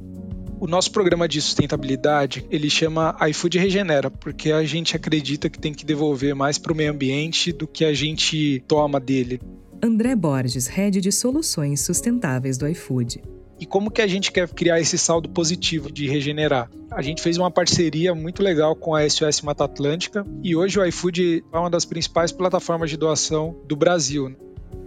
O 0.59 0.67
nosso 0.67 0.91
programa 0.91 1.27
de 1.27 1.41
sustentabilidade, 1.41 2.45
ele 2.51 2.69
chama 2.69 3.17
iFood 3.29 3.57
Regenera, 3.57 4.11
porque 4.11 4.51
a 4.51 4.63
gente 4.63 4.95
acredita 4.95 5.49
que 5.49 5.57
tem 5.57 5.73
que 5.73 5.83
devolver 5.83 6.35
mais 6.35 6.59
para 6.59 6.71
o 6.71 6.75
meio 6.75 6.91
ambiente 6.91 7.51
do 7.51 7.67
que 7.67 7.83
a 7.83 7.93
gente 7.93 8.63
toma 8.67 8.99
dele. 8.99 9.41
André 9.83 10.15
Borges, 10.15 10.67
head 10.67 11.01
de 11.01 11.11
soluções 11.11 11.81
sustentáveis 11.81 12.59
do 12.59 12.67
iFood. 12.67 13.21
E 13.61 13.65
como 13.67 13.91
que 13.91 14.01
a 14.01 14.07
gente 14.07 14.31
quer 14.31 14.49
criar 14.49 14.79
esse 14.79 14.97
saldo 14.97 15.29
positivo 15.29 15.91
de 15.91 16.07
regenerar? 16.07 16.67
A 16.89 17.03
gente 17.03 17.21
fez 17.21 17.37
uma 17.37 17.51
parceria 17.51 18.15
muito 18.15 18.41
legal 18.41 18.75
com 18.75 18.95
a 18.95 19.07
SOS 19.07 19.41
Mata 19.43 19.65
Atlântica 19.65 20.25
e 20.41 20.55
hoje 20.55 20.79
o 20.79 20.85
iFood 20.85 21.43
é 21.53 21.57
uma 21.57 21.69
das 21.69 21.85
principais 21.85 22.31
plataformas 22.31 22.89
de 22.89 22.97
doação 22.97 23.55
do 23.67 23.75
Brasil. 23.75 24.35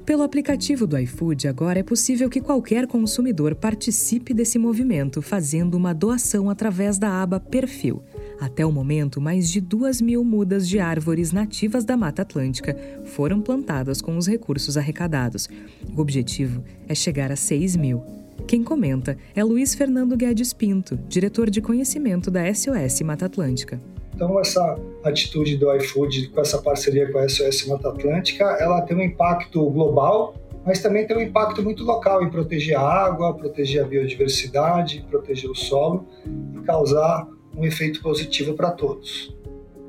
Pelo 0.04 0.24
aplicativo 0.24 0.88
do 0.88 0.98
iFood, 0.98 1.46
agora 1.46 1.78
é 1.78 1.82
possível 1.84 2.28
que 2.28 2.40
qualquer 2.40 2.88
consumidor 2.88 3.54
participe 3.54 4.34
desse 4.34 4.58
movimento 4.58 5.22
fazendo 5.22 5.76
uma 5.76 5.94
doação 5.94 6.50
através 6.50 6.98
da 6.98 7.22
aba 7.22 7.38
Perfil. 7.38 8.02
Até 8.40 8.66
o 8.66 8.72
momento, 8.72 9.20
mais 9.20 9.48
de 9.48 9.60
duas 9.60 10.00
mil 10.00 10.24
mudas 10.24 10.68
de 10.68 10.80
árvores 10.80 11.30
nativas 11.30 11.84
da 11.84 11.96
Mata 11.96 12.22
Atlântica 12.22 12.76
foram 13.04 13.40
plantadas 13.40 14.02
com 14.02 14.16
os 14.18 14.26
recursos 14.26 14.76
arrecadados. 14.76 15.48
O 15.96 16.00
objetivo 16.00 16.64
é 16.88 16.94
chegar 16.94 17.30
a 17.30 17.36
6 17.36 17.76
mil. 17.76 18.23
Quem 18.46 18.62
comenta 18.62 19.16
é 19.34 19.42
Luiz 19.42 19.74
Fernando 19.74 20.16
Guedes 20.16 20.52
Pinto, 20.52 20.96
diretor 21.08 21.50
de 21.50 21.60
conhecimento 21.60 22.30
da 22.30 22.52
SOS 22.52 23.00
Mata 23.02 23.26
Atlântica. 23.26 23.80
Então, 24.14 24.38
essa 24.38 24.78
atitude 25.02 25.56
do 25.56 25.74
iFood 25.76 26.28
com 26.28 26.40
essa 26.40 26.62
parceria 26.62 27.10
com 27.10 27.18
a 27.18 27.28
SOS 27.28 27.66
Mata 27.66 27.88
Atlântica, 27.88 28.44
ela 28.60 28.80
tem 28.82 28.96
um 28.96 29.02
impacto 29.02 29.68
global, 29.70 30.36
mas 30.64 30.80
também 30.80 31.04
tem 31.06 31.16
um 31.16 31.20
impacto 31.20 31.60
muito 31.62 31.84
local 31.84 32.22
em 32.22 32.30
proteger 32.30 32.76
a 32.76 32.82
água, 32.82 33.34
proteger 33.34 33.82
a 33.82 33.86
biodiversidade, 33.86 35.04
proteger 35.10 35.50
o 35.50 35.54
solo 35.54 36.06
e 36.54 36.60
causar 36.60 37.26
um 37.56 37.64
efeito 37.64 38.00
positivo 38.02 38.54
para 38.54 38.70
todos. 38.70 39.34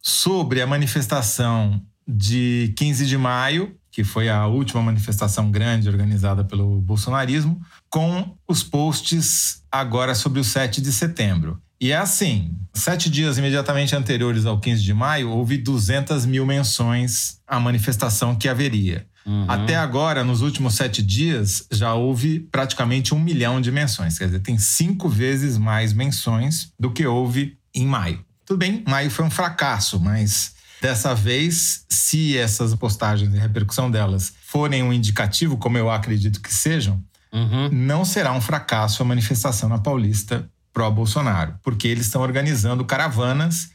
sobre 0.00 0.62
a 0.62 0.66
manifestação 0.66 1.82
de 2.06 2.72
15 2.76 3.06
de 3.06 3.18
maio, 3.18 3.76
que 3.90 4.04
foi 4.04 4.28
a 4.28 4.46
última 4.46 4.82
manifestação 4.82 5.50
grande 5.50 5.88
organizada 5.88 6.44
pelo 6.44 6.80
bolsonarismo, 6.80 7.60
com 7.88 8.36
os 8.46 8.62
posts 8.62 9.62
agora 9.70 10.14
sobre 10.14 10.40
o 10.40 10.44
7 10.44 10.80
de 10.80 10.92
setembro. 10.92 11.60
E 11.84 11.92
é 11.92 11.98
assim: 11.98 12.50
sete 12.72 13.10
dias 13.10 13.36
imediatamente 13.36 13.94
anteriores 13.94 14.46
ao 14.46 14.58
15 14.58 14.82
de 14.82 14.94
maio, 14.94 15.28
houve 15.28 15.58
200 15.58 16.24
mil 16.24 16.46
menções 16.46 17.36
à 17.46 17.60
manifestação 17.60 18.34
que 18.34 18.48
haveria. 18.48 19.06
Uhum. 19.26 19.44
Até 19.46 19.76
agora, 19.76 20.24
nos 20.24 20.40
últimos 20.40 20.76
sete 20.76 21.02
dias, 21.02 21.66
já 21.70 21.92
houve 21.92 22.40
praticamente 22.50 23.12
um 23.14 23.20
milhão 23.20 23.60
de 23.60 23.70
menções. 23.70 24.16
Quer 24.16 24.24
dizer, 24.24 24.38
tem 24.38 24.56
cinco 24.56 25.10
vezes 25.10 25.58
mais 25.58 25.92
menções 25.92 26.70
do 26.80 26.90
que 26.90 27.06
houve 27.06 27.58
em 27.74 27.86
maio. 27.86 28.24
Tudo 28.46 28.56
bem, 28.56 28.82
maio 28.88 29.10
foi 29.10 29.26
um 29.26 29.30
fracasso, 29.30 30.00
mas 30.00 30.54
dessa 30.80 31.14
vez, 31.14 31.84
se 31.90 32.34
essas 32.34 32.74
postagens 32.74 33.34
e 33.34 33.38
repercussão 33.38 33.90
delas 33.90 34.32
forem 34.46 34.82
um 34.82 34.90
indicativo, 34.90 35.58
como 35.58 35.76
eu 35.76 35.90
acredito 35.90 36.40
que 36.40 36.52
sejam, 36.52 36.98
uhum. 37.30 37.68
não 37.70 38.06
será 38.06 38.32
um 38.32 38.40
fracasso 38.40 39.02
a 39.02 39.04
manifestação 39.04 39.68
na 39.68 39.76
Paulista 39.76 40.48
pró-Bolsonaro, 40.74 41.54
porque 41.62 41.88
eles 41.88 42.06
estão 42.06 42.20
organizando 42.20 42.84
caravanas 42.84 43.72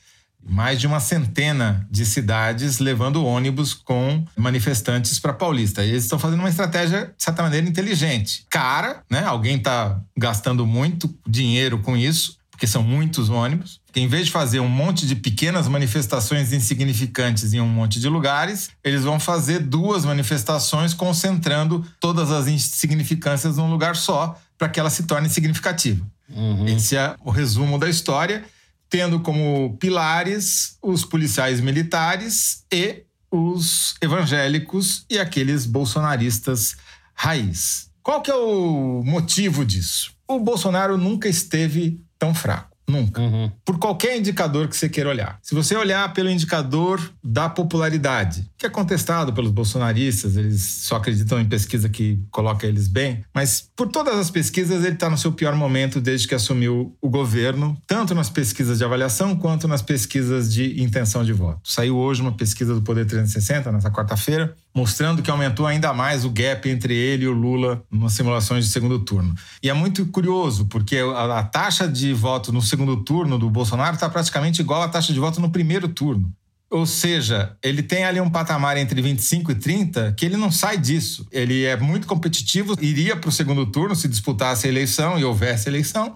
mais 0.47 0.79
de 0.79 0.87
uma 0.87 0.99
centena 0.99 1.87
de 1.91 2.05
cidades 2.05 2.79
levando 2.79 3.25
ônibus 3.25 3.73
com 3.73 4.25
manifestantes 4.37 5.19
para 5.19 5.33
Paulista. 5.33 5.83
E 5.83 5.89
eles 5.89 6.03
estão 6.03 6.19
fazendo 6.19 6.39
uma 6.39 6.49
estratégia, 6.49 7.13
de 7.17 7.23
certa 7.23 7.43
maneira, 7.43 7.67
inteligente. 7.67 8.45
Cara, 8.49 9.03
né? 9.09 9.23
Alguém 9.23 9.57
está 9.57 9.99
gastando 10.17 10.65
muito 10.65 11.13
dinheiro 11.27 11.79
com 11.79 11.95
isso, 11.95 12.37
porque 12.51 12.65
são 12.65 12.81
muitos 12.83 13.29
ônibus. 13.29 13.79
Em 13.95 14.07
vez 14.07 14.27
de 14.27 14.31
fazer 14.31 14.59
um 14.59 14.67
monte 14.67 15.05
de 15.05 15.15
pequenas 15.15 15.67
manifestações 15.67 16.53
insignificantes 16.53 17.53
em 17.53 17.59
um 17.59 17.67
monte 17.67 17.99
de 17.99 18.07
lugares, 18.07 18.69
eles 18.83 19.03
vão 19.03 19.19
fazer 19.19 19.59
duas 19.59 20.05
manifestações 20.05 20.93
concentrando 20.93 21.85
todas 21.99 22.31
as 22.31 22.47
insignificâncias 22.47 23.57
num 23.57 23.69
lugar 23.69 23.95
só, 23.95 24.39
para 24.59 24.69
que 24.69 24.79
ela 24.79 24.89
se 24.89 25.03
torne 25.03 25.29
significativa. 25.29 26.05
Uhum. 26.29 26.67
Esse 26.67 26.97
é 26.97 27.15
o 27.23 27.31
resumo 27.31 27.79
da 27.79 27.89
história, 27.89 28.43
tendo 28.89 29.21
como 29.21 29.77
pilares 29.79 30.77
os 30.83 31.05
policiais 31.05 31.61
militares 31.61 32.65
e 32.71 33.03
os 33.31 33.95
evangélicos 34.01 35.05
e 35.09 35.17
aqueles 35.17 35.65
bolsonaristas 35.65 36.75
raiz. 37.15 37.89
Qual 38.03 38.21
que 38.21 38.29
é 38.29 38.35
o 38.35 39.01
motivo 39.03 39.65
disso? 39.65 40.11
O 40.27 40.39
Bolsonaro 40.39 40.97
nunca 40.97 41.29
esteve 41.29 42.01
tão 42.17 42.35
fraco. 42.35 42.68
Nunca. 42.89 43.21
Uhum. 43.21 43.51
Por 43.63 43.77
qualquer 43.77 44.17
indicador 44.17 44.67
que 44.67 44.75
você 44.75 44.89
queira 44.89 45.09
olhar. 45.09 45.39
Se 45.41 45.53
você 45.53 45.75
olhar 45.75 46.11
pelo 46.13 46.29
indicador 46.29 46.99
da 47.23 47.47
popularidade, 47.47 48.49
que 48.57 48.65
é 48.65 48.69
contestado 48.69 49.31
pelos 49.31 49.51
bolsonaristas, 49.51 50.35
eles 50.35 50.61
só 50.61 50.95
acreditam 50.95 51.39
em 51.39 51.45
pesquisa 51.45 51.87
que 51.87 52.19
coloca 52.31 52.65
eles 52.65 52.87
bem, 52.87 53.23
mas 53.33 53.69
por 53.75 53.89
todas 53.89 54.15
as 54.17 54.31
pesquisas 54.31 54.83
ele 54.83 54.95
está 54.95 55.09
no 55.09 55.17
seu 55.17 55.31
pior 55.31 55.55
momento 55.55 56.01
desde 56.01 56.27
que 56.27 56.35
assumiu 56.35 56.95
o 57.01 57.09
governo, 57.09 57.77
tanto 57.85 58.15
nas 58.15 58.29
pesquisas 58.29 58.79
de 58.79 58.83
avaliação 58.83 59.35
quanto 59.35 59.67
nas 59.67 59.81
pesquisas 59.81 60.51
de 60.51 60.81
intenção 60.81 61.23
de 61.23 61.31
voto. 61.31 61.59
Saiu 61.63 61.95
hoje 61.95 62.21
uma 62.21 62.31
pesquisa 62.31 62.73
do 62.73 62.81
Poder 62.81 63.05
360, 63.05 63.71
nessa 63.71 63.91
quarta-feira, 63.91 64.55
mostrando 64.75 65.21
que 65.21 65.31
aumentou 65.31 65.65
ainda 65.65 65.93
mais 65.93 66.25
o 66.25 66.29
gap 66.29 66.69
entre 66.69 66.95
ele 66.95 67.25
e 67.25 67.27
o 67.27 67.33
Lula 67.33 67.83
nas 67.91 68.13
simulações 68.13 68.65
de 68.65 68.71
segundo 68.71 68.99
turno. 68.99 69.33
E 69.61 69.69
é 69.69 69.73
muito 69.73 70.05
curioso, 70.07 70.65
porque 70.65 70.97
a, 70.97 71.39
a 71.39 71.43
taxa 71.43 71.87
de 71.87 72.13
voto 72.13 72.51
no 72.51 72.61
segundo 72.61 72.97
turno 72.97 73.37
do 73.37 73.49
Bolsonaro 73.49 73.95
está 73.95 74.09
praticamente 74.09 74.61
igual 74.61 74.81
à 74.81 74.87
taxa 74.87 75.13
de 75.13 75.19
voto 75.19 75.41
no 75.41 75.49
primeiro 75.49 75.87
turno. 75.87 76.31
Ou 76.71 76.85
seja, 76.85 77.57
ele 77.63 77.81
tem 77.81 78.05
ali 78.05 78.21
um 78.21 78.29
patamar 78.29 78.77
entre 78.77 79.01
25 79.01 79.51
e 79.51 79.55
30 79.55 80.13
que 80.15 80.23
ele 80.23 80.37
não 80.37 80.51
sai 80.51 80.77
disso. 80.77 81.27
Ele 81.31 81.65
é 81.65 81.75
muito 81.75 82.05
competitivo, 82.05 82.75
iria 82.79 83.15
para 83.15 83.29
o 83.29 83.31
segundo 83.31 83.65
turno 83.65 83.95
se 83.95 84.07
disputasse 84.07 84.67
a 84.67 84.69
eleição 84.69 85.17
e 85.17 85.25
houvesse 85.25 85.67
eleição, 85.67 86.15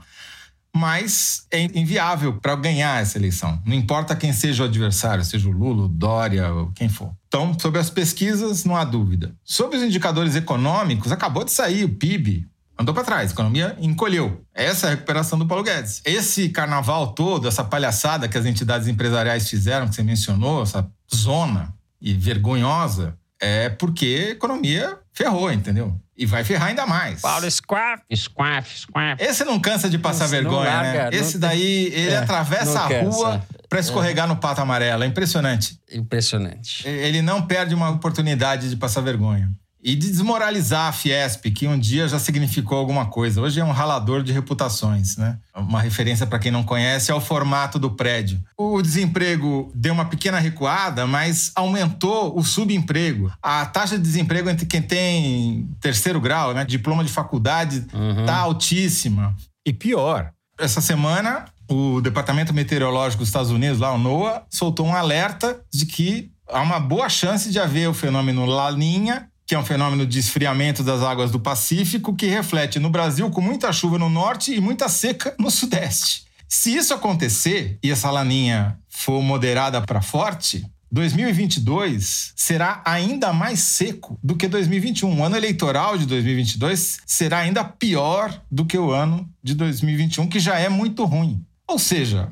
mas 0.76 1.46
é 1.52 1.64
inviável 1.78 2.40
para 2.40 2.56
ganhar 2.56 3.02
essa 3.02 3.18
eleição. 3.18 3.62
Não 3.66 3.76
importa 3.76 4.16
quem 4.16 4.34
seja 4.34 4.64
o 4.64 4.66
adversário, 4.66 5.24
seja 5.24 5.48
o 5.48 5.52
Lula, 5.52 5.86
o 5.86 5.88
Dória, 5.88 6.50
quem 6.74 6.90
for. 6.90 7.14
Então, 7.28 7.58
sobre 7.60 7.80
as 7.80 7.90
pesquisas, 7.90 8.66
não 8.66 8.76
há 8.76 8.84
dúvida. 8.84 9.36
Sobre 9.44 9.78
os 9.78 9.84
indicadores 9.84 10.36
econômicos, 10.36 11.12
acabou 11.12 11.44
de 11.44 11.52
sair 11.52 11.84
o 11.84 11.90
PIB, 11.90 12.48
andou 12.78 12.94
para 12.94 13.04
trás, 13.04 13.30
a 13.30 13.34
economia 13.34 13.78
encolheu. 13.80 14.44
Essa 14.54 14.88
é 14.88 14.90
a 14.90 14.92
recuperação 14.92 15.38
do 15.38 15.46
Paulo 15.46 15.64
Guedes. 15.64 16.02
Esse 16.04 16.50
carnaval 16.50 17.14
todo, 17.14 17.48
essa 17.48 17.64
palhaçada 17.64 18.28
que 18.28 18.38
as 18.38 18.46
entidades 18.46 18.88
empresariais 18.88 19.48
fizeram, 19.50 19.88
que 19.88 19.96
você 19.96 20.04
mencionou, 20.04 20.64
essa 20.64 20.90
zona 21.14 21.74
e 22.02 22.14
vergonhosa, 22.14 23.16
é 23.44 23.70
porque 23.70 24.28
a 24.30 24.32
economia 24.32 24.98
ferrou, 25.12 25.52
entendeu? 25.52 25.96
E 26.16 26.26
vai 26.26 26.44
ferrar 26.44 26.70
ainda 26.70 26.86
mais. 26.86 27.22
Paulo 27.22 27.50
Squaff, 27.50 28.04
Squaff, 28.16 28.80
Squaff. 28.80 29.24
Esse 29.24 29.44
não 29.44 29.60
cansa 29.60 29.90
de 29.90 29.98
passar 29.98 30.26
Esse 30.26 30.36
vergonha, 30.36 30.70
larga, 30.70 31.04
né? 31.06 31.10
Esse 31.12 31.38
daí, 31.38 31.88
ele 31.88 32.12
é, 32.12 32.18
atravessa 32.18 32.82
a 32.82 33.02
rua 33.02 33.44
para 33.68 33.80
escorregar 33.80 34.26
é. 34.26 34.30
no 34.30 34.36
pato 34.38 34.62
amarelo. 34.62 35.04
É 35.04 35.08
impressionante. 35.08 35.80
Impressionante. 35.92 36.88
Ele 36.88 37.22
não 37.22 37.42
perde 37.42 37.74
uma 37.74 37.90
oportunidade 37.90 38.70
de 38.70 38.76
passar 38.76 39.02
vergonha 39.02 39.52
e 39.84 39.96
de 39.96 40.10
desmoralizar 40.10 40.88
a 40.88 40.92
Fiesp, 40.94 41.52
que 41.52 41.68
um 41.68 41.78
dia 41.78 42.08
já 42.08 42.18
significou 42.18 42.78
alguma 42.78 43.08
coisa. 43.08 43.42
Hoje 43.42 43.60
é 43.60 43.64
um 43.64 43.72
ralador 43.72 44.24
de 44.24 44.32
reputações, 44.32 45.18
né? 45.18 45.38
Uma 45.56 45.82
referência 45.82 46.26
para 46.26 46.40
quem 46.40 46.52
não 46.52 46.64
conhece 46.64 47.12
é 47.12 47.14
o 47.14 47.20
formato 47.20 47.78
do 47.78 47.92
prédio. 47.92 48.40
O 48.58 48.82
desemprego 48.82 49.72
deu 49.76 49.94
uma 49.94 50.06
pequena 50.06 50.40
recuada, 50.40 51.06
mas 51.06 51.52
aumentou 51.54 52.38
o 52.38 52.44
subemprego. 52.44 53.32
A 53.42 53.66
taxa 53.66 53.98
de 53.98 54.04
desemprego 54.04 54.50
entre 54.50 54.66
quem 54.66 54.82
tem 54.82 55.70
terceiro 55.82 56.22
grau, 56.22 56.54
né, 56.54 56.64
diploma 56.64 57.04
de 57.04 57.12
faculdade, 57.12 57.86
uhum. 57.94 58.26
tá 58.26 58.38
altíssima. 58.38 59.36
E 59.66 59.74
pior, 59.74 60.32
essa 60.58 60.80
semana 60.80 61.46
o 61.70 62.02
Departamento 62.02 62.54
Meteorológico 62.54 63.20
dos 63.20 63.30
Estados 63.30 63.50
Unidos, 63.50 63.80
lá 63.80 63.94
o 63.94 63.98
NOAA, 63.98 64.44
soltou 64.50 64.86
um 64.86 64.96
alerta 64.96 65.60
de 65.74 65.86
que 65.86 66.32
há 66.48 66.62
uma 66.62 66.80
boa 66.80 67.10
chance 67.10 67.50
de 67.50 67.60
haver 67.60 67.90
o 67.90 67.94
fenômeno 67.94 68.46
Laninha 68.46 69.30
que 69.46 69.56
é 69.56 69.60
um 69.60 69.66
fenômeno 69.66 70.06
de 70.06 70.20
esfriamento 70.20 70.84
das 70.84 71.02
águas 71.02 71.32
do 71.32 71.40
Pacífico 71.40 72.16
que 72.16 72.28
reflete 72.28 72.80
no 72.80 72.90
Brasil 72.90 73.30
com 73.30 73.42
muita 73.42 73.72
chuva 73.74 73.98
no 73.98 74.10
norte 74.10 74.54
e 74.54 74.62
muita 74.62 74.88
seca 74.88 75.36
no 75.40 75.52
sudeste. 75.52 76.26
Se 76.48 76.76
isso 76.76 76.94
acontecer 76.94 77.78
e 77.84 77.92
essa 77.92 78.12
laninha 78.12 78.78
for 78.88 79.22
moderada 79.22 79.82
para 79.82 80.02
forte, 80.02 80.66
2022 80.92 82.34
será 82.36 82.84
ainda 82.86 83.34
mais 83.34 83.60
seco 83.60 84.20
do 84.24 84.36
que 84.36 84.48
2021. 84.48 85.20
O 85.20 85.24
ano 85.24 85.36
eleitoral 85.36 85.98
de 85.98 86.06
2022 86.06 87.00
será 87.06 87.40
ainda 87.40 87.64
pior 87.64 88.40
do 88.52 88.64
que 88.64 88.78
o 88.78 88.92
ano 88.92 89.28
de 89.42 89.56
2021, 89.56 90.28
que 90.28 90.40
já 90.40 90.60
é 90.60 90.70
muito 90.70 91.04
ruim. 91.04 91.44
Ou 91.68 91.80
seja, 91.80 92.32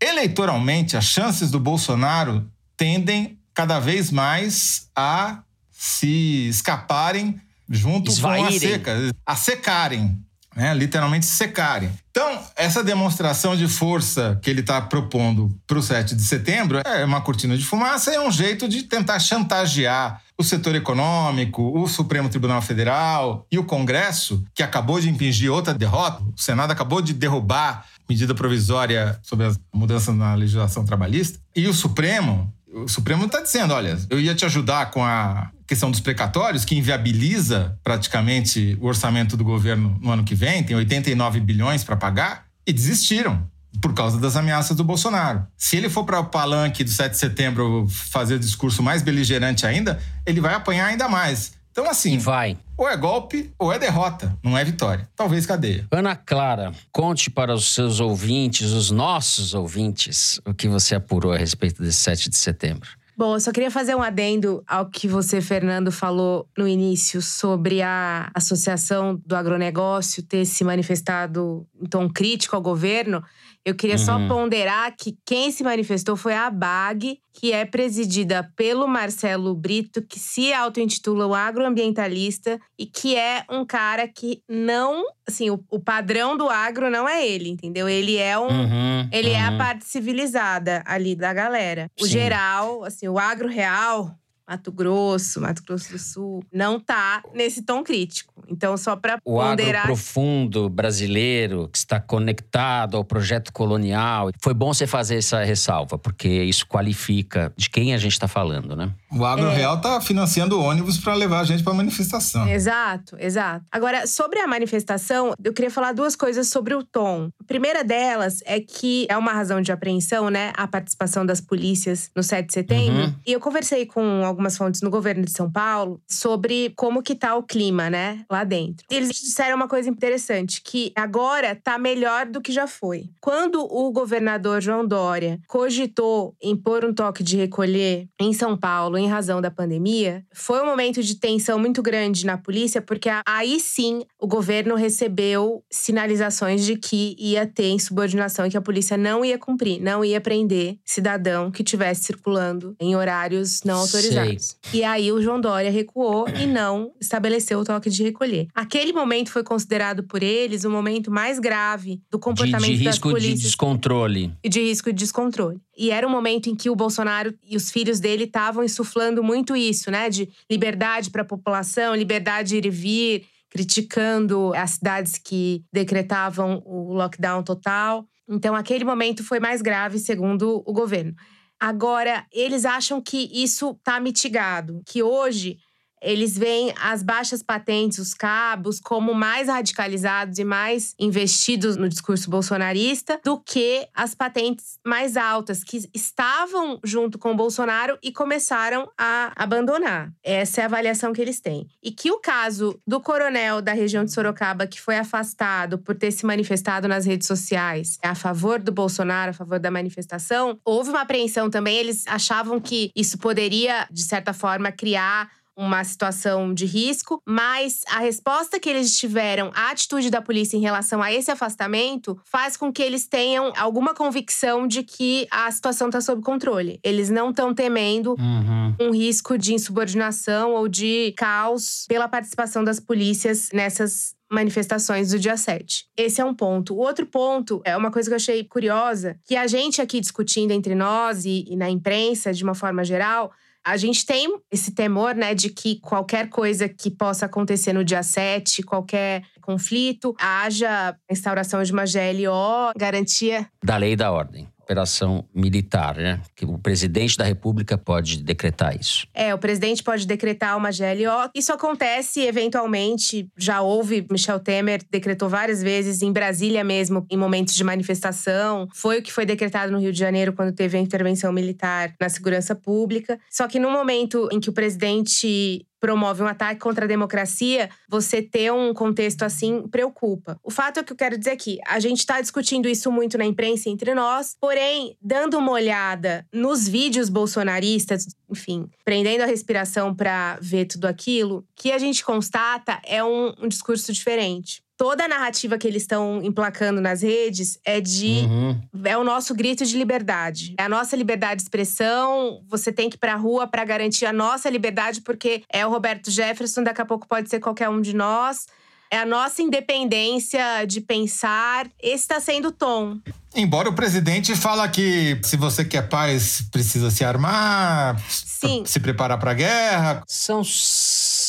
eleitoralmente, 0.00 0.96
as 0.96 1.04
chances 1.04 1.50
do 1.50 1.60
Bolsonaro 1.60 2.50
tendem 2.74 3.38
cada 3.52 3.78
vez 3.78 4.10
mais 4.10 4.88
a 4.96 5.42
se 5.80 6.46
escaparem 6.46 7.40
junto 7.66 8.10
Esvaírem. 8.10 8.44
com 8.44 8.54
a 8.54 8.60
seca, 8.60 9.14
a 9.24 9.34
secarem, 9.34 10.18
né? 10.54 10.74
literalmente 10.74 11.24
secarem. 11.24 11.90
Então, 12.10 12.38
essa 12.54 12.84
demonstração 12.84 13.56
de 13.56 13.66
força 13.66 14.38
que 14.42 14.50
ele 14.50 14.60
está 14.60 14.78
propondo 14.82 15.50
para 15.66 15.78
o 15.78 15.82
7 15.82 16.14
de 16.14 16.22
setembro 16.22 16.82
é 16.84 17.02
uma 17.02 17.22
cortina 17.22 17.56
de 17.56 17.64
fumaça, 17.64 18.12
é 18.12 18.20
um 18.20 18.30
jeito 18.30 18.68
de 18.68 18.82
tentar 18.82 19.18
chantagear 19.20 20.20
o 20.36 20.44
setor 20.44 20.74
econômico, 20.74 21.62
o 21.78 21.88
Supremo 21.88 22.28
Tribunal 22.28 22.60
Federal 22.60 23.46
e 23.50 23.58
o 23.58 23.64
Congresso, 23.64 24.44
que 24.54 24.62
acabou 24.62 25.00
de 25.00 25.08
impingir 25.08 25.50
outra 25.50 25.72
derrota. 25.72 26.22
O 26.36 26.38
Senado 26.38 26.72
acabou 26.72 27.00
de 27.00 27.14
derrubar 27.14 27.86
medida 28.06 28.34
provisória 28.34 29.18
sobre 29.22 29.46
as 29.46 29.58
mudanças 29.72 30.14
na 30.14 30.34
legislação 30.34 30.84
trabalhista. 30.84 31.38
E 31.56 31.66
o 31.66 31.72
Supremo, 31.72 32.52
o 32.70 32.86
Supremo 32.86 33.24
está 33.24 33.40
dizendo: 33.40 33.72
olha, 33.72 33.98
eu 34.10 34.20
ia 34.20 34.34
te 34.34 34.44
ajudar 34.44 34.90
com 34.90 35.02
a 35.02 35.50
questão 35.70 35.88
dos 35.88 36.00
precatórios, 36.00 36.64
que 36.64 36.76
inviabiliza 36.76 37.78
praticamente 37.84 38.76
o 38.80 38.86
orçamento 38.88 39.36
do 39.36 39.44
governo 39.44 39.96
no 40.02 40.10
ano 40.10 40.24
que 40.24 40.34
vem, 40.34 40.64
tem 40.64 40.74
89 40.74 41.38
bilhões 41.38 41.84
para 41.84 41.94
pagar, 41.94 42.46
e 42.66 42.72
desistiram 42.72 43.48
por 43.80 43.94
causa 43.94 44.18
das 44.18 44.34
ameaças 44.34 44.76
do 44.76 44.82
Bolsonaro. 44.82 45.46
Se 45.56 45.76
ele 45.76 45.88
for 45.88 46.02
para 46.02 46.18
o 46.18 46.24
palanque 46.24 46.82
do 46.82 46.90
7 46.90 47.12
de 47.12 47.18
setembro 47.18 47.86
fazer 47.88 48.34
o 48.34 48.38
discurso 48.40 48.82
mais 48.82 49.00
beligerante 49.00 49.64
ainda, 49.64 50.00
ele 50.26 50.40
vai 50.40 50.54
apanhar 50.54 50.86
ainda 50.86 51.08
mais. 51.08 51.52
Então, 51.70 51.88
assim. 51.88 52.14
E 52.14 52.18
vai. 52.18 52.58
Ou 52.76 52.88
é 52.88 52.96
golpe 52.96 53.52
ou 53.56 53.72
é 53.72 53.78
derrota, 53.78 54.36
não 54.42 54.58
é 54.58 54.64
vitória. 54.64 55.08
Talvez 55.14 55.46
cadeia. 55.46 55.86
Ana 55.92 56.16
Clara, 56.16 56.72
conte 56.90 57.30
para 57.30 57.54
os 57.54 57.72
seus 57.72 58.00
ouvintes, 58.00 58.72
os 58.72 58.90
nossos 58.90 59.54
ouvintes, 59.54 60.40
o 60.44 60.52
que 60.52 60.66
você 60.66 60.96
apurou 60.96 61.32
a 61.32 61.38
respeito 61.38 61.80
desse 61.80 61.98
7 61.98 62.28
de 62.28 62.36
setembro. 62.36 62.90
Bom, 63.20 63.36
eu 63.36 63.40
só 63.40 63.52
queria 63.52 63.70
fazer 63.70 63.94
um 63.94 64.02
adendo 64.02 64.64
ao 64.66 64.88
que 64.88 65.06
você, 65.06 65.42
Fernando, 65.42 65.92
falou 65.92 66.48
no 66.56 66.66
início 66.66 67.20
sobre 67.20 67.82
a 67.82 68.30
Associação 68.34 69.20
do 69.26 69.36
Agronegócio 69.36 70.22
ter 70.22 70.46
se 70.46 70.64
manifestado 70.64 71.66
em 71.78 71.86
tom 71.86 72.08
crítico 72.08 72.56
ao 72.56 72.62
governo. 72.62 73.22
Eu 73.64 73.74
queria 73.74 73.96
uhum. 73.96 74.04
só 74.04 74.26
ponderar 74.26 74.94
que 74.96 75.18
quem 75.24 75.50
se 75.50 75.62
manifestou 75.62 76.16
foi 76.16 76.32
a 76.32 76.46
ABAG, 76.46 77.18
que 77.32 77.52
é 77.52 77.64
presidida 77.66 78.50
pelo 78.56 78.88
Marcelo 78.88 79.54
Brito, 79.54 80.02
que 80.02 80.18
se 80.18 80.52
auto-intitula 80.52 81.26
o 81.26 81.34
agroambientalista 81.34 82.58
e 82.78 82.86
que 82.86 83.16
é 83.16 83.44
um 83.50 83.64
cara 83.64 84.08
que 84.08 84.42
não. 84.48 85.04
Assim, 85.28 85.50
o, 85.50 85.62
o 85.70 85.78
padrão 85.78 86.36
do 86.36 86.48
agro 86.48 86.90
não 86.90 87.08
é 87.08 87.26
ele, 87.26 87.50
entendeu? 87.50 87.88
Ele 87.88 88.16
é 88.16 88.38
um. 88.38 88.48
Uhum, 88.48 89.08
ele 89.12 89.28
uhum. 89.28 89.36
é 89.36 89.42
a 89.42 89.50
uhum. 89.50 89.58
parte 89.58 89.84
civilizada 89.84 90.82
ali 90.86 91.14
da 91.14 91.32
galera. 91.34 91.90
O 92.00 92.04
Sim. 92.04 92.10
geral, 92.10 92.82
assim, 92.84 93.08
o 93.08 93.18
agro 93.18 93.48
real 93.48 94.16
Mato 94.50 94.72
Grosso, 94.72 95.40
Mato 95.40 95.62
Grosso 95.62 95.92
do 95.92 95.98
Sul, 95.98 96.44
não 96.52 96.80
tá 96.80 97.22
nesse 97.32 97.62
tom 97.62 97.84
crítico. 97.84 98.34
Então, 98.48 98.76
só 98.76 98.96
para 98.96 99.16
ponderar… 99.20 99.56
O 99.56 99.68
agro 99.68 99.82
profundo 99.82 100.68
brasileiro, 100.68 101.68
que 101.68 101.78
está 101.78 102.00
conectado 102.00 102.96
ao 102.96 103.04
projeto 103.04 103.52
colonial. 103.52 104.30
Foi 104.42 104.52
bom 104.52 104.74
você 104.74 104.88
fazer 104.88 105.18
essa 105.18 105.44
ressalva, 105.44 105.96
porque 105.96 106.28
isso 106.28 106.66
qualifica 106.66 107.52
de 107.56 107.70
quem 107.70 107.94
a 107.94 107.98
gente 107.98 108.12
está 108.12 108.26
falando, 108.26 108.74
né? 108.74 108.92
O 109.12 109.24
agro 109.24 109.46
é. 109.46 109.54
real 109.54 109.80
tá 109.80 110.00
financiando 110.00 110.60
ônibus 110.60 110.98
para 110.98 111.14
levar 111.14 111.40
a 111.40 111.44
gente 111.44 111.62
para 111.62 111.72
manifestação. 111.72 112.48
Exato, 112.48 113.16
exato. 113.20 113.64
Agora, 113.70 114.04
sobre 114.08 114.40
a 114.40 114.48
manifestação, 114.48 115.32
eu 115.44 115.52
queria 115.52 115.70
falar 115.70 115.92
duas 115.92 116.16
coisas 116.16 116.48
sobre 116.48 116.74
o 116.74 116.82
tom. 116.82 117.30
A 117.40 117.44
primeira 117.44 117.84
delas 117.84 118.40
é 118.44 118.58
que 118.58 119.06
é 119.08 119.16
uma 119.16 119.32
razão 119.32 119.60
de 119.60 119.70
apreensão, 119.70 120.28
né? 120.28 120.52
A 120.56 120.66
participação 120.66 121.24
das 121.24 121.40
polícias 121.40 122.10
no 122.16 122.22
7 122.22 122.48
de 122.48 122.52
setembro. 122.52 123.04
Uhum. 123.04 123.14
E 123.24 123.32
eu 123.32 123.38
conversei 123.38 123.86
com 123.86 124.24
algumas 124.40 124.56
fontes 124.56 124.80
no 124.80 124.90
governo 124.90 125.24
de 125.24 125.30
São 125.30 125.50
Paulo 125.50 126.00
sobre 126.08 126.72
como 126.74 127.02
que 127.02 127.14
tá 127.14 127.36
o 127.36 127.42
clima, 127.42 127.90
né, 127.90 128.24
lá 128.30 128.42
dentro. 128.42 128.86
Eles 128.90 129.10
disseram 129.10 129.56
uma 129.56 129.68
coisa 129.68 129.88
interessante, 129.88 130.62
que 130.62 130.92
agora 130.96 131.54
tá 131.54 131.78
melhor 131.78 132.26
do 132.26 132.40
que 132.40 132.50
já 132.50 132.66
foi. 132.66 133.10
Quando 133.20 133.60
o 133.60 133.92
governador 133.92 134.62
João 134.62 134.86
Dória 134.86 135.38
cogitou 135.46 136.34
impor 136.42 136.84
um 136.84 136.94
toque 136.94 137.22
de 137.22 137.36
recolher 137.36 138.08
em 138.18 138.32
São 138.32 138.56
Paulo 138.56 138.96
em 138.96 139.06
razão 139.06 139.40
da 139.40 139.50
pandemia, 139.50 140.24
foi 140.32 140.62
um 140.62 140.66
momento 140.66 141.02
de 141.02 141.16
tensão 141.16 141.58
muito 141.58 141.82
grande 141.82 142.24
na 142.24 142.38
polícia, 142.38 142.80
porque 142.80 143.10
aí 143.26 143.60
sim 143.60 144.04
o 144.18 144.26
governo 144.26 144.74
recebeu 144.74 145.62
sinalizações 145.70 146.64
de 146.64 146.76
que 146.76 147.14
ia 147.18 147.46
ter 147.46 147.68
insubordinação 147.68 148.46
e 148.46 148.50
que 148.50 148.56
a 148.56 148.62
polícia 148.62 148.96
não 148.96 149.24
ia 149.24 149.38
cumprir, 149.38 149.80
não 149.82 150.04
ia 150.04 150.20
prender 150.20 150.78
cidadão 150.84 151.50
que 151.50 151.62
estivesse 151.62 152.04
circulando 152.04 152.74
em 152.80 152.96
horários 152.96 153.60
não 153.64 153.78
autorizados. 153.80 154.29
E 154.72 154.84
aí 154.84 155.10
o 155.12 155.20
João 155.20 155.40
Dória 155.40 155.70
recuou 155.70 156.26
e 156.28 156.46
não 156.46 156.92
estabeleceu 157.00 157.60
o 157.60 157.64
toque 157.64 157.90
de 157.90 158.02
recolher. 158.02 158.48
Aquele 158.54 158.92
momento 158.92 159.30
foi 159.30 159.42
considerado 159.42 160.02
por 160.04 160.22
eles 160.22 160.64
o 160.64 160.70
momento 160.70 161.10
mais 161.10 161.38
grave 161.38 162.00
do 162.10 162.18
comportamento 162.18 162.70
de, 162.70 162.78
de 162.78 162.84
das 162.84 162.94
risco 162.94 163.10
polícias. 163.10 163.38
de 163.38 163.44
descontrole. 163.44 164.32
E 164.42 164.48
de 164.48 164.60
risco 164.60 164.92
de 164.92 164.98
descontrole. 164.98 165.60
E 165.76 165.90
era 165.90 166.06
um 166.06 166.10
momento 166.10 166.48
em 166.48 166.54
que 166.54 166.68
o 166.68 166.76
Bolsonaro 166.76 167.34
e 167.48 167.56
os 167.56 167.70
filhos 167.70 168.00
dele 168.00 168.24
estavam 168.24 168.62
insuflando 168.62 169.22
muito 169.22 169.56
isso, 169.56 169.90
né? 169.90 170.10
De 170.10 170.28
liberdade 170.50 171.10
para 171.10 171.22
a 171.22 171.24
população, 171.24 171.94
liberdade 171.94 172.50
de 172.50 172.56
ir 172.56 172.66
e 172.66 172.70
vir, 172.70 173.24
criticando 173.50 174.52
as 174.54 174.72
cidades 174.72 175.18
que 175.18 175.64
decretavam 175.72 176.62
o 176.64 176.92
lockdown 176.94 177.42
total. 177.42 178.06
Então, 178.28 178.54
aquele 178.54 178.84
momento 178.84 179.24
foi 179.24 179.40
mais 179.40 179.60
grave, 179.60 179.98
segundo 179.98 180.62
o 180.64 180.72
governo. 180.72 181.14
Agora, 181.60 182.26
eles 182.32 182.64
acham 182.64 183.02
que 183.02 183.30
isso 183.32 183.72
está 183.72 184.00
mitigado, 184.00 184.82
que 184.86 185.02
hoje 185.02 185.58
eles 186.02 186.36
veem 186.36 186.72
as 186.80 187.02
baixas 187.02 187.42
patentes, 187.42 187.98
os 187.98 188.14
cabos, 188.14 188.80
como 188.80 189.14
mais 189.14 189.48
radicalizados 189.48 190.38
e 190.38 190.44
mais 190.44 190.94
investidos 190.98 191.76
no 191.76 191.88
discurso 191.88 192.30
bolsonarista 192.30 193.20
do 193.24 193.38
que 193.38 193.86
as 193.94 194.14
patentes 194.14 194.78
mais 194.84 195.16
altas, 195.16 195.62
que 195.62 195.88
estavam 195.94 196.80
junto 196.84 197.18
com 197.18 197.32
o 197.32 197.36
Bolsonaro 197.36 197.98
e 198.02 198.12
começaram 198.12 198.90
a 198.98 199.32
abandonar. 199.36 200.12
Essa 200.22 200.60
é 200.60 200.64
a 200.64 200.66
avaliação 200.66 201.12
que 201.12 201.20
eles 201.20 201.40
têm. 201.40 201.68
E 201.82 201.90
que 201.90 202.10
o 202.10 202.18
caso 202.18 202.80
do 202.86 203.00
coronel 203.00 203.60
da 203.60 203.72
região 203.72 204.04
de 204.04 204.12
Sorocaba, 204.12 204.66
que 204.66 204.80
foi 204.80 204.96
afastado 204.96 205.78
por 205.78 205.94
ter 205.94 206.10
se 206.10 206.24
manifestado 206.24 206.88
nas 206.88 207.06
redes 207.06 207.26
sociais 207.26 207.98
a 208.02 208.14
favor 208.14 208.58
do 208.58 208.72
Bolsonaro, 208.72 209.30
a 209.30 209.34
favor 209.34 209.58
da 209.58 209.70
manifestação, 209.70 210.58
houve 210.64 210.90
uma 210.90 211.02
apreensão 211.02 211.50
também. 211.50 211.76
Eles 211.76 212.06
achavam 212.06 212.60
que 212.60 212.90
isso 212.94 213.18
poderia, 213.18 213.86
de 213.90 214.02
certa 214.02 214.32
forma, 214.32 214.72
criar 214.72 215.30
uma 215.60 215.84
situação 215.84 216.54
de 216.54 216.64
risco, 216.64 217.20
mas 217.26 217.82
a 217.88 217.98
resposta 217.98 218.58
que 218.58 218.68
eles 218.68 218.96
tiveram 218.98 219.50
à 219.54 219.70
atitude 219.70 220.08
da 220.08 220.22
polícia 220.22 220.56
em 220.56 220.60
relação 220.60 221.02
a 221.02 221.12
esse 221.12 221.30
afastamento 221.30 222.18
faz 222.24 222.56
com 222.56 222.72
que 222.72 222.82
eles 222.82 223.06
tenham 223.06 223.52
alguma 223.56 223.94
convicção 223.94 224.66
de 224.66 224.82
que 224.82 225.26
a 225.30 225.50
situação 225.50 225.88
está 225.88 226.00
sob 226.00 226.22
controle. 226.22 226.80
Eles 226.82 227.10
não 227.10 227.28
estão 227.30 227.52
temendo 227.54 228.14
Uhum. 228.18 228.74
um 228.80 228.90
risco 228.90 229.36
de 229.36 229.52
insubordinação 229.54 230.52
ou 230.52 230.66
de 230.66 231.12
caos 231.16 231.84
pela 231.88 232.08
participação 232.08 232.64
das 232.64 232.80
polícias 232.80 233.50
nessas 233.52 234.14
manifestações 234.32 235.10
do 235.10 235.18
dia 235.18 235.36
7. 235.36 235.86
Esse 235.96 236.20
é 236.20 236.24
um 236.24 236.34
ponto. 236.34 236.74
O 236.74 236.78
outro 236.78 237.04
ponto 237.04 237.60
é 237.64 237.76
uma 237.76 237.90
coisa 237.90 238.08
que 238.08 238.12
eu 238.14 238.16
achei 238.16 238.44
curiosa, 238.44 239.18
que 239.26 239.36
a 239.36 239.46
gente 239.46 239.82
aqui 239.82 240.00
discutindo 240.00 240.52
entre 240.52 240.74
nós 240.74 241.24
e, 241.24 241.44
e 241.48 241.56
na 241.56 241.68
imprensa 241.68 242.32
de 242.32 242.42
uma 242.44 242.54
forma 242.54 242.84
geral, 242.84 243.32
a 243.64 243.76
gente 243.76 244.04
tem 244.06 244.38
esse 244.50 244.72
temor, 244.72 245.14
né, 245.14 245.34
de 245.34 245.50
que 245.50 245.80
qualquer 245.80 246.28
coisa 246.28 246.68
que 246.68 246.90
possa 246.90 247.26
acontecer 247.26 247.72
no 247.72 247.84
dia 247.84 248.02
7, 248.02 248.62
qualquer 248.62 249.22
conflito, 249.40 250.14
haja 250.18 250.96
instauração 251.10 251.62
de 251.62 251.72
uma 251.72 251.84
GLO, 251.84 252.72
garantia 252.76 253.46
Da 253.62 253.76
lei 253.76 253.92
e 253.92 253.96
da 253.96 254.10
ordem. 254.10 254.48
Operação 254.70 255.24
militar, 255.34 255.96
né? 255.96 256.20
Que 256.36 256.44
o 256.44 256.56
presidente 256.56 257.16
da 257.16 257.24
República 257.24 257.76
pode 257.76 258.22
decretar 258.22 258.78
isso. 258.78 259.04
É, 259.12 259.34
o 259.34 259.38
presidente 259.38 259.82
pode 259.82 260.06
decretar 260.06 260.56
uma 260.56 260.70
GLO. 260.70 261.28
Isso 261.34 261.52
acontece 261.52 262.20
eventualmente. 262.20 263.28
Já 263.36 263.62
houve, 263.62 264.06
Michel 264.08 264.38
Temer 264.38 264.80
decretou 264.88 265.28
várias 265.28 265.60
vezes 265.60 266.02
em 266.02 266.12
Brasília 266.12 266.62
mesmo, 266.62 267.04
em 267.10 267.16
momentos 267.16 267.54
de 267.54 267.64
manifestação. 267.64 268.68
Foi 268.72 269.00
o 269.00 269.02
que 269.02 269.12
foi 269.12 269.26
decretado 269.26 269.72
no 269.72 269.80
Rio 269.80 269.92
de 269.92 269.98
Janeiro 269.98 270.32
quando 270.32 270.54
teve 270.54 270.78
a 270.78 270.80
intervenção 270.80 271.32
militar 271.32 271.92
na 272.00 272.08
segurança 272.08 272.54
pública. 272.54 273.18
Só 273.28 273.48
que 273.48 273.58
no 273.58 273.72
momento 273.72 274.28
em 274.30 274.38
que 274.38 274.50
o 274.50 274.52
presidente 274.52 275.66
promove 275.80 276.22
um 276.22 276.26
ataque 276.26 276.60
contra 276.60 276.84
a 276.84 276.88
democracia, 276.88 277.70
você 277.88 278.22
ter 278.22 278.52
um 278.52 278.72
contexto 278.74 279.22
assim 279.22 279.66
preocupa. 279.68 280.38
O 280.42 280.50
fato 280.50 280.80
é 280.80 280.82
que 280.82 280.92
eu 280.92 280.96
quero 280.96 281.18
dizer 281.18 281.30
aqui, 281.30 281.58
a 281.66 281.80
gente 281.80 281.98
está 281.98 282.20
discutindo 282.20 282.68
isso 282.68 282.92
muito 282.92 283.16
na 283.16 283.24
imprensa 283.24 283.68
entre 283.68 283.94
nós, 283.94 284.36
porém, 284.40 284.96
dando 285.00 285.38
uma 285.38 285.52
olhada 285.52 286.26
nos 286.32 286.68
vídeos 286.68 287.08
bolsonaristas, 287.08 288.06
enfim, 288.30 288.68
prendendo 288.84 289.22
a 289.22 289.26
respiração 289.26 289.94
para 289.94 290.38
ver 290.40 290.66
tudo 290.66 290.86
aquilo, 290.86 291.44
que 291.56 291.72
a 291.72 291.78
gente 291.78 292.04
constata 292.04 292.80
é 292.84 293.02
um, 293.02 293.32
um 293.40 293.48
discurso 293.48 293.92
diferente 293.92 294.62
toda 294.80 295.04
a 295.04 295.08
narrativa 295.08 295.58
que 295.58 295.68
eles 295.68 295.82
estão 295.82 296.22
emplacando 296.22 296.80
nas 296.80 297.02
redes 297.02 297.58
é 297.66 297.82
de 297.82 298.22
Uhum. 298.24 298.58
é 298.86 298.96
o 298.96 299.04
nosso 299.04 299.34
grito 299.34 299.62
de 299.62 299.76
liberdade. 299.76 300.54
É 300.56 300.62
a 300.62 300.70
nossa 300.70 300.96
liberdade 300.96 301.36
de 301.36 301.42
expressão. 301.42 302.40
Você 302.48 302.72
tem 302.72 302.88
que 302.88 302.96
ir 302.96 302.98
pra 302.98 303.14
rua 303.14 303.46
para 303.46 303.62
garantir 303.62 304.06
a 304.06 304.12
nossa 304.12 304.48
liberdade, 304.48 305.02
porque 305.02 305.42
é 305.52 305.66
o 305.66 305.70
Roberto 305.70 306.10
Jefferson, 306.10 306.62
daqui 306.62 306.80
a 306.80 306.86
pouco 306.86 307.06
pode 307.06 307.28
ser 307.28 307.40
qualquer 307.40 307.68
um 307.68 307.82
de 307.82 307.94
nós. 307.94 308.46
É 308.90 308.96
a 309.00 309.04
nossa 309.04 309.42
independência 309.42 310.64
de 310.66 310.80
pensar. 310.80 311.68
Esse 311.78 311.96
está 312.04 312.18
sendo 312.18 312.48
o 312.48 312.52
tom. 312.52 312.98
Embora 313.36 313.68
o 313.68 313.74
presidente 313.74 314.34
fala 314.34 314.66
que 314.66 315.20
se 315.22 315.36
você 315.36 315.62
quer 315.62 315.88
paz, 315.90 316.42
precisa 316.50 316.90
se 316.90 317.04
armar, 317.04 318.00
Sim. 318.08 318.64
se 318.66 318.80
preparar 318.80 319.18
para 319.18 319.30
a 319.30 319.34
guerra. 319.34 320.02
São 320.08 320.42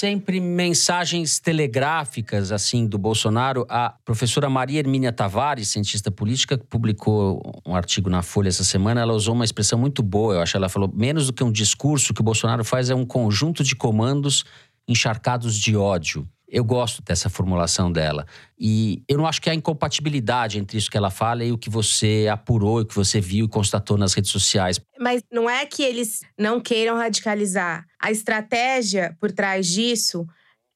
sempre 0.01 0.39
mensagens 0.39 1.39
telegráficas, 1.39 2.51
assim, 2.51 2.87
do 2.87 2.97
Bolsonaro. 2.97 3.67
A 3.69 3.93
professora 4.03 4.49
Maria 4.49 4.79
Hermínia 4.79 5.11
Tavares, 5.11 5.67
cientista 5.67 6.09
política, 6.09 6.57
publicou 6.57 7.39
um 7.63 7.75
artigo 7.75 8.09
na 8.09 8.23
Folha 8.23 8.47
essa 8.47 8.63
semana, 8.63 9.01
ela 9.01 9.13
usou 9.13 9.35
uma 9.35 9.45
expressão 9.45 9.77
muito 9.77 10.01
boa, 10.01 10.33
eu 10.33 10.41
acho. 10.41 10.57
Ela 10.57 10.69
falou: 10.69 10.91
menos 10.91 11.27
do 11.27 11.33
que 11.33 11.43
um 11.43 11.51
discurso, 11.51 12.11
o 12.11 12.15
que 12.15 12.21
o 12.21 12.23
Bolsonaro 12.23 12.65
faz 12.65 12.89
é 12.89 12.95
um 12.95 13.05
conjunto 13.05 13.63
de 13.63 13.75
comandos 13.75 14.43
encharcados 14.87 15.55
de 15.55 15.77
ódio. 15.77 16.27
Eu 16.51 16.65
gosto 16.65 17.01
dessa 17.01 17.29
formulação 17.29 17.89
dela. 17.89 18.25
E 18.59 19.01
eu 19.07 19.17
não 19.17 19.25
acho 19.25 19.41
que 19.41 19.49
há 19.49 19.55
incompatibilidade 19.55 20.59
entre 20.59 20.77
isso 20.77 20.91
que 20.91 20.97
ela 20.97 21.09
fala 21.09 21.45
e 21.45 21.51
o 21.51 21.57
que 21.57 21.69
você 21.69 22.27
apurou, 22.29 22.79
e 22.79 22.83
o 22.83 22.85
que 22.85 22.93
você 22.93 23.21
viu 23.21 23.45
e 23.45 23.49
constatou 23.49 23.97
nas 23.97 24.13
redes 24.13 24.29
sociais. 24.31 24.77
Mas 24.99 25.23
não 25.31 25.49
é 25.49 25.65
que 25.65 25.81
eles 25.81 26.21
não 26.37 26.59
queiram 26.59 26.97
radicalizar. 26.97 27.85
A 27.97 28.11
estratégia 28.11 29.15
por 29.19 29.31
trás 29.31 29.65
disso 29.65 30.27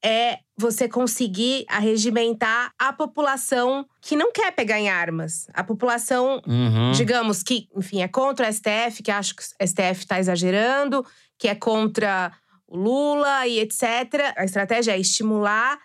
é 0.04 0.38
você 0.58 0.88
conseguir 0.88 1.66
arregimentar 1.68 2.72
a 2.80 2.94
população 2.94 3.86
que 4.02 4.16
não 4.16 4.32
quer 4.32 4.52
pegar 4.52 4.80
em 4.80 4.88
armas. 4.88 5.48
A 5.54 5.64
população, 5.64 6.42
Uhum. 6.48 6.92
digamos, 6.92 7.44
que, 7.44 7.68
enfim, 7.76 8.02
é 8.02 8.08
contra 8.08 8.48
o 8.48 8.54
STF, 8.54 9.04
que 9.04 9.12
acha 9.12 9.34
que 9.36 9.42
o 9.42 9.68
STF 9.68 10.00
está 10.04 10.20
exagerando, 10.20 11.04
que 11.38 11.48
é 11.48 11.56
contra 11.56 12.32
o 12.68 12.78
Lula 12.78 13.48
e 13.48 13.60
etc. 13.60 14.34
A 14.38 14.44
estratégia 14.44 14.94
é 14.94 15.00
estimular 15.00 15.80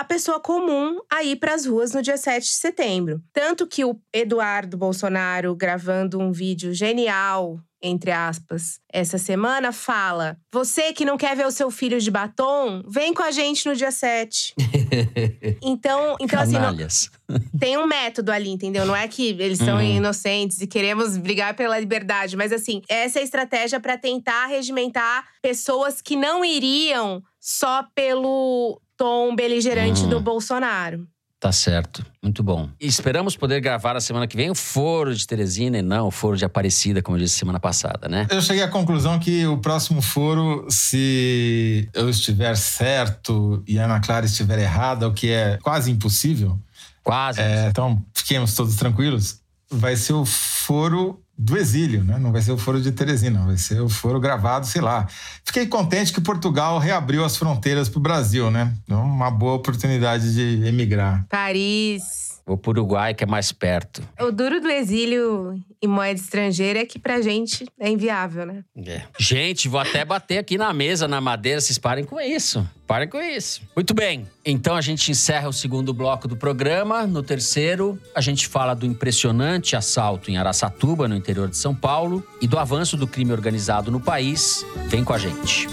a 0.00 0.04
pessoa 0.04 0.40
comum 0.40 0.98
a 1.12 1.22
ir 1.22 1.36
para 1.36 1.54
as 1.54 1.66
ruas 1.66 1.92
no 1.92 2.00
dia 2.02 2.16
7 2.16 2.42
de 2.44 2.52
setembro. 2.52 3.20
Tanto 3.32 3.66
que 3.66 3.84
o 3.84 4.00
Eduardo 4.12 4.76
Bolsonaro, 4.76 5.54
gravando 5.54 6.18
um 6.18 6.32
vídeo 6.32 6.72
genial, 6.72 7.60
entre 7.82 8.10
aspas, 8.10 8.78
essa 8.92 9.16
semana, 9.18 9.72
fala: 9.72 10.36
Você 10.52 10.92
que 10.92 11.04
não 11.04 11.16
quer 11.16 11.34
ver 11.36 11.46
o 11.46 11.50
seu 11.50 11.70
filho 11.70 11.98
de 12.00 12.10
batom, 12.10 12.82
vem 12.86 13.12
com 13.14 13.22
a 13.22 13.30
gente 13.30 13.66
no 13.68 13.74
dia 13.76 13.90
7. 13.90 14.54
Então, 15.62 16.16
então 16.20 16.40
assim, 16.40 16.52
não- 16.58 16.74
tem 17.60 17.76
um 17.78 17.86
método 17.86 18.32
ali, 18.32 18.48
entendeu? 18.50 18.84
Não 18.86 18.96
é 18.96 19.06
que 19.06 19.28
eles 19.38 19.58
são 19.58 19.76
Uhum. 19.76 19.82
inocentes 19.98 20.60
e 20.60 20.66
queremos 20.66 21.16
brigar 21.16 21.54
pela 21.54 21.78
liberdade, 21.78 22.36
mas 22.36 22.52
assim, 22.52 22.82
essa 22.88 23.18
é 23.18 23.22
a 23.22 23.24
estratégia 23.24 23.78
para 23.80 23.96
tentar 23.96 24.46
regimentar 24.46 25.24
pessoas 25.42 26.00
que 26.02 26.16
não 26.16 26.44
iriam 26.44 27.22
só 27.38 27.84
pelo 27.94 28.80
tom 29.00 29.34
beligerante 29.34 30.02
Uhum. 30.02 30.10
do 30.10 30.20
Bolsonaro. 30.20 31.06
Tá 31.40 31.50
certo. 31.50 32.04
Muito 32.22 32.42
bom. 32.42 32.68
E 32.78 32.86
esperamos 32.86 33.34
poder 33.34 33.62
gravar 33.62 33.96
a 33.96 34.00
semana 34.00 34.26
que 34.26 34.36
vem 34.36 34.50
o 34.50 34.54
foro 34.54 35.14
de 35.14 35.26
Teresina 35.26 35.78
e 35.78 35.82
não 35.82 36.08
o 36.08 36.10
foro 36.10 36.36
de 36.36 36.44
Aparecida, 36.44 37.00
como 37.00 37.16
eu 37.16 37.22
disse 37.22 37.38
semana 37.38 37.58
passada, 37.58 38.10
né? 38.10 38.26
Eu 38.30 38.42
cheguei 38.42 38.62
à 38.62 38.68
conclusão 38.68 39.18
que 39.18 39.46
o 39.46 39.56
próximo 39.56 40.02
foro, 40.02 40.66
se 40.68 41.88
eu 41.94 42.10
estiver 42.10 42.54
certo 42.58 43.62
e 43.66 43.78
a 43.78 43.86
Ana 43.86 44.00
Clara 44.00 44.26
estiver 44.26 44.58
errada, 44.58 45.08
o 45.08 45.14
que 45.14 45.30
é 45.30 45.56
quase 45.62 45.90
impossível, 45.90 46.58
Quase. 47.02 47.40
é, 47.40 47.68
então 47.68 48.04
fiquemos 48.14 48.54
todos 48.54 48.76
tranquilos, 48.76 49.40
vai 49.70 49.96
ser 49.96 50.12
o 50.12 50.26
foro 50.26 51.22
do 51.42 51.56
exílio, 51.56 52.04
né? 52.04 52.18
Não 52.18 52.30
vai 52.30 52.42
ser 52.42 52.52
o 52.52 52.58
foro 52.58 52.78
de 52.82 52.92
Teresina, 52.92 53.42
vai 53.46 53.56
ser 53.56 53.80
o 53.80 53.88
foro 53.88 54.20
gravado, 54.20 54.66
sei 54.66 54.82
lá. 54.82 55.06
Fiquei 55.42 55.66
contente 55.66 56.12
que 56.12 56.20
Portugal 56.20 56.78
reabriu 56.78 57.24
as 57.24 57.34
fronteiras 57.34 57.88
para 57.88 57.98
o 57.98 58.02
Brasil, 58.02 58.50
né? 58.50 58.74
Então, 58.84 59.02
uma 59.02 59.30
boa 59.30 59.54
oportunidade 59.54 60.34
de 60.34 60.68
emigrar. 60.68 61.24
Paris. 61.30 62.29
Vou 62.46 62.56
pro 62.56 62.70
Uruguai, 62.70 63.14
que 63.14 63.24
é 63.24 63.26
mais 63.26 63.52
perto. 63.52 64.02
O 64.18 64.30
duro 64.30 64.60
do 64.60 64.68
exílio 64.68 65.54
em 65.82 65.86
moeda 65.86 66.18
estrangeira 66.18 66.80
é 66.80 66.86
que 66.86 66.98
pra 66.98 67.20
gente 67.20 67.66
é 67.78 67.88
inviável, 67.88 68.44
né? 68.44 68.64
É. 68.86 69.02
Gente, 69.18 69.68
vou 69.68 69.80
até 69.80 70.04
bater 70.04 70.38
aqui 70.38 70.58
na 70.58 70.72
mesa, 70.72 71.06
na 71.08 71.20
madeira. 71.20 71.60
Vocês 71.60 71.78
parem 71.78 72.04
com 72.04 72.20
isso. 72.20 72.66
Parem 72.86 73.08
com 73.08 73.20
isso. 73.20 73.62
Muito 73.74 73.94
bem. 73.94 74.26
Então 74.44 74.74
a 74.74 74.80
gente 74.80 75.10
encerra 75.10 75.48
o 75.48 75.52
segundo 75.52 75.94
bloco 75.94 76.26
do 76.26 76.36
programa. 76.36 77.06
No 77.06 77.22
terceiro, 77.22 77.98
a 78.14 78.20
gente 78.20 78.48
fala 78.48 78.74
do 78.74 78.84
impressionante 78.84 79.76
assalto 79.76 80.30
em 80.30 80.36
Araçatuba, 80.36 81.06
no 81.06 81.14
interior 81.14 81.48
de 81.48 81.56
São 81.56 81.74
Paulo, 81.74 82.26
e 82.42 82.48
do 82.48 82.58
avanço 82.58 82.96
do 82.96 83.06
crime 83.06 83.32
organizado 83.32 83.90
no 83.90 84.00
país. 84.00 84.66
Vem 84.88 85.04
com 85.04 85.12
a 85.12 85.18
gente. 85.18 85.68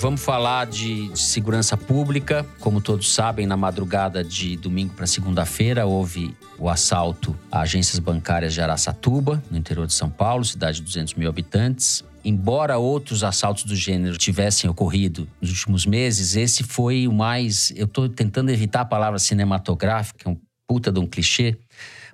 Vamos 0.00 0.24
falar 0.24 0.64
de, 0.64 1.10
de 1.10 1.18
segurança 1.20 1.76
pública. 1.76 2.46
Como 2.58 2.80
todos 2.80 3.12
sabem, 3.12 3.46
na 3.46 3.54
madrugada 3.54 4.24
de 4.24 4.56
domingo 4.56 4.94
para 4.94 5.06
segunda-feira 5.06 5.84
houve 5.84 6.34
o 6.58 6.70
assalto 6.70 7.38
a 7.52 7.60
agências 7.60 7.98
bancárias 7.98 8.54
de 8.54 8.62
Araçatuba, 8.62 9.42
no 9.50 9.58
interior 9.58 9.86
de 9.86 9.92
São 9.92 10.08
Paulo, 10.08 10.42
cidade 10.42 10.78
de 10.78 10.84
200 10.84 11.12
mil 11.16 11.28
habitantes. 11.28 12.02
Embora 12.24 12.78
outros 12.78 13.22
assaltos 13.22 13.64
do 13.64 13.76
gênero 13.76 14.16
tivessem 14.16 14.70
ocorrido 14.70 15.28
nos 15.38 15.50
últimos 15.50 15.84
meses, 15.84 16.34
esse 16.34 16.64
foi 16.64 17.06
o 17.06 17.12
mais. 17.12 17.70
Eu 17.76 17.84
estou 17.84 18.08
tentando 18.08 18.50
evitar 18.50 18.80
a 18.80 18.86
palavra 18.86 19.18
cinematográfica, 19.18 20.30
é 20.30 20.32
um 20.32 20.38
puta 20.66 20.90
de 20.90 20.98
um 20.98 21.06
clichê, 21.06 21.58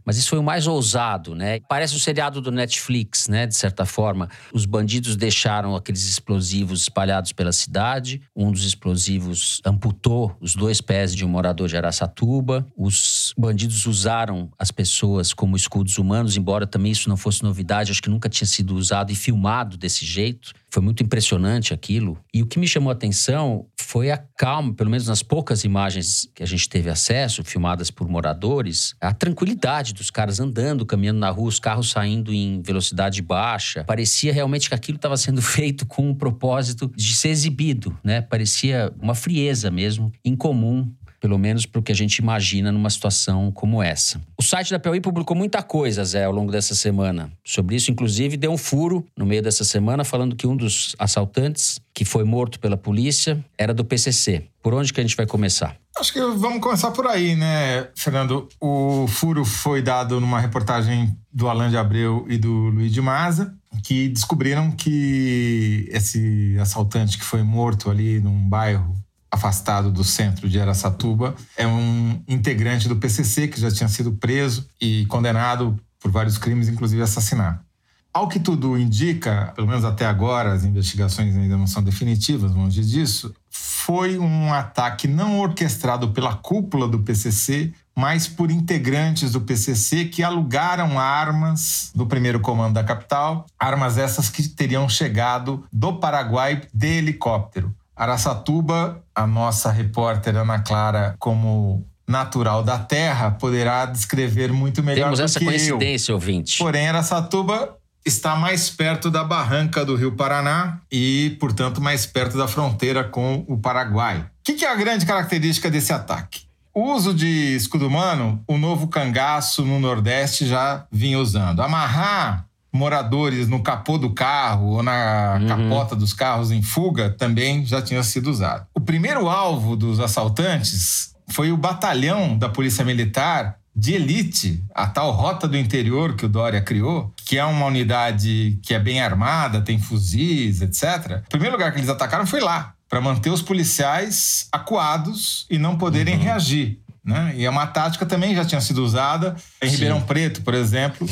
mas 0.06 0.16
isso 0.16 0.30
foi 0.30 0.38
o 0.38 0.42
mais 0.42 0.68
ousado, 0.68 1.34
né? 1.34 1.58
Parece 1.68 1.96
um 1.96 1.98
seriado 1.98 2.40
do 2.40 2.52
Netflix, 2.52 3.26
né? 3.26 3.44
De 3.44 3.56
certa 3.56 3.84
forma. 3.84 4.28
Os 4.52 4.64
bandidos 4.64 5.16
deixaram 5.16 5.74
aqueles 5.74 6.08
explosivos 6.08 6.82
espalhados 6.82 7.32
pela 7.32 7.50
cidade. 7.50 8.22
Um 8.34 8.52
dos 8.52 8.64
explosivos 8.64 9.60
amputou 9.64 10.36
os 10.40 10.54
dois 10.54 10.80
pés 10.80 11.12
de 11.12 11.24
um 11.24 11.28
morador 11.28 11.66
de 11.66 11.76
Araçatuba. 11.76 12.64
Os 12.76 13.34
bandidos 13.36 13.84
usaram 13.86 14.48
as 14.56 14.70
pessoas 14.70 15.34
como 15.34 15.56
escudos 15.56 15.98
humanos, 15.98 16.36
embora 16.36 16.66
também 16.66 16.92
isso 16.92 17.08
não 17.08 17.16
fosse 17.16 17.42
novidade, 17.42 17.90
acho 17.90 18.02
que 18.02 18.10
nunca 18.10 18.28
tinha 18.28 18.46
sido 18.46 18.76
usado 18.76 19.10
e 19.10 19.16
filmado 19.16 19.76
desse 19.76 20.06
jeito. 20.06 20.52
Foi 20.70 20.82
muito 20.82 21.02
impressionante 21.02 21.72
aquilo. 21.72 22.18
E 22.34 22.42
o 22.42 22.46
que 22.46 22.58
me 22.58 22.66
chamou 22.66 22.90
a 22.90 22.92
atenção 22.92 23.66
foi 23.80 24.10
a 24.10 24.18
calma, 24.18 24.74
pelo 24.74 24.90
menos 24.90 25.06
nas 25.06 25.22
poucas 25.22 25.64
imagens 25.64 26.28
que 26.34 26.42
a 26.42 26.46
gente 26.46 26.68
teve 26.68 26.90
acesso, 26.90 27.44
filmadas 27.44 27.90
por 27.90 28.08
moradores, 28.08 28.94
a 29.00 29.12
tranquilidade 29.12 29.94
dos 29.94 30.10
caras 30.10 30.40
andando, 30.40 30.84
caminhando 30.84 31.20
na 31.20 31.30
rua, 31.30 31.48
os 31.48 31.60
carros 31.60 31.90
saindo 31.90 32.32
em 32.32 32.60
velocidade 32.62 33.22
baixa. 33.22 33.84
Parecia 33.84 34.32
realmente 34.32 34.68
que 34.68 34.74
aquilo 34.74 34.96
estava 34.96 35.16
sendo 35.16 35.40
feito 35.42 35.86
com 35.86 36.10
o 36.10 36.14
propósito 36.14 36.92
de 36.94 37.14
ser 37.14 37.28
exibido, 37.28 37.96
né? 38.02 38.20
Parecia 38.20 38.92
uma 39.00 39.14
frieza 39.14 39.70
mesmo, 39.70 40.12
incomum 40.24 40.92
pelo 41.26 41.40
menos 41.40 41.66
para 41.66 41.80
o 41.80 41.82
que 41.82 41.90
a 41.90 41.94
gente 41.94 42.18
imagina 42.18 42.70
numa 42.70 42.88
situação 42.88 43.50
como 43.50 43.82
essa. 43.82 44.22
O 44.38 44.44
site 44.44 44.70
da 44.70 44.78
Piauí 44.78 45.00
publicou 45.00 45.36
muita 45.36 45.60
coisa, 45.60 46.04
Zé, 46.04 46.22
ao 46.22 46.30
longo 46.30 46.52
dessa 46.52 46.72
semana. 46.72 47.32
Sobre 47.44 47.74
isso, 47.74 47.90
inclusive, 47.90 48.36
deu 48.36 48.52
um 48.52 48.56
furo 48.56 49.04
no 49.16 49.26
meio 49.26 49.42
dessa 49.42 49.64
semana 49.64 50.04
falando 50.04 50.36
que 50.36 50.46
um 50.46 50.56
dos 50.56 50.94
assaltantes 51.00 51.80
que 51.92 52.04
foi 52.04 52.22
morto 52.22 52.60
pela 52.60 52.76
polícia 52.76 53.44
era 53.58 53.74
do 53.74 53.84
PCC. 53.84 54.44
Por 54.62 54.72
onde 54.72 54.92
que 54.92 55.00
a 55.00 55.02
gente 55.02 55.16
vai 55.16 55.26
começar? 55.26 55.76
Acho 55.98 56.12
que 56.12 56.20
vamos 56.20 56.60
começar 56.60 56.92
por 56.92 57.08
aí, 57.08 57.34
né, 57.34 57.88
Fernando? 57.96 58.48
O 58.60 59.08
furo 59.08 59.44
foi 59.44 59.82
dado 59.82 60.20
numa 60.20 60.38
reportagem 60.38 61.12
do 61.32 61.48
Alain 61.48 61.70
de 61.70 61.76
Abreu 61.76 62.24
e 62.28 62.38
do 62.38 62.68
Luiz 62.68 62.92
de 62.92 63.00
Maza, 63.00 63.52
que 63.82 64.08
descobriram 64.10 64.70
que 64.70 65.88
esse 65.90 66.56
assaltante 66.60 67.18
que 67.18 67.24
foi 67.24 67.42
morto 67.42 67.90
ali 67.90 68.20
num 68.20 68.48
bairro 68.48 68.94
afastado 69.36 69.90
do 69.90 70.02
centro 70.02 70.48
de 70.48 70.60
Aracatuba, 70.60 71.34
é 71.56 71.66
um 71.66 72.22
integrante 72.26 72.88
do 72.88 72.96
PCC 72.96 73.46
que 73.46 73.60
já 73.60 73.70
tinha 73.70 73.88
sido 73.88 74.12
preso 74.12 74.68
e 74.80 75.06
condenado 75.06 75.78
por 76.00 76.10
vários 76.10 76.38
crimes, 76.38 76.68
inclusive 76.68 77.02
assassinato. 77.02 77.64
Ao 78.12 78.28
que 78.28 78.40
tudo 78.40 78.78
indica, 78.78 79.52
pelo 79.54 79.68
menos 79.68 79.84
até 79.84 80.06
agora, 80.06 80.52
as 80.52 80.64
investigações 80.64 81.36
ainda 81.36 81.56
não 81.56 81.66
são 81.66 81.82
definitivas, 81.82 82.50
longe 82.54 82.82
disso, 82.82 83.34
foi 83.50 84.18
um 84.18 84.52
ataque 84.52 85.06
não 85.06 85.38
orquestrado 85.38 86.08
pela 86.12 86.34
cúpula 86.34 86.88
do 86.88 87.00
PCC, 87.00 87.72
mas 87.94 88.26
por 88.26 88.50
integrantes 88.50 89.32
do 89.32 89.42
PCC 89.42 90.06
que 90.06 90.22
alugaram 90.22 90.98
armas 90.98 91.90
do 91.94 92.06
primeiro 92.06 92.40
comando 92.40 92.74
da 92.74 92.84
capital, 92.84 93.46
armas 93.58 93.98
essas 93.98 94.30
que 94.30 94.48
teriam 94.48 94.88
chegado 94.88 95.64
do 95.72 95.94
Paraguai 95.94 96.62
de 96.72 96.98
helicóptero. 96.98 97.74
Araçatuba, 97.96 99.02
a 99.14 99.26
nossa 99.26 99.70
repórter 99.70 100.36
Ana 100.36 100.58
Clara, 100.58 101.16
como 101.18 101.86
natural 102.06 102.62
da 102.62 102.78
terra, 102.78 103.30
poderá 103.32 103.86
descrever 103.86 104.52
muito 104.52 104.82
melhor 104.82 105.04
Temos 105.04 105.20
essa 105.20 105.40
coincidência, 105.40 106.12
eu. 106.12 106.16
ouvinte. 106.16 106.58
Porém, 106.58 106.88
Araçatuba 106.88 107.76
está 108.04 108.36
mais 108.36 108.70
perto 108.70 109.10
da 109.10 109.24
barranca 109.24 109.84
do 109.84 109.96
Rio 109.96 110.12
Paraná 110.12 110.80
e, 110.92 111.36
portanto, 111.40 111.80
mais 111.80 112.06
perto 112.06 112.38
da 112.38 112.46
fronteira 112.46 113.02
com 113.02 113.44
o 113.48 113.58
Paraguai. 113.58 114.18
O 114.18 114.24
que, 114.44 114.52
que 114.52 114.64
é 114.64 114.70
a 114.70 114.76
grande 114.76 115.04
característica 115.04 115.68
desse 115.68 115.92
ataque? 115.92 116.46
O 116.72 116.92
uso 116.92 117.12
de 117.14 117.56
escudo 117.56 117.88
humano, 117.88 118.44
o 118.46 118.58
novo 118.58 118.86
cangaço 118.88 119.64
no 119.64 119.80
Nordeste 119.80 120.46
já 120.46 120.86
vinha 120.92 121.18
usando. 121.18 121.60
Amarrar 121.62 122.45
moradores 122.76 123.48
no 123.48 123.62
capô 123.62 123.98
do 123.98 124.10
carro 124.10 124.74
ou 124.74 124.82
na 124.82 125.38
uhum. 125.40 125.48
capota 125.48 125.96
dos 125.96 126.12
carros 126.12 126.50
em 126.52 126.62
fuga 126.62 127.10
também 127.10 127.64
já 127.66 127.82
tinha 127.82 128.02
sido 128.02 128.30
usado. 128.30 128.66
O 128.74 128.80
primeiro 128.80 129.28
alvo 129.28 129.74
dos 129.74 129.98
assaltantes 129.98 131.14
foi 131.28 131.50
o 131.50 131.56
batalhão 131.56 132.38
da 132.38 132.48
Polícia 132.48 132.84
Militar 132.84 133.56
de 133.74 133.92
elite, 133.92 134.64
a 134.74 134.86
tal 134.86 135.10
Rota 135.10 135.46
do 135.46 135.56
Interior 135.56 136.16
que 136.16 136.24
o 136.24 136.28
Dória 136.28 136.62
criou, 136.62 137.12
que 137.16 137.36
é 137.36 137.44
uma 137.44 137.66
unidade 137.66 138.58
que 138.62 138.72
é 138.72 138.78
bem 138.78 139.02
armada, 139.02 139.60
tem 139.60 139.78
fuzis, 139.78 140.62
etc. 140.62 141.22
O 141.26 141.30
primeiro 141.30 141.56
lugar 141.56 141.72
que 141.72 141.78
eles 141.78 141.90
atacaram 141.90 142.26
foi 142.26 142.40
lá, 142.40 142.72
para 142.88 143.00
manter 143.00 143.30
os 143.30 143.42
policiais 143.42 144.48
acuados 144.50 145.46
e 145.50 145.58
não 145.58 145.76
poderem 145.76 146.14
uhum. 146.14 146.22
reagir. 146.22 146.78
Né? 147.04 147.34
E 147.36 147.44
é 147.44 147.50
uma 147.50 147.66
tática 147.66 148.04
também 148.04 148.34
já 148.34 148.44
tinha 148.44 148.60
sido 148.60 148.82
usada 148.84 149.36
em 149.62 149.66
Sim. 149.66 149.74
Ribeirão 149.74 150.00
Preto, 150.00 150.42
por 150.42 150.54
exemplo, 150.54 151.08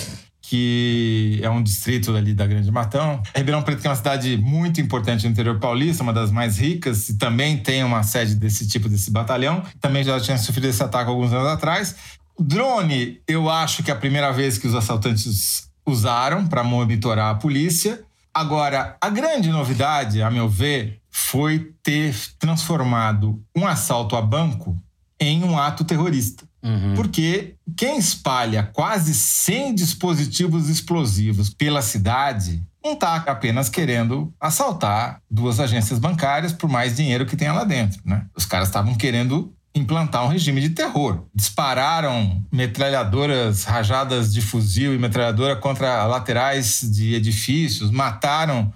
que 0.55 1.41
é 1.43 1.51
um 1.51 1.61
distrito 1.61 2.15
ali 2.15 2.33
da 2.33 2.47
Grande 2.47 2.71
Matão. 2.71 3.21
Ribeirão 3.35 3.61
Preto 3.61 3.85
é 3.85 3.89
uma 3.89 3.97
cidade 3.97 4.37
muito 4.37 4.81
importante 4.81 5.25
no 5.25 5.33
interior 5.33 5.59
paulista, 5.59 6.05
uma 6.05 6.13
das 6.13 6.31
mais 6.31 6.59
ricas, 6.59 7.09
e 7.09 7.19
também 7.19 7.57
tem 7.57 7.83
uma 7.83 8.05
sede 8.05 8.37
desse 8.37 8.69
tipo, 8.69 8.89
desse 8.89 9.11
batalhão. 9.11 9.65
Também 9.81 10.05
já 10.05 10.21
tinha 10.21 10.39
sofrido 10.39 10.69
esse 10.69 10.81
ataque 10.81 11.11
alguns 11.11 11.33
anos 11.33 11.49
atrás. 11.49 11.97
Drone, 12.39 13.21
eu 13.27 13.51
acho 13.51 13.83
que 13.83 13.91
é 13.91 13.95
a 13.95 13.97
primeira 13.97 14.33
vez 14.33 14.57
que 14.57 14.69
os 14.69 14.77
assaltantes 14.77 15.69
usaram 15.85 16.47
para 16.47 16.63
monitorar 16.63 17.33
a 17.33 17.35
polícia. 17.35 18.05
Agora, 18.33 18.97
a 19.01 19.11
grande 19.11 19.51
novidade, 19.51 20.23
a 20.23 20.31
meu 20.31 20.49
ver, 20.49 21.01
foi 21.11 21.73
ter 21.83 22.15
transformado 22.39 23.43
um 23.57 23.67
assalto 23.67 24.15
a 24.15 24.23
banco 24.23 24.81
em 25.19 25.43
um 25.43 25.59
ato 25.59 25.85
terrorista. 25.85 26.45
Uhum. 26.65 26.95
Porque 26.95 27.57
quem 27.77 27.99
espalha 27.99 28.71
quase 28.73 29.13
100 29.13 29.75
dispositivos 29.75 30.71
explosivos 30.71 31.51
pela 31.51 31.83
cidade 31.83 32.63
não 32.83 32.95
está 32.95 33.17
apenas 33.17 33.69
querendo 33.69 34.33
assaltar 34.41 35.21
duas 35.31 35.61
agências 35.61 35.99
bancárias 35.99 36.53
por 36.53 36.69
mais 36.69 36.97
dinheiro 36.97 37.27
que 37.27 37.37
tenha 37.37 37.53
lá 37.53 37.65
dentro. 37.65 38.01
Né? 38.05 38.27
Os 38.35 38.47
caras 38.47 38.69
estavam 38.69 38.95
querendo 38.95 39.53
implantar 39.75 40.25
um 40.25 40.29
regime 40.29 40.61
de 40.61 40.71
terror. 40.71 41.25
Dispararam 41.35 42.43
metralhadoras 42.53 43.65
rajadas 43.65 44.33
de 44.33 44.41
fuzil 44.41 44.95
e 44.95 44.99
metralhadora 44.99 45.57
contra 45.57 46.07
laterais 46.07 46.81
de 46.91 47.15
edifícios, 47.15 47.91
mataram 47.91 48.73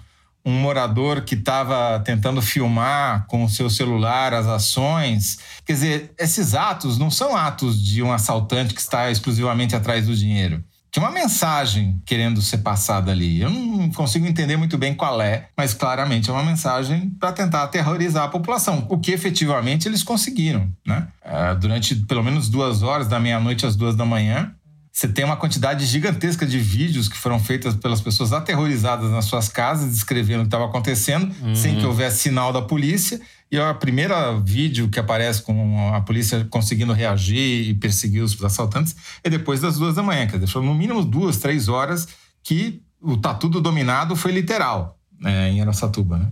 um 0.49 0.59
morador 0.59 1.21
que 1.21 1.35
estava 1.35 1.99
tentando 1.99 2.41
filmar 2.41 3.25
com 3.27 3.43
o 3.43 3.49
seu 3.49 3.69
celular 3.69 4.33
as 4.33 4.47
ações. 4.47 5.37
Quer 5.65 5.73
dizer, 5.73 6.13
esses 6.17 6.55
atos 6.55 6.97
não 6.97 7.11
são 7.11 7.35
atos 7.35 7.81
de 7.81 8.01
um 8.01 8.11
assaltante 8.11 8.73
que 8.73 8.81
está 8.81 9.11
exclusivamente 9.11 9.75
atrás 9.75 10.07
do 10.07 10.15
dinheiro. 10.15 10.63
Tinha 10.91 11.05
uma 11.05 11.11
mensagem 11.11 12.01
querendo 12.03 12.41
ser 12.41 12.59
passada 12.59 13.11
ali. 13.11 13.41
Eu 13.41 13.49
não 13.51 13.91
consigo 13.91 14.25
entender 14.25 14.57
muito 14.57 14.75
bem 14.75 14.95
qual 14.95 15.21
é, 15.21 15.47
mas 15.55 15.71
claramente 15.71 16.31
é 16.31 16.33
uma 16.33 16.43
mensagem 16.43 17.11
para 17.19 17.31
tentar 17.31 17.63
aterrorizar 17.63 18.23
a 18.23 18.27
população, 18.27 18.87
o 18.89 18.97
que 18.97 19.11
efetivamente 19.11 19.87
eles 19.87 20.01
conseguiram. 20.01 20.67
Né? 20.85 21.07
Uh, 21.23 21.59
durante 21.59 21.95
pelo 21.95 22.23
menos 22.23 22.49
duas 22.49 22.81
horas, 22.81 23.07
da 23.07 23.19
meia-noite 23.19 23.67
às 23.67 23.75
duas 23.75 23.95
da 23.95 24.03
manhã, 24.03 24.51
você 24.99 25.07
tem 25.07 25.23
uma 25.23 25.37
quantidade 25.37 25.85
gigantesca 25.85 26.45
de 26.45 26.59
vídeos 26.59 27.07
que 27.07 27.15
foram 27.15 27.39
feitas 27.39 27.73
pelas 27.73 28.01
pessoas 28.01 28.33
aterrorizadas 28.33 29.09
nas 29.09 29.23
suas 29.23 29.47
casas, 29.47 29.93
descrevendo 29.93 30.39
o 30.39 30.43
que 30.43 30.47
estava 30.47 30.65
acontecendo, 30.65 31.33
uhum. 31.41 31.55
sem 31.55 31.77
que 31.77 31.85
houvesse 31.85 32.23
sinal 32.23 32.51
da 32.51 32.61
polícia. 32.61 33.21
E 33.49 33.57
a 33.57 33.73
primeira 33.73 34.37
vídeo 34.41 34.89
que 34.89 34.99
aparece 34.99 35.41
com 35.41 35.93
a 35.93 36.01
polícia 36.01 36.45
conseguindo 36.49 36.91
reagir 36.91 37.69
e 37.69 37.73
perseguir 37.75 38.21
os 38.21 38.43
assaltantes 38.43 38.93
é 39.23 39.29
depois 39.29 39.61
das 39.61 39.77
duas 39.77 39.95
da 39.95 40.03
manhã. 40.03 40.27
Quer 40.27 40.37
dizer, 40.37 40.47
foram 40.51 40.65
no 40.65 40.75
mínimo 40.75 41.01
duas, 41.05 41.37
três 41.37 41.69
horas 41.69 42.05
que 42.43 42.81
o 43.01 43.15
tá 43.15 43.33
tudo 43.33 43.61
dominado 43.61 44.17
foi 44.17 44.33
literal 44.33 44.99
né, 45.17 45.49
em 45.49 45.61
Aracatuba. 45.61 46.17
Né? 46.17 46.29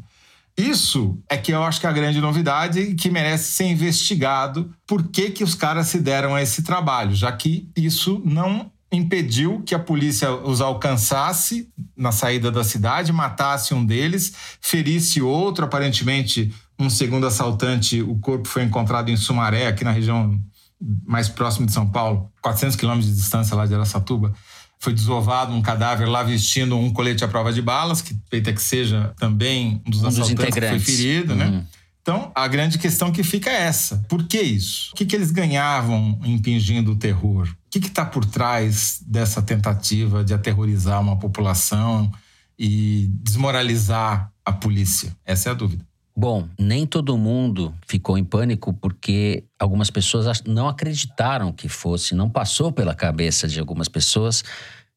Isso 0.57 1.19
é 1.29 1.37
que 1.37 1.51
eu 1.51 1.63
acho 1.63 1.79
que 1.79 1.85
é 1.85 1.89
a 1.89 1.93
grande 1.93 2.19
novidade 2.19 2.79
e 2.79 2.95
que 2.95 3.11
merece 3.11 3.51
ser 3.51 3.65
investigado 3.65 4.73
por 4.87 5.07
que, 5.09 5.29
que 5.29 5.43
os 5.43 5.53
caras 5.53 5.87
se 5.87 5.99
deram 5.99 6.33
a 6.33 6.41
esse 6.41 6.63
trabalho, 6.63 7.13
já 7.13 7.31
que 7.31 7.69
isso 7.77 8.21
não 8.25 8.71
impediu 8.91 9.61
que 9.63 9.75
a 9.75 9.79
polícia 9.79 10.31
os 10.31 10.61
alcançasse 10.61 11.69
na 11.95 12.11
saída 12.11 12.49
da 12.49 12.63
cidade, 12.63 13.13
matasse 13.13 13.73
um 13.73 13.85
deles, 13.85 14.33
ferisse 14.59 15.21
outro, 15.21 15.65
aparentemente 15.65 16.51
um 16.79 16.89
segundo 16.89 17.27
assaltante, 17.27 18.01
o 18.01 18.17
corpo 18.19 18.47
foi 18.47 18.63
encontrado 18.63 19.09
em 19.09 19.17
Sumaré, 19.17 19.67
aqui 19.67 19.83
na 19.83 19.91
região 19.91 20.39
mais 21.05 21.27
próxima 21.27 21.65
de 21.65 21.71
São 21.71 21.87
Paulo, 21.87 22.31
400 22.41 22.75
quilômetros 22.75 23.09
de 23.11 23.19
distância 23.19 23.55
lá 23.55 23.65
de 23.65 23.73
Aracatuba. 23.73 24.33
Foi 24.79 24.93
desovado 24.93 25.53
um 25.53 25.61
cadáver 25.61 26.07
lá 26.07 26.23
vestindo 26.23 26.77
um 26.77 26.91
colete 26.91 27.23
à 27.23 27.27
prova 27.27 27.51
de 27.51 27.61
balas, 27.61 28.01
que 28.01 28.15
feita 28.29 28.53
que 28.53 28.61
seja 28.61 29.13
também 29.19 29.81
um 29.85 29.89
dos 29.89 30.03
um 30.03 30.07
assaltantes 30.07 30.45
dos 30.45 30.53
que 30.53 30.69
foi 30.69 30.79
ferido, 30.79 31.35
né? 31.35 31.45
uhum. 31.45 31.51
né? 31.51 31.65
Então, 32.01 32.31
a 32.33 32.47
grande 32.47 32.77
questão 32.77 33.11
que 33.11 33.21
fica 33.21 33.49
é 33.49 33.63
essa. 33.63 33.97
Por 34.07 34.23
que 34.23 34.39
isso? 34.39 34.91
O 34.93 34.95
que, 34.95 35.05
que 35.05 35.13
eles 35.13 35.29
ganhavam 35.29 36.17
impingindo 36.23 36.93
o 36.93 36.95
terror? 36.95 37.49
O 37.49 37.69
que 37.69 37.79
está 37.79 38.05
por 38.05 38.23
trás 38.23 39.01
dessa 39.05 39.41
tentativa 39.41 40.23
de 40.23 40.33
aterrorizar 40.33 41.01
uma 41.01 41.19
população 41.19 42.09
e 42.57 43.09
desmoralizar 43.21 44.31
a 44.45 44.53
polícia? 44.53 45.13
Essa 45.25 45.49
é 45.49 45.51
a 45.51 45.55
dúvida. 45.55 45.85
Bom, 46.19 46.49
nem 46.57 46.83
todo 46.87 47.15
mundo 47.15 47.71
ficou 47.87 48.17
em 48.17 48.23
pânico 48.23 48.73
porque 48.73 49.43
algumas 49.59 49.91
pessoas 49.91 50.41
não 50.47 50.67
acreditaram 50.67 51.53
que 51.53 51.69
fosse, 51.69 52.15
não 52.15 52.27
passou 52.27 52.71
pela 52.71 52.95
cabeça 52.95 53.47
de 53.47 53.59
algumas 53.59 53.87
pessoas 53.87 54.43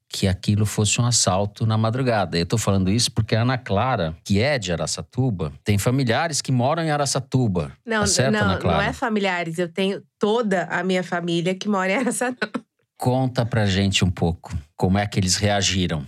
que 0.09 0.27
aquilo 0.27 0.65
fosse 0.65 0.99
um 0.99 1.05
assalto 1.05 1.67
na 1.67 1.77
madrugada. 1.77 2.39
Eu 2.39 2.45
estou 2.45 2.59
falando 2.59 2.91
isso 2.91 3.13
porque 3.13 3.37
a 3.37 3.43
Ana 3.43 3.59
Clara, 3.59 4.17
que 4.25 4.41
é 4.41 4.59
de 4.59 4.73
Araçatuba, 4.73 5.53
tem 5.63 5.77
familiares 5.77 6.41
que 6.41 6.51
moram 6.51 6.83
em 6.83 6.91
Araçatuba. 6.91 7.71
Não, 7.85 8.01
tá 8.01 8.07
certo, 8.07 8.33
não, 8.33 8.59
não 8.59 8.81
é 8.81 8.95
familiares. 8.95 9.59
Eu 9.59 9.69
tenho 9.69 10.03
toda 10.19 10.65
a 10.71 10.83
minha 10.83 11.05
família 11.05 11.55
que 11.55 11.69
mora 11.69 11.93
em 11.93 11.97
Araçatuba. 11.97 12.65
Conta 12.97 13.45
pra 13.45 13.67
gente 13.67 14.03
um 14.03 14.11
pouco 14.11 14.57
como 14.75 14.97
é 14.97 15.07
que 15.07 15.21
eles 15.21 15.37
reagiram. 15.37 16.03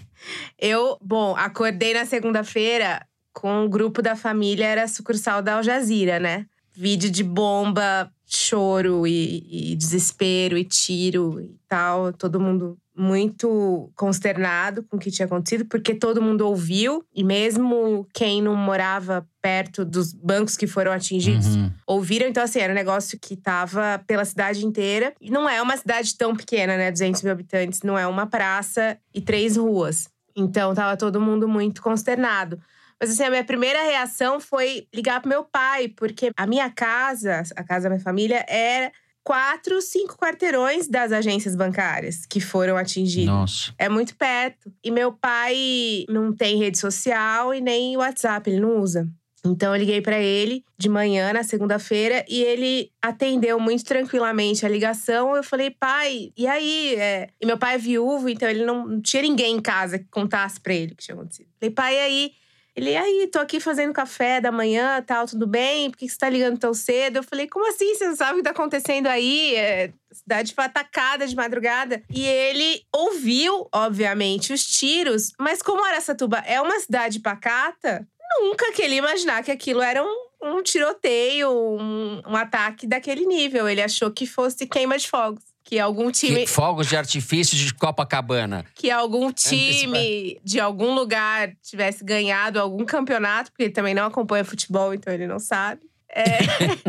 Eu, 0.58 0.96
bom, 1.02 1.36
acordei 1.36 1.92
na 1.92 2.06
segunda-feira 2.06 3.06
com 3.32 3.64
o 3.64 3.68
grupo 3.68 4.02
da 4.02 4.14
família, 4.14 4.66
era 4.66 4.88
sucursal 4.88 5.42
da 5.42 5.54
Al 5.54 5.62
Jazeera, 5.62 6.18
né? 6.18 6.46
Vídeo 6.74 7.10
de 7.10 7.22
bomba, 7.22 8.10
choro 8.26 9.06
e, 9.06 9.72
e 9.72 9.76
desespero 9.76 10.56
e 10.56 10.64
tiro 10.64 11.40
e 11.40 11.54
tal. 11.68 12.12
Todo 12.12 12.40
mundo 12.40 12.78
muito 12.96 13.90
consternado 13.96 14.82
com 14.82 14.96
o 14.96 15.00
que 15.00 15.10
tinha 15.10 15.26
acontecido, 15.26 15.64
porque 15.64 15.94
todo 15.94 16.20
mundo 16.20 16.42
ouviu, 16.42 17.04
e 17.14 17.24
mesmo 17.24 18.06
quem 18.12 18.42
não 18.42 18.54
morava 18.54 19.26
perto 19.40 19.84
dos 19.84 20.12
bancos 20.12 20.56
que 20.56 20.66
foram 20.66 20.92
atingidos 20.92 21.56
uhum. 21.56 21.72
ouviram. 21.86 22.26
Então, 22.26 22.42
assim, 22.42 22.60
era 22.60 22.72
um 22.72 22.76
negócio 22.76 23.18
que 23.18 23.34
tava 23.34 24.02
pela 24.06 24.24
cidade 24.24 24.64
inteira. 24.64 25.14
E 25.20 25.30
não 25.30 25.48
é 25.48 25.60
uma 25.60 25.76
cidade 25.76 26.16
tão 26.16 26.36
pequena, 26.36 26.76
né? 26.76 26.90
200 26.90 27.22
mil 27.22 27.32
habitantes, 27.32 27.80
não 27.82 27.98
é 27.98 28.06
uma 28.06 28.26
praça 28.26 28.96
e 29.14 29.20
três 29.20 29.56
ruas. 29.56 30.08
Então, 30.36 30.74
tava 30.74 30.96
todo 30.96 31.20
mundo 31.20 31.48
muito 31.48 31.82
consternado. 31.82 32.58
Mas 33.02 33.10
assim, 33.10 33.24
a 33.24 33.30
minha 33.30 33.42
primeira 33.42 33.82
reação 33.82 34.38
foi 34.38 34.86
ligar 34.94 35.20
pro 35.20 35.28
meu 35.28 35.42
pai, 35.42 35.88
porque 35.88 36.30
a 36.36 36.46
minha 36.46 36.70
casa, 36.70 37.42
a 37.56 37.64
casa 37.64 37.88
da 37.88 37.90
minha 37.90 38.00
família, 38.00 38.46
era 38.48 38.92
quatro, 39.24 39.82
cinco 39.82 40.16
quarteirões 40.16 40.86
das 40.86 41.10
agências 41.10 41.56
bancárias 41.56 42.24
que 42.24 42.40
foram 42.40 42.76
atingidas. 42.76 43.26
Nossa. 43.26 43.74
É 43.76 43.88
muito 43.88 44.14
perto. 44.14 44.72
E 44.84 44.90
meu 44.92 45.12
pai 45.12 46.04
não 46.08 46.32
tem 46.32 46.56
rede 46.58 46.78
social 46.78 47.52
e 47.52 47.60
nem 47.60 47.96
WhatsApp, 47.96 48.48
ele 48.48 48.60
não 48.60 48.78
usa. 48.78 49.08
Então 49.44 49.74
eu 49.74 49.80
liguei 49.80 50.00
para 50.00 50.20
ele 50.20 50.64
de 50.78 50.88
manhã 50.88 51.32
na 51.32 51.42
segunda-feira 51.42 52.24
e 52.28 52.40
ele 52.40 52.92
atendeu 53.02 53.58
muito 53.58 53.84
tranquilamente 53.84 54.64
a 54.64 54.68
ligação. 54.68 55.34
Eu 55.34 55.42
falei, 55.42 55.70
pai, 55.70 56.32
e 56.36 56.46
aí? 56.46 56.94
É... 56.94 57.28
E 57.40 57.46
meu 57.46 57.58
pai 57.58 57.74
é 57.74 57.78
viúvo, 57.78 58.28
então 58.28 58.48
ele 58.48 58.64
não, 58.64 58.86
não 58.86 59.00
tinha 59.00 59.22
ninguém 59.22 59.56
em 59.56 59.60
casa 59.60 59.98
que 59.98 60.06
contasse 60.08 60.60
para 60.60 60.72
ele 60.72 60.92
o 60.92 60.96
que 60.96 61.02
tinha 61.02 61.16
acontecido. 61.16 61.48
Eu 61.48 61.54
falei, 61.58 61.74
pai, 61.74 61.94
e 61.96 61.98
aí? 61.98 62.41
Ele, 62.74 62.96
aí, 62.96 63.28
tô 63.30 63.38
aqui 63.38 63.60
fazendo 63.60 63.92
café 63.92 64.40
da 64.40 64.50
manhã, 64.50 65.02
tal, 65.02 65.26
tudo 65.26 65.46
bem? 65.46 65.90
Por 65.90 65.98
que 65.98 66.08
você 66.08 66.16
tá 66.16 66.30
ligando 66.30 66.58
tão 66.58 66.72
cedo? 66.72 67.18
Eu 67.18 67.22
falei, 67.22 67.46
como 67.46 67.68
assim? 67.68 67.94
Você 67.94 68.06
não 68.06 68.16
sabe 68.16 68.32
o 68.32 68.36
que 68.36 68.44
tá 68.44 68.50
acontecendo 68.50 69.08
aí? 69.08 69.54
É, 69.54 69.92
cidade 70.10 70.54
foi 70.54 70.64
atacada 70.64 71.26
de 71.26 71.36
madrugada. 71.36 72.02
E 72.08 72.26
ele 72.26 72.82
ouviu, 72.90 73.68
obviamente, 73.74 74.54
os 74.54 74.64
tiros, 74.64 75.32
mas 75.38 75.60
como 75.60 75.84
Araçatuba 75.84 76.38
é 76.46 76.60
uma 76.62 76.80
cidade 76.80 77.20
pacata, 77.20 78.08
nunca 78.40 78.72
que 78.72 78.80
ele 78.80 78.96
imaginar 78.96 79.42
que 79.42 79.50
aquilo 79.50 79.82
era 79.82 80.02
um, 80.02 80.28
um 80.42 80.62
tiroteio, 80.62 81.50
um, 81.50 82.22
um 82.26 82.36
ataque 82.36 82.86
daquele 82.86 83.26
nível. 83.26 83.68
Ele 83.68 83.82
achou 83.82 84.10
que 84.10 84.26
fosse 84.26 84.66
queima 84.66 84.96
de 84.96 85.08
fogos 85.08 85.51
que 85.64 85.78
algum 85.78 86.10
time. 86.10 86.40
Que 86.40 86.46
fogos 86.46 86.88
de 86.88 86.96
artifício 86.96 87.56
de 87.56 87.72
Copacabana. 87.74 88.64
Que 88.74 88.90
algum 88.90 89.32
time 89.32 90.40
de 90.44 90.60
algum 90.60 90.94
lugar 90.94 91.52
tivesse 91.62 92.04
ganhado 92.04 92.60
algum 92.60 92.84
campeonato, 92.84 93.50
porque 93.50 93.64
ele 93.64 93.72
também 93.72 93.94
não 93.94 94.06
acompanha 94.06 94.44
futebol, 94.44 94.92
então 94.92 95.12
ele 95.12 95.26
não 95.26 95.38
sabe. 95.38 95.82
É... 96.14 96.38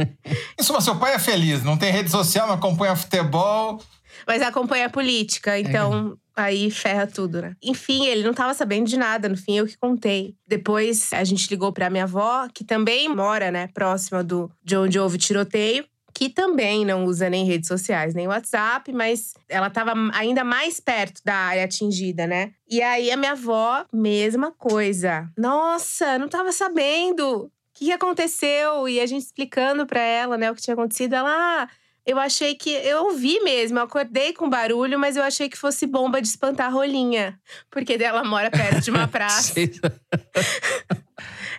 Isso, 0.60 0.74
mas 0.74 0.84
seu 0.84 0.98
pai 0.98 1.14
é 1.14 1.20
feliz, 1.20 1.64
não 1.64 1.78
tem 1.78 1.92
rede 1.92 2.12
social, 2.12 2.48
não 2.48 2.56
acompanha 2.56 2.96
futebol. 2.96 3.82
Mas 4.28 4.42
acompanha 4.42 4.88
a 4.88 4.90
política, 4.90 5.58
então 5.58 6.18
é. 6.38 6.42
aí 6.42 6.72
ferra 6.72 7.08
tudo, 7.08 7.42
né? 7.42 7.56
Enfim, 7.62 8.06
ele 8.06 8.24
não 8.24 8.34
tava 8.34 8.54
sabendo 8.54 8.88
de 8.88 8.98
nada, 8.98 9.28
no 9.28 9.38
fim 9.38 9.58
eu 9.58 9.66
que 9.66 9.78
contei. 9.78 10.36
Depois 10.48 11.12
a 11.14 11.24
gente 11.24 11.50
ligou 11.50 11.72
pra 11.72 11.90
minha 11.90 12.04
avó, 12.04 12.48
que 12.54 12.64
também 12.64 13.10
mora, 13.10 13.52
né, 13.52 13.68
próxima 13.74 14.24
do, 14.24 14.52
de 14.64 14.78
onde 14.78 15.00
houve 15.00 15.18
tiroteio 15.18 15.86
que 16.14 16.30
também 16.30 16.86
não 16.86 17.06
usa 17.06 17.30
nem 17.30 17.46
redes 17.46 17.68
sociais, 17.68 18.14
nem 18.14 18.28
WhatsApp, 18.28 18.92
mas 18.94 19.34
ela 19.50 19.68
estava 19.68 19.94
ainda 20.14 20.44
mais 20.44 20.80
perto 20.80 21.22
da 21.26 21.34
área 21.34 21.64
atingida, 21.64 22.28
né? 22.28 22.52
E 22.70 22.82
aí 22.82 23.12
a 23.12 23.18
minha 23.18 23.32
avó, 23.32 23.86
mesma 23.92 24.52
coisa. 24.52 25.28
Nossa, 25.38 26.20
não 26.20 26.28
estava 26.28 26.52
sabendo. 26.52 27.46
O 27.46 27.52
que 27.74 27.92
aconteceu? 27.92 28.88
E 28.88 29.00
a 29.00 29.06
gente 29.06 29.24
explicando 29.24 29.86
para 29.86 30.02
ela, 30.02 30.38
né, 30.38 30.52
o 30.52 30.56
que 30.56 30.62
tinha 30.62 30.76
acontecido. 30.76 31.14
Ela, 31.14 31.30
ah, 31.30 31.68
eu 32.06 32.20
achei 32.20 32.54
que. 32.54 32.70
Eu 32.70 33.06
ouvi 33.06 33.40
mesmo, 33.40 33.80
eu 33.80 33.84
acordei 33.84 34.34
com 34.34 34.50
barulho, 34.50 35.00
mas 35.00 35.16
eu 35.16 35.24
achei 35.24 35.50
que 35.50 35.58
fosse 35.58 35.88
bomba 35.88 36.22
de 36.22 36.28
espantar 36.28 36.72
rolinha. 36.72 37.40
Porque 37.72 37.94
ela 37.94 38.24
mora 38.24 38.52
perto 38.52 38.82
de 38.82 38.92
uma 38.92 39.08
praça. 39.10 39.54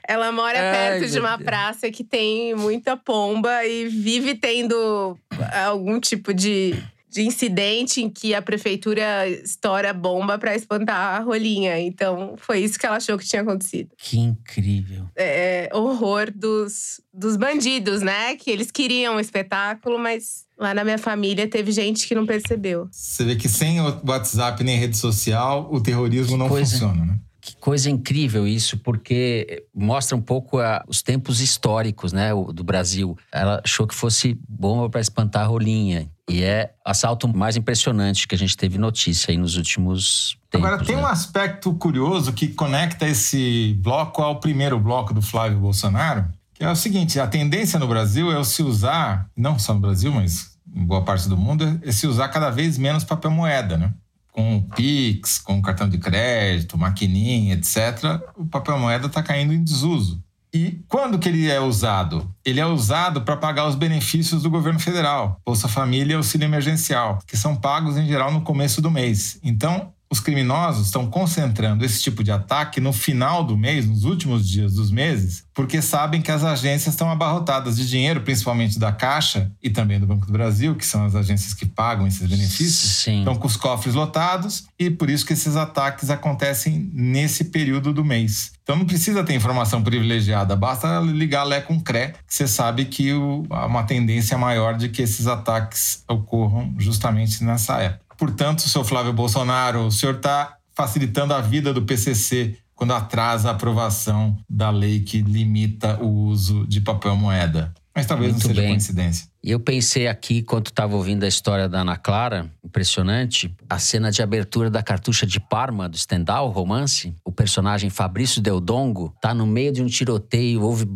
Ela 0.06 0.30
mora 0.32 0.58
Ai, 0.58 0.72
perto 1.00 1.10
de 1.10 1.18
uma 1.18 1.36
Deus. 1.36 1.44
praça 1.44 1.90
que 1.90 2.04
tem 2.04 2.54
muita 2.54 2.96
pomba 2.96 3.64
e 3.64 3.88
vive 3.88 4.34
tendo 4.34 5.16
algum 5.64 5.98
tipo 5.98 6.34
de, 6.34 6.74
de 7.08 7.22
incidente 7.22 8.02
em 8.02 8.10
que 8.10 8.34
a 8.34 8.42
prefeitura 8.42 9.26
estoura 9.28 9.92
bomba 9.94 10.38
para 10.38 10.54
espantar 10.54 11.20
a 11.20 11.24
rolinha. 11.24 11.78
Então, 11.80 12.34
foi 12.36 12.58
isso 12.60 12.78
que 12.78 12.84
ela 12.84 12.96
achou 12.96 13.16
que 13.16 13.24
tinha 13.26 13.40
acontecido. 13.42 13.90
Que 13.96 14.18
incrível. 14.18 15.06
É, 15.16 15.70
horror 15.72 16.30
dos, 16.34 17.00
dos 17.12 17.36
bandidos, 17.36 18.02
né? 18.02 18.36
Que 18.36 18.50
eles 18.50 18.70
queriam 18.70 19.16
um 19.16 19.20
espetáculo, 19.20 19.98
mas 19.98 20.44
lá 20.58 20.74
na 20.74 20.84
minha 20.84 20.98
família 20.98 21.48
teve 21.48 21.72
gente 21.72 22.06
que 22.06 22.14
não 22.14 22.26
percebeu. 22.26 22.88
Você 22.90 23.24
vê 23.24 23.36
que 23.36 23.48
sem 23.48 23.80
o 23.80 24.02
WhatsApp 24.06 24.62
nem 24.62 24.78
rede 24.78 24.96
social, 24.98 25.66
o 25.72 25.80
terrorismo 25.80 26.36
não 26.36 26.48
Coisa. 26.48 26.70
funciona, 26.70 27.04
né? 27.06 27.18
Que 27.44 27.54
coisa 27.56 27.90
incrível 27.90 28.48
isso, 28.48 28.78
porque 28.78 29.66
mostra 29.74 30.16
um 30.16 30.20
pouco 30.20 30.58
a, 30.60 30.82
os 30.88 31.02
tempos 31.02 31.42
históricos 31.42 32.10
né, 32.10 32.30
do 32.54 32.64
Brasil. 32.64 33.18
Ela 33.30 33.60
achou 33.62 33.86
que 33.86 33.94
fosse 33.94 34.40
bomba 34.48 34.88
para 34.88 35.02
espantar 35.02 35.42
a 35.42 35.46
rolinha. 35.46 36.08
E 36.26 36.42
é 36.42 36.72
o 36.86 36.88
assalto 36.88 37.28
mais 37.28 37.54
impressionante 37.54 38.26
que 38.26 38.34
a 38.34 38.38
gente 38.38 38.56
teve 38.56 38.78
notícia 38.78 39.30
aí 39.30 39.36
nos 39.36 39.58
últimos 39.58 40.38
tempos. 40.50 40.66
Agora, 40.66 40.82
tem 40.82 40.96
né? 40.96 41.02
um 41.02 41.06
aspecto 41.06 41.74
curioso 41.74 42.32
que 42.32 42.48
conecta 42.48 43.06
esse 43.06 43.78
bloco 43.78 44.22
ao 44.22 44.40
primeiro 44.40 44.80
bloco 44.80 45.12
do 45.12 45.20
Flávio 45.20 45.58
Bolsonaro, 45.58 46.24
que 46.54 46.64
é 46.64 46.70
o 46.70 46.74
seguinte: 46.74 47.20
a 47.20 47.26
tendência 47.26 47.78
no 47.78 47.86
Brasil 47.86 48.32
é 48.32 48.42
se 48.42 48.62
usar, 48.62 49.28
não 49.36 49.58
só 49.58 49.74
no 49.74 49.80
Brasil, 49.80 50.10
mas 50.10 50.56
em 50.74 50.86
boa 50.86 51.02
parte 51.02 51.28
do 51.28 51.36
mundo, 51.36 51.78
é 51.82 51.92
se 51.92 52.06
usar 52.06 52.28
cada 52.28 52.48
vez 52.48 52.78
menos 52.78 53.04
papel 53.04 53.30
moeda, 53.30 53.76
né? 53.76 53.92
Com 54.34 54.60
Pix, 54.74 55.38
com 55.38 55.62
cartão 55.62 55.88
de 55.88 55.96
crédito, 55.96 56.76
maquininha, 56.76 57.54
etc., 57.54 58.20
o 58.36 58.44
papel 58.44 58.76
moeda 58.80 59.06
está 59.06 59.22
caindo 59.22 59.54
em 59.54 59.62
desuso. 59.62 60.20
E 60.52 60.82
quando 60.88 61.20
que 61.20 61.28
ele 61.28 61.48
é 61.48 61.60
usado? 61.60 62.28
Ele 62.44 62.58
é 62.58 62.66
usado 62.66 63.22
para 63.22 63.36
pagar 63.36 63.68
os 63.68 63.76
benefícios 63.76 64.42
do 64.42 64.50
governo 64.50 64.80
federal, 64.80 65.40
Bolsa 65.46 65.68
Família 65.68 66.14
e 66.14 66.16
auxílio 66.16 66.44
emergencial, 66.44 67.20
que 67.26 67.36
são 67.36 67.54
pagos 67.54 67.96
em 67.96 68.06
geral 68.06 68.32
no 68.32 68.42
começo 68.42 68.82
do 68.82 68.90
mês. 68.90 69.38
Então, 69.42 69.92
os 70.14 70.20
criminosos 70.20 70.86
estão 70.86 71.08
concentrando 71.08 71.84
esse 71.84 72.00
tipo 72.00 72.22
de 72.22 72.30
ataque 72.30 72.80
no 72.80 72.92
final 72.92 73.42
do 73.42 73.56
mês, 73.56 73.84
nos 73.84 74.04
últimos 74.04 74.48
dias 74.48 74.74
dos 74.74 74.88
meses, 74.88 75.44
porque 75.52 75.82
sabem 75.82 76.22
que 76.22 76.30
as 76.30 76.44
agências 76.44 76.94
estão 76.94 77.10
abarrotadas 77.10 77.76
de 77.76 77.88
dinheiro, 77.88 78.20
principalmente 78.20 78.78
da 78.78 78.92
Caixa 78.92 79.50
e 79.60 79.68
também 79.68 79.98
do 79.98 80.06
Banco 80.06 80.24
do 80.26 80.32
Brasil, 80.32 80.76
que 80.76 80.86
são 80.86 81.04
as 81.04 81.16
agências 81.16 81.52
que 81.52 81.66
pagam 81.66 82.06
esses 82.06 82.28
benefícios, 82.28 83.02
Sim. 83.02 83.18
estão 83.18 83.34
com 83.34 83.46
os 83.46 83.56
cofres 83.56 83.94
lotados 83.94 84.66
e 84.78 84.88
por 84.88 85.10
isso 85.10 85.26
que 85.26 85.32
esses 85.32 85.56
ataques 85.56 86.08
acontecem 86.10 86.88
nesse 86.92 87.44
período 87.46 87.92
do 87.92 88.04
mês. 88.04 88.52
Então 88.62 88.76
não 88.76 88.86
precisa 88.86 89.22
ter 89.22 89.34
informação 89.34 89.82
privilegiada, 89.82 90.56
basta 90.56 90.98
ligar 91.00 91.44
Lé 91.44 91.60
com 91.60 91.78
CRE, 91.78 92.14
que 92.26 92.34
você 92.34 92.48
sabe 92.48 92.86
que 92.86 93.12
o, 93.12 93.44
há 93.50 93.66
uma 93.66 93.82
tendência 93.82 94.38
maior 94.38 94.76
de 94.76 94.88
que 94.88 95.02
esses 95.02 95.26
ataques 95.26 96.02
ocorram 96.08 96.72
justamente 96.78 97.44
nessa 97.44 97.78
época. 97.80 98.03
Portanto, 98.16 98.62
seu 98.62 98.84
Flávio 98.84 99.12
Bolsonaro, 99.12 99.86
o 99.86 99.92
senhor 99.92 100.16
está 100.16 100.56
facilitando 100.74 101.34
a 101.34 101.40
vida 101.40 101.72
do 101.72 101.82
PCC 101.82 102.56
quando 102.74 102.92
atrasa 102.92 103.48
a 103.48 103.52
aprovação 103.52 104.36
da 104.48 104.70
lei 104.70 105.00
que 105.00 105.22
limita 105.22 106.02
o 106.02 106.08
uso 106.08 106.66
de 106.66 106.80
papel 106.80 107.16
moeda. 107.16 107.72
Mas 107.94 108.06
talvez 108.06 108.32
Muito 108.32 108.42
não 108.42 108.48
seja 108.48 108.60
bem. 108.60 108.70
coincidência. 108.70 109.28
E 109.42 109.52
eu 109.52 109.60
pensei 109.60 110.08
aqui, 110.08 110.42
quando 110.42 110.66
estava 110.66 110.96
ouvindo 110.96 111.22
a 111.22 111.28
história 111.28 111.68
da 111.68 111.82
Ana 111.82 111.96
Clara, 111.96 112.50
impressionante, 112.64 113.54
a 113.70 113.78
cena 113.78 114.10
de 114.10 114.20
abertura 114.20 114.68
da 114.68 114.82
cartucha 114.82 115.24
de 115.24 115.38
Parma, 115.38 115.88
do 115.88 115.96
Stendhal, 115.96 116.50
romance. 116.50 117.14
O 117.24 117.30
personagem 117.30 117.90
Fabrício 117.90 118.42
Del 118.42 118.60
Dongo 118.60 119.14
tá 119.20 119.32
no 119.32 119.46
meio 119.46 119.72
de 119.72 119.80
um 119.80 119.86
tiroteio, 119.86 120.62
houve 120.62 120.88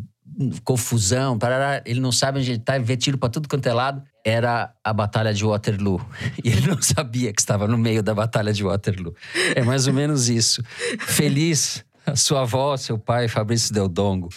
confusão, 0.65 1.39
parará, 1.39 1.83
ele 1.85 2.01
não 2.01 2.13
sabe 2.13 2.39
onde 2.39 2.53
ele 2.53 2.59
tá, 2.59 2.79
vê 2.79 2.97
tiro 2.97 3.19
para 3.19 3.29
tudo 3.29 3.49
quanto 3.49 3.67
é 3.67 3.73
lado. 3.73 4.03
Era 4.25 4.73
a 4.85 4.93
Batalha 4.93 5.33
de 5.33 5.45
Waterloo. 5.45 6.01
E 6.45 6.51
ele 6.51 6.67
não 6.67 6.81
sabia 6.81 7.33
que 7.33 7.41
estava 7.41 7.67
no 7.67 7.79
meio 7.79 8.03
da 8.03 8.15
Batalha 8.15 8.53
de 8.53 8.63
Waterloo. 8.63 9.15
É 9.55 9.63
mais 9.63 9.87
ou 9.87 9.93
menos 9.93 10.29
isso. 10.29 10.63
Feliz, 11.01 11.85
a 12.07 12.15
sua 12.17 12.43
avó, 12.43 12.77
seu 12.77 12.99
pai, 12.99 13.29
Fabrício 13.29 13.73
Del 13.73 13.89
Dongo. 13.89 14.29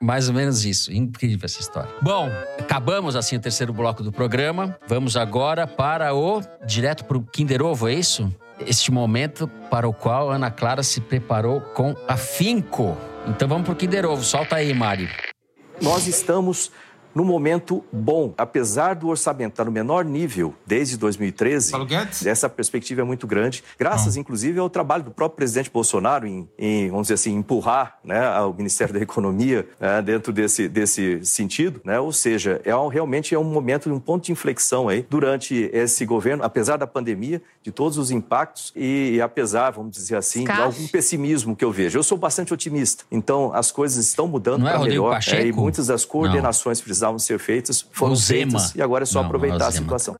Mais 0.00 0.28
ou 0.28 0.34
menos 0.34 0.64
isso. 0.64 0.92
Incrível 0.92 1.44
essa 1.44 1.60
história. 1.60 1.90
Bom, 2.00 2.28
acabamos 2.58 3.16
assim 3.16 3.36
o 3.36 3.40
terceiro 3.40 3.72
bloco 3.72 4.02
do 4.02 4.12
programa. 4.12 4.78
Vamos 4.86 5.16
agora 5.16 5.66
para 5.66 6.14
o. 6.14 6.40
direto 6.66 7.04
para 7.04 7.18
o 7.18 7.22
Kinder 7.22 7.62
Ovo, 7.62 7.88
é 7.88 7.94
isso? 7.94 8.32
Este 8.60 8.90
momento 8.90 9.48
para 9.70 9.88
o 9.88 9.92
qual 9.92 10.30
Ana 10.30 10.50
Clara 10.50 10.82
se 10.82 11.00
preparou 11.00 11.60
com 11.60 11.94
afinco. 12.06 12.96
Então 13.28 13.46
vamos 13.46 13.64
para 13.64 13.72
o 13.72 13.76
Kinder 13.76 14.06
Ovo. 14.06 14.24
Solta 14.24 14.56
aí, 14.56 14.72
Mari. 14.72 15.08
Nós 15.80 16.06
estamos 16.06 16.72
no 17.18 17.24
momento 17.24 17.84
bom, 17.92 18.32
apesar 18.38 18.94
do 18.94 19.08
orçamento 19.08 19.54
estar 19.54 19.64
no 19.64 19.72
menor 19.72 20.04
nível 20.04 20.54
desde 20.64 20.96
2013, 20.96 21.72
essa 22.24 22.48
perspectiva 22.48 23.00
é 23.00 23.04
muito 23.04 23.26
grande, 23.26 23.64
graças 23.76 24.16
ah. 24.16 24.20
inclusive 24.20 24.60
ao 24.60 24.70
trabalho 24.70 25.02
do 25.02 25.10
próprio 25.10 25.34
presidente 25.34 25.68
Bolsonaro 25.68 26.28
em, 26.28 26.48
em 26.56 26.88
vamos 26.88 27.08
dizer 27.08 27.14
assim, 27.14 27.34
empurrar 27.34 27.98
né, 28.04 28.40
o 28.42 28.52
Ministério 28.52 28.94
da 28.94 29.00
Economia 29.00 29.66
né, 29.80 30.00
dentro 30.00 30.32
desse, 30.32 30.68
desse 30.68 31.24
sentido, 31.24 31.80
né? 31.84 31.98
ou 31.98 32.12
seja, 32.12 32.60
é 32.64 32.76
um, 32.76 32.86
realmente 32.86 33.34
é 33.34 33.38
um 33.38 33.42
momento, 33.42 33.92
um 33.92 33.98
ponto 33.98 34.26
de 34.26 34.30
inflexão 34.30 34.88
aí 34.88 35.04
durante 35.10 35.56
esse 35.72 36.06
governo, 36.06 36.44
apesar 36.44 36.76
da 36.76 36.86
pandemia, 36.86 37.42
de 37.64 37.72
todos 37.72 37.98
os 37.98 38.12
impactos 38.12 38.72
e, 38.76 39.14
e 39.14 39.20
apesar, 39.20 39.72
vamos 39.72 39.90
dizer 39.90 40.14
assim, 40.14 40.44
de 40.44 40.52
algum 40.52 40.86
pessimismo 40.86 41.56
que 41.56 41.64
eu 41.64 41.72
vejo. 41.72 41.98
Eu 41.98 42.04
sou 42.04 42.16
bastante 42.16 42.54
otimista, 42.54 43.02
então 43.10 43.52
as 43.52 43.72
coisas 43.72 44.06
estão 44.06 44.28
mudando 44.28 44.68
é 44.68 44.70
para 44.70 44.84
melhor 44.84 45.18
é, 45.32 45.46
e 45.46 45.52
muitas 45.52 45.88
das 45.88 46.04
coordenações 46.04 46.78
Não. 46.78 46.84
Precisavam 47.08 47.18
ser 47.18 47.38
feitas 47.38 47.86
foram 47.92 48.16
feitas 48.16 48.74
e 48.74 48.82
agora 48.82 49.04
é 49.04 49.06
só 49.06 49.20
Não, 49.20 49.26
aproveitar 49.26 49.68
a 49.68 49.72
situação. 49.72 50.16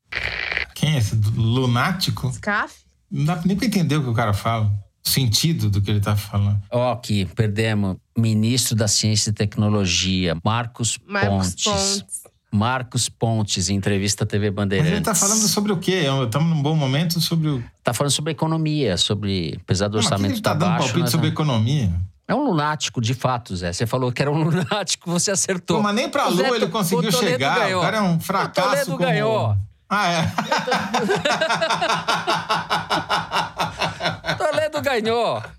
Quem 0.74 0.94
é 0.94 0.98
esse? 0.98 1.14
Lunático? 1.36 2.32
Scaf? 2.32 2.74
Não 3.10 3.24
dá 3.24 3.40
nem 3.44 3.56
para 3.56 3.66
entender 3.66 3.96
o 3.96 4.02
que 4.02 4.10
o 4.10 4.14
cara 4.14 4.32
fala. 4.32 4.70
O 5.04 5.08
sentido 5.08 5.70
do 5.70 5.80
que 5.80 5.90
ele 5.90 5.98
está 5.98 6.16
falando. 6.16 6.60
Ó, 6.70 6.92
aqui, 6.92 7.24
perdemos. 7.34 7.96
Ministro 8.16 8.76
da 8.76 8.86
Ciência 8.86 9.30
e 9.30 9.32
Tecnologia, 9.32 10.36
Marcos, 10.44 10.98
Marcos 11.06 11.54
Pontes. 11.54 11.64
Pontes. 11.64 12.04
Marcos 12.50 13.08
Pontes, 13.08 13.68
em 13.68 13.76
entrevista 13.76 14.24
à 14.24 14.26
TV 14.26 14.50
Bandeirantes. 14.50 14.90
Mas 14.90 15.00
ele 15.00 15.10
está 15.10 15.14
falando 15.14 15.48
sobre 15.48 15.72
o 15.72 15.76
quê? 15.78 16.04
Estamos 16.24 16.48
num 16.48 16.62
bom 16.62 16.74
momento 16.74 17.20
sobre 17.20 17.48
o. 17.48 17.64
Está 17.78 17.92
falando 17.92 18.12
sobre 18.12 18.32
economia, 18.32 18.96
sobre. 18.96 19.58
Apesar 19.62 19.88
do 19.88 19.98
Não, 19.98 20.02
orçamento 20.02 20.34
estar 20.34 20.52
tá 20.52 20.58
dando 20.58 20.78
baixo. 20.78 20.88
palpite 20.88 21.10
sobre 21.10 21.28
economia. 21.28 21.92
É 22.28 22.34
um 22.34 22.44
lunático, 22.44 23.00
de 23.00 23.14
fato, 23.14 23.56
Zé. 23.56 23.72
Você 23.72 23.86
falou 23.86 24.12
que 24.12 24.20
era 24.20 24.30
um 24.30 24.42
lunático, 24.44 25.10
você 25.10 25.30
acertou. 25.30 25.78
Pô, 25.78 25.82
mas 25.82 25.94
nem 25.94 26.10
pra 26.10 26.26
Lua 26.28 26.42
Zé, 26.42 26.50
ele 26.50 26.66
conseguiu 26.68 27.08
o 27.08 27.12
chegar. 27.12 27.58
Ganhou. 27.60 27.80
O 27.80 27.84
cara 27.84 27.96
é 27.96 28.02
um 28.02 28.20
fracasso. 28.20 28.60
O 28.60 28.70
Toledo 28.70 28.90
como... 28.90 28.98
ganhou. 28.98 29.56
Ah, 29.88 30.08
é? 30.08 30.30
Toledo 34.36 34.82
ganhou. 34.82 35.42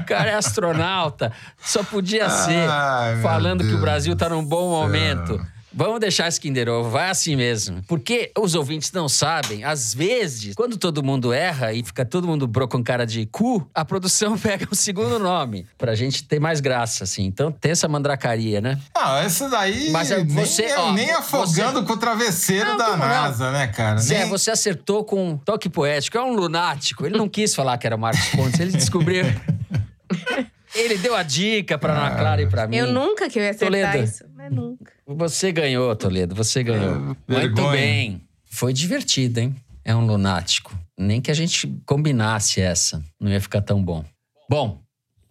O 0.00 0.04
cara 0.06 0.30
é 0.30 0.34
astronauta. 0.34 1.32
Só 1.58 1.82
podia 1.84 2.28
ser 2.28 2.68
Ai, 2.68 3.20
falando 3.22 3.64
que 3.64 3.74
o 3.74 3.80
Brasil 3.80 4.16
tá 4.16 4.28
num 4.28 4.44
bom 4.44 4.68
momento. 4.70 5.40
Vamos 5.72 6.00
deixar 6.00 6.28
esse 6.28 6.40
Kinder 6.40 6.68
Ovo, 6.68 6.90
vai 6.90 7.10
assim 7.10 7.36
mesmo. 7.36 7.82
Porque 7.86 8.32
os 8.36 8.54
ouvintes 8.54 8.90
não 8.92 9.08
sabem, 9.08 9.62
às 9.64 9.94
vezes, 9.94 10.54
quando 10.54 10.76
todo 10.76 11.02
mundo 11.02 11.32
erra 11.32 11.72
e 11.72 11.84
fica 11.84 12.04
todo 12.04 12.26
mundo 12.26 12.46
bro 12.46 12.66
com 12.66 12.82
cara 12.82 13.06
de 13.06 13.26
cu, 13.26 13.68
a 13.74 13.84
produção 13.84 14.36
pega 14.38 14.66
o 14.70 14.74
segundo 14.74 15.18
nome, 15.18 15.66
pra 15.78 15.94
gente 15.94 16.24
ter 16.24 16.40
mais 16.40 16.60
graça, 16.60 17.04
assim. 17.04 17.24
Então 17.24 17.52
tem 17.52 17.72
essa 17.72 17.86
mandracaria, 17.86 18.60
né? 18.60 18.78
Não, 18.94 19.16
essa 19.18 19.48
daí 19.48 19.90
Mas 19.90 20.10
é 20.10 20.24
você, 20.24 20.66
nem, 20.66 20.76
ó, 20.76 20.92
nem 20.92 21.10
afogando 21.12 21.80
você... 21.80 21.86
com 21.86 21.92
o 21.92 21.96
travesseiro 21.96 22.70
não, 22.70 22.76
da 22.76 22.96
NASA, 22.96 23.46
não. 23.46 23.52
né, 23.52 23.66
cara? 23.68 23.98
Zé, 23.98 24.20
nem... 24.20 24.28
você 24.28 24.50
acertou 24.50 25.04
com 25.04 25.30
um 25.30 25.36
toque 25.36 25.68
poético, 25.68 26.18
é 26.18 26.22
um 26.22 26.34
lunático. 26.34 27.06
Ele 27.06 27.16
não 27.16 27.28
quis 27.28 27.54
falar 27.54 27.78
que 27.78 27.86
era 27.86 27.96
Marcos 27.96 28.28
Pontes, 28.30 28.58
ele 28.58 28.72
descobriu... 28.72 29.24
Ele 30.72 30.98
deu 30.98 31.16
a 31.16 31.22
dica 31.24 31.76
pra 31.76 31.92
Ana 31.92 32.16
Clara 32.16 32.42
e 32.42 32.46
pra 32.46 32.66
mim. 32.68 32.76
Eu 32.76 32.92
nunca 32.92 33.28
que 33.28 33.38
eu 33.38 33.42
ia 33.42 33.50
acertar 33.50 33.92
Toledo, 33.92 34.04
isso, 34.04 34.24
mas 34.36 34.52
nunca. 34.52 34.92
Você 35.16 35.50
ganhou, 35.50 35.94
Toledo, 35.96 36.34
você 36.34 36.62
ganhou. 36.62 37.16
É, 37.28 37.40
Muito 37.40 37.70
bem. 37.70 38.20
Foi 38.44 38.72
divertido, 38.72 39.40
hein? 39.40 39.54
É 39.84 39.94
um 39.94 40.06
lunático. 40.06 40.78
Nem 40.96 41.20
que 41.20 41.30
a 41.30 41.34
gente 41.34 41.66
combinasse 41.84 42.60
essa, 42.60 43.02
não 43.18 43.30
ia 43.30 43.40
ficar 43.40 43.60
tão 43.60 43.82
bom. 43.82 44.04
Bom, 44.48 44.80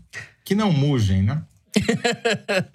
que 0.45 0.53
não 0.53 0.71
mugem, 0.71 1.23
né? 1.23 1.41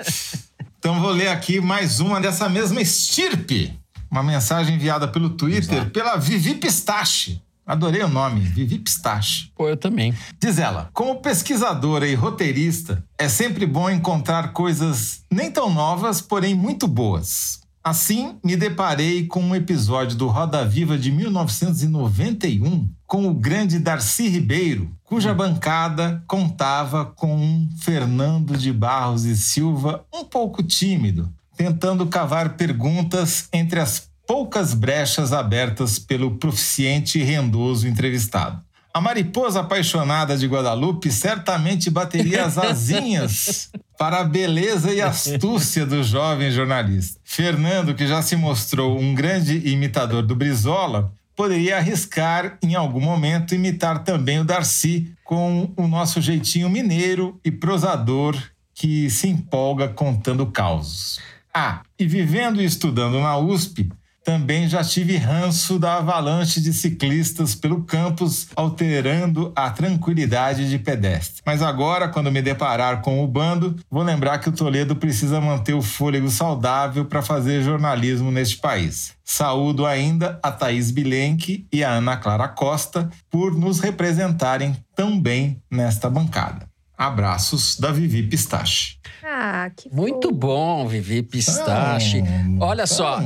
Então 0.84 1.00
vou 1.00 1.12
ler 1.12 1.28
aqui 1.28 1.62
mais 1.62 1.98
uma 1.98 2.20
dessa 2.20 2.46
mesma 2.46 2.78
estirpe. 2.78 3.72
Uma 4.10 4.22
mensagem 4.22 4.74
enviada 4.74 5.08
pelo 5.08 5.30
Twitter 5.30 5.88
pela 5.90 6.16
Vivi 6.16 6.56
Pistache. 6.56 7.40
Adorei 7.66 8.02
o 8.02 8.08
nome, 8.08 8.40
Vivi 8.40 8.78
Pistache. 8.78 9.50
Pô, 9.56 9.66
eu 9.66 9.78
também. 9.78 10.14
Diz 10.38 10.58
ela: 10.58 10.90
como 10.92 11.22
pesquisadora 11.22 12.06
e 12.06 12.14
roteirista, 12.14 13.02
é 13.18 13.30
sempre 13.30 13.64
bom 13.64 13.88
encontrar 13.88 14.52
coisas 14.52 15.22
nem 15.32 15.50
tão 15.50 15.72
novas, 15.72 16.20
porém 16.20 16.54
muito 16.54 16.86
boas. 16.86 17.63
Assim, 17.84 18.38
me 18.42 18.56
deparei 18.56 19.26
com 19.26 19.42
um 19.42 19.54
episódio 19.54 20.16
do 20.16 20.26
Roda 20.28 20.64
Viva 20.64 20.96
de 20.96 21.12
1991 21.12 22.88
com 23.06 23.28
o 23.28 23.34
grande 23.34 23.78
Darcy 23.78 24.26
Ribeiro, 24.26 24.90
cuja 25.04 25.32
hum. 25.32 25.36
bancada 25.36 26.24
contava 26.26 27.04
com 27.04 27.36
um 27.36 27.68
Fernando 27.82 28.56
de 28.56 28.72
Barros 28.72 29.26
e 29.26 29.36
Silva 29.36 30.02
um 30.10 30.24
pouco 30.24 30.62
tímido, 30.62 31.30
tentando 31.58 32.06
cavar 32.06 32.56
perguntas 32.56 33.50
entre 33.52 33.78
as 33.78 34.08
poucas 34.26 34.72
brechas 34.72 35.34
abertas 35.34 35.98
pelo 35.98 36.38
proficiente 36.38 37.18
e 37.18 37.22
rendoso 37.22 37.86
entrevistado. 37.86 38.62
A 38.94 39.00
mariposa 39.00 39.60
apaixonada 39.60 40.38
de 40.38 40.46
Guadalupe 40.46 41.10
certamente 41.10 41.90
bateria 41.90 42.46
as 42.46 42.56
asinhas 42.56 43.70
para 43.98 44.20
a 44.20 44.24
beleza 44.24 44.92
e 44.92 45.00
astúcia 45.00 45.86
do 45.86 46.02
jovem 46.02 46.50
jornalista. 46.50 47.20
Fernando, 47.24 47.94
que 47.94 48.06
já 48.06 48.22
se 48.22 48.36
mostrou 48.36 48.98
um 48.98 49.14
grande 49.14 49.68
imitador 49.68 50.22
do 50.22 50.34
Brizola, 50.34 51.12
poderia 51.36 51.76
arriscar 51.76 52.58
em 52.62 52.74
algum 52.74 53.00
momento 53.00 53.54
imitar 53.54 54.04
também 54.04 54.40
o 54.40 54.44
Darcy 54.44 55.12
com 55.24 55.72
o 55.76 55.86
nosso 55.86 56.20
jeitinho 56.20 56.68
mineiro 56.68 57.38
e 57.44 57.50
prosador 57.50 58.36
que 58.74 59.08
se 59.08 59.28
empolga 59.28 59.88
contando 59.88 60.46
causos. 60.46 61.20
Ah, 61.52 61.82
e 61.98 62.06
vivendo 62.06 62.60
e 62.60 62.64
estudando 62.64 63.20
na 63.20 63.38
USP, 63.38 63.88
também 64.24 64.66
já 64.66 64.82
tive 64.82 65.16
ranço 65.16 65.78
da 65.78 65.98
avalanche 65.98 66.60
de 66.60 66.72
ciclistas 66.72 67.54
pelo 67.54 67.84
campus, 67.84 68.48
alterando 68.56 69.52
a 69.54 69.70
tranquilidade 69.70 70.68
de 70.68 70.78
pedestre. 70.78 71.42
Mas 71.44 71.62
agora, 71.62 72.08
quando 72.08 72.32
me 72.32 72.40
deparar 72.40 73.02
com 73.02 73.22
o 73.22 73.28
bando, 73.28 73.76
vou 73.90 74.02
lembrar 74.02 74.38
que 74.38 74.48
o 74.48 74.52
Toledo 74.52 74.96
precisa 74.96 75.40
manter 75.40 75.74
o 75.74 75.82
fôlego 75.82 76.30
saudável 76.30 77.04
para 77.04 77.20
fazer 77.20 77.62
jornalismo 77.62 78.32
neste 78.32 78.56
país. 78.56 79.12
Saúdo 79.22 79.84
ainda 79.84 80.38
a 80.42 80.50
Thaís 80.50 80.90
Bilenque 80.90 81.66
e 81.72 81.84
a 81.84 81.90
Ana 81.90 82.16
Clara 82.16 82.48
Costa 82.48 83.10
por 83.30 83.54
nos 83.54 83.80
representarem 83.80 84.76
tão 84.96 85.20
bem 85.20 85.62
nesta 85.70 86.08
bancada. 86.08 86.66
Abraços 86.96 87.78
da 87.78 87.90
Vivi 87.90 88.22
Pistache. 88.22 88.98
Ah, 89.22 89.70
que 89.76 89.92
Muito 89.92 90.30
bom, 90.30 90.86
Vivi 90.86 91.22
Pistache. 91.22 92.22
Olha 92.60 92.86
só, 92.86 93.20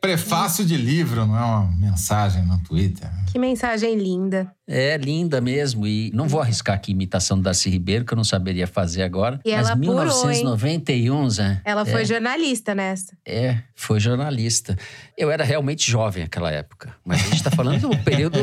Prefácio 0.00 0.64
de 0.64 0.76
livro, 0.76 1.26
não 1.26 1.36
é 1.36 1.44
uma 1.44 1.76
mensagem 1.76 2.42
no 2.44 2.58
Twitter. 2.62 3.08
Que 3.30 3.38
mensagem 3.38 3.96
linda. 3.96 4.50
É 4.66 4.96
linda 4.96 5.40
mesmo. 5.40 5.86
E 5.86 6.10
não 6.12 6.26
vou 6.26 6.40
arriscar 6.40 6.74
aqui 6.74 6.90
imitação 6.90 7.36
do 7.36 7.42
Darcy 7.44 7.68
Ribeiro, 7.70 8.04
que 8.04 8.12
eu 8.12 8.16
não 8.16 8.24
saberia 8.24 8.66
fazer 8.66 9.02
agora. 9.02 9.38
E 9.44 9.54
mas 9.54 9.66
ela 9.66 9.76
1991, 9.76 11.12
apurou, 11.12 11.30
Zé. 11.30 11.60
Ela 11.64 11.84
foi 11.84 12.02
é, 12.02 12.04
jornalista 12.04 12.74
nessa. 12.74 13.16
É, 13.26 13.58
foi 13.74 14.00
jornalista. 14.00 14.76
Eu 15.16 15.30
era 15.30 15.44
realmente 15.44 15.88
jovem 15.88 16.24
naquela 16.24 16.50
época. 16.50 16.94
Mas 17.04 17.20
a 17.20 17.24
gente 17.24 17.34
está 17.34 17.50
falando 17.50 17.90
do 17.90 17.98
período 18.02 18.38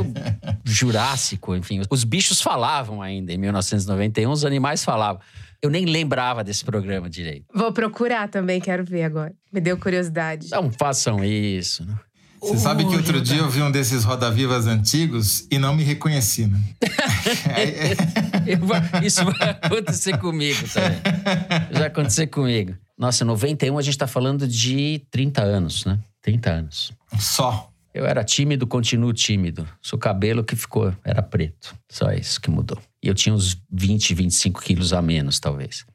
jurássico, 0.64 1.56
enfim. 1.56 1.82
Os 1.90 2.04
bichos 2.04 2.42
falavam 2.42 3.02
ainda 3.02 3.34
em 3.34 3.38
1991, 3.38 4.32
os 4.32 4.46
animais 4.46 4.84
falavam. 4.84 5.22
Eu 5.62 5.70
nem 5.70 5.86
lembrava 5.86 6.44
desse 6.44 6.64
programa 6.64 7.10
direito. 7.10 7.46
Vou 7.54 7.72
procurar 7.72 8.30
também, 8.30 8.62
quero 8.62 8.84
ver 8.84 9.04
agora. 9.04 9.34
Me 9.52 9.60
deu 9.60 9.78
curiosidade. 9.78 10.50
Não 10.52 10.72
façam 10.72 11.24
isso, 11.24 11.86
né? 11.86 11.98
Você 12.40 12.54
oh, 12.54 12.60
sabe 12.60 12.86
que 12.86 12.96
outro 12.96 13.20
dia 13.20 13.40
eu 13.40 13.50
vi 13.50 13.64
um 13.64 13.72
desses 13.72 14.04
roda-vivas 14.04 14.68
antigos 14.68 15.48
e 15.50 15.58
não 15.58 15.76
me 15.76 15.84
reconheci, 15.84 16.46
né? 16.46 16.60
Isso 19.04 19.26
vai 19.26 19.50
acontecer 19.50 20.18
comigo 20.20 20.60
também. 20.72 21.00
Vai 21.72 21.88
acontecer 21.88 22.28
comigo. 22.28 22.76
Nossa, 22.98 23.26
91 23.26 23.78
a 23.78 23.82
gente 23.82 23.98
tá 23.98 24.06
falando 24.06 24.48
de 24.48 25.02
30 25.10 25.42
anos, 25.42 25.86
né? 25.86 26.00
30 26.22 26.50
anos. 26.50 26.92
Só. 27.20 27.72
Eu 27.94 28.06
era 28.06 28.24
tímido, 28.24 28.68
continuo 28.68 29.12
tímido. 29.14 29.68
Seu 29.82 29.98
cabelo 29.98 30.44
que 30.44 30.56
ficou 30.56 30.94
era 31.04 31.24
preto. 31.24 31.76
Só 31.90 32.12
isso 32.12 32.40
que 32.40 32.52
mudou. 32.52 32.78
E 33.08 33.10
eu 33.10 33.16
tinha 33.16 33.34
uns 33.34 33.56
20, 33.72 34.14
25 34.14 34.62
quilos 34.62 34.92
a 34.92 35.02
menos, 35.02 35.40
talvez. 35.40 35.86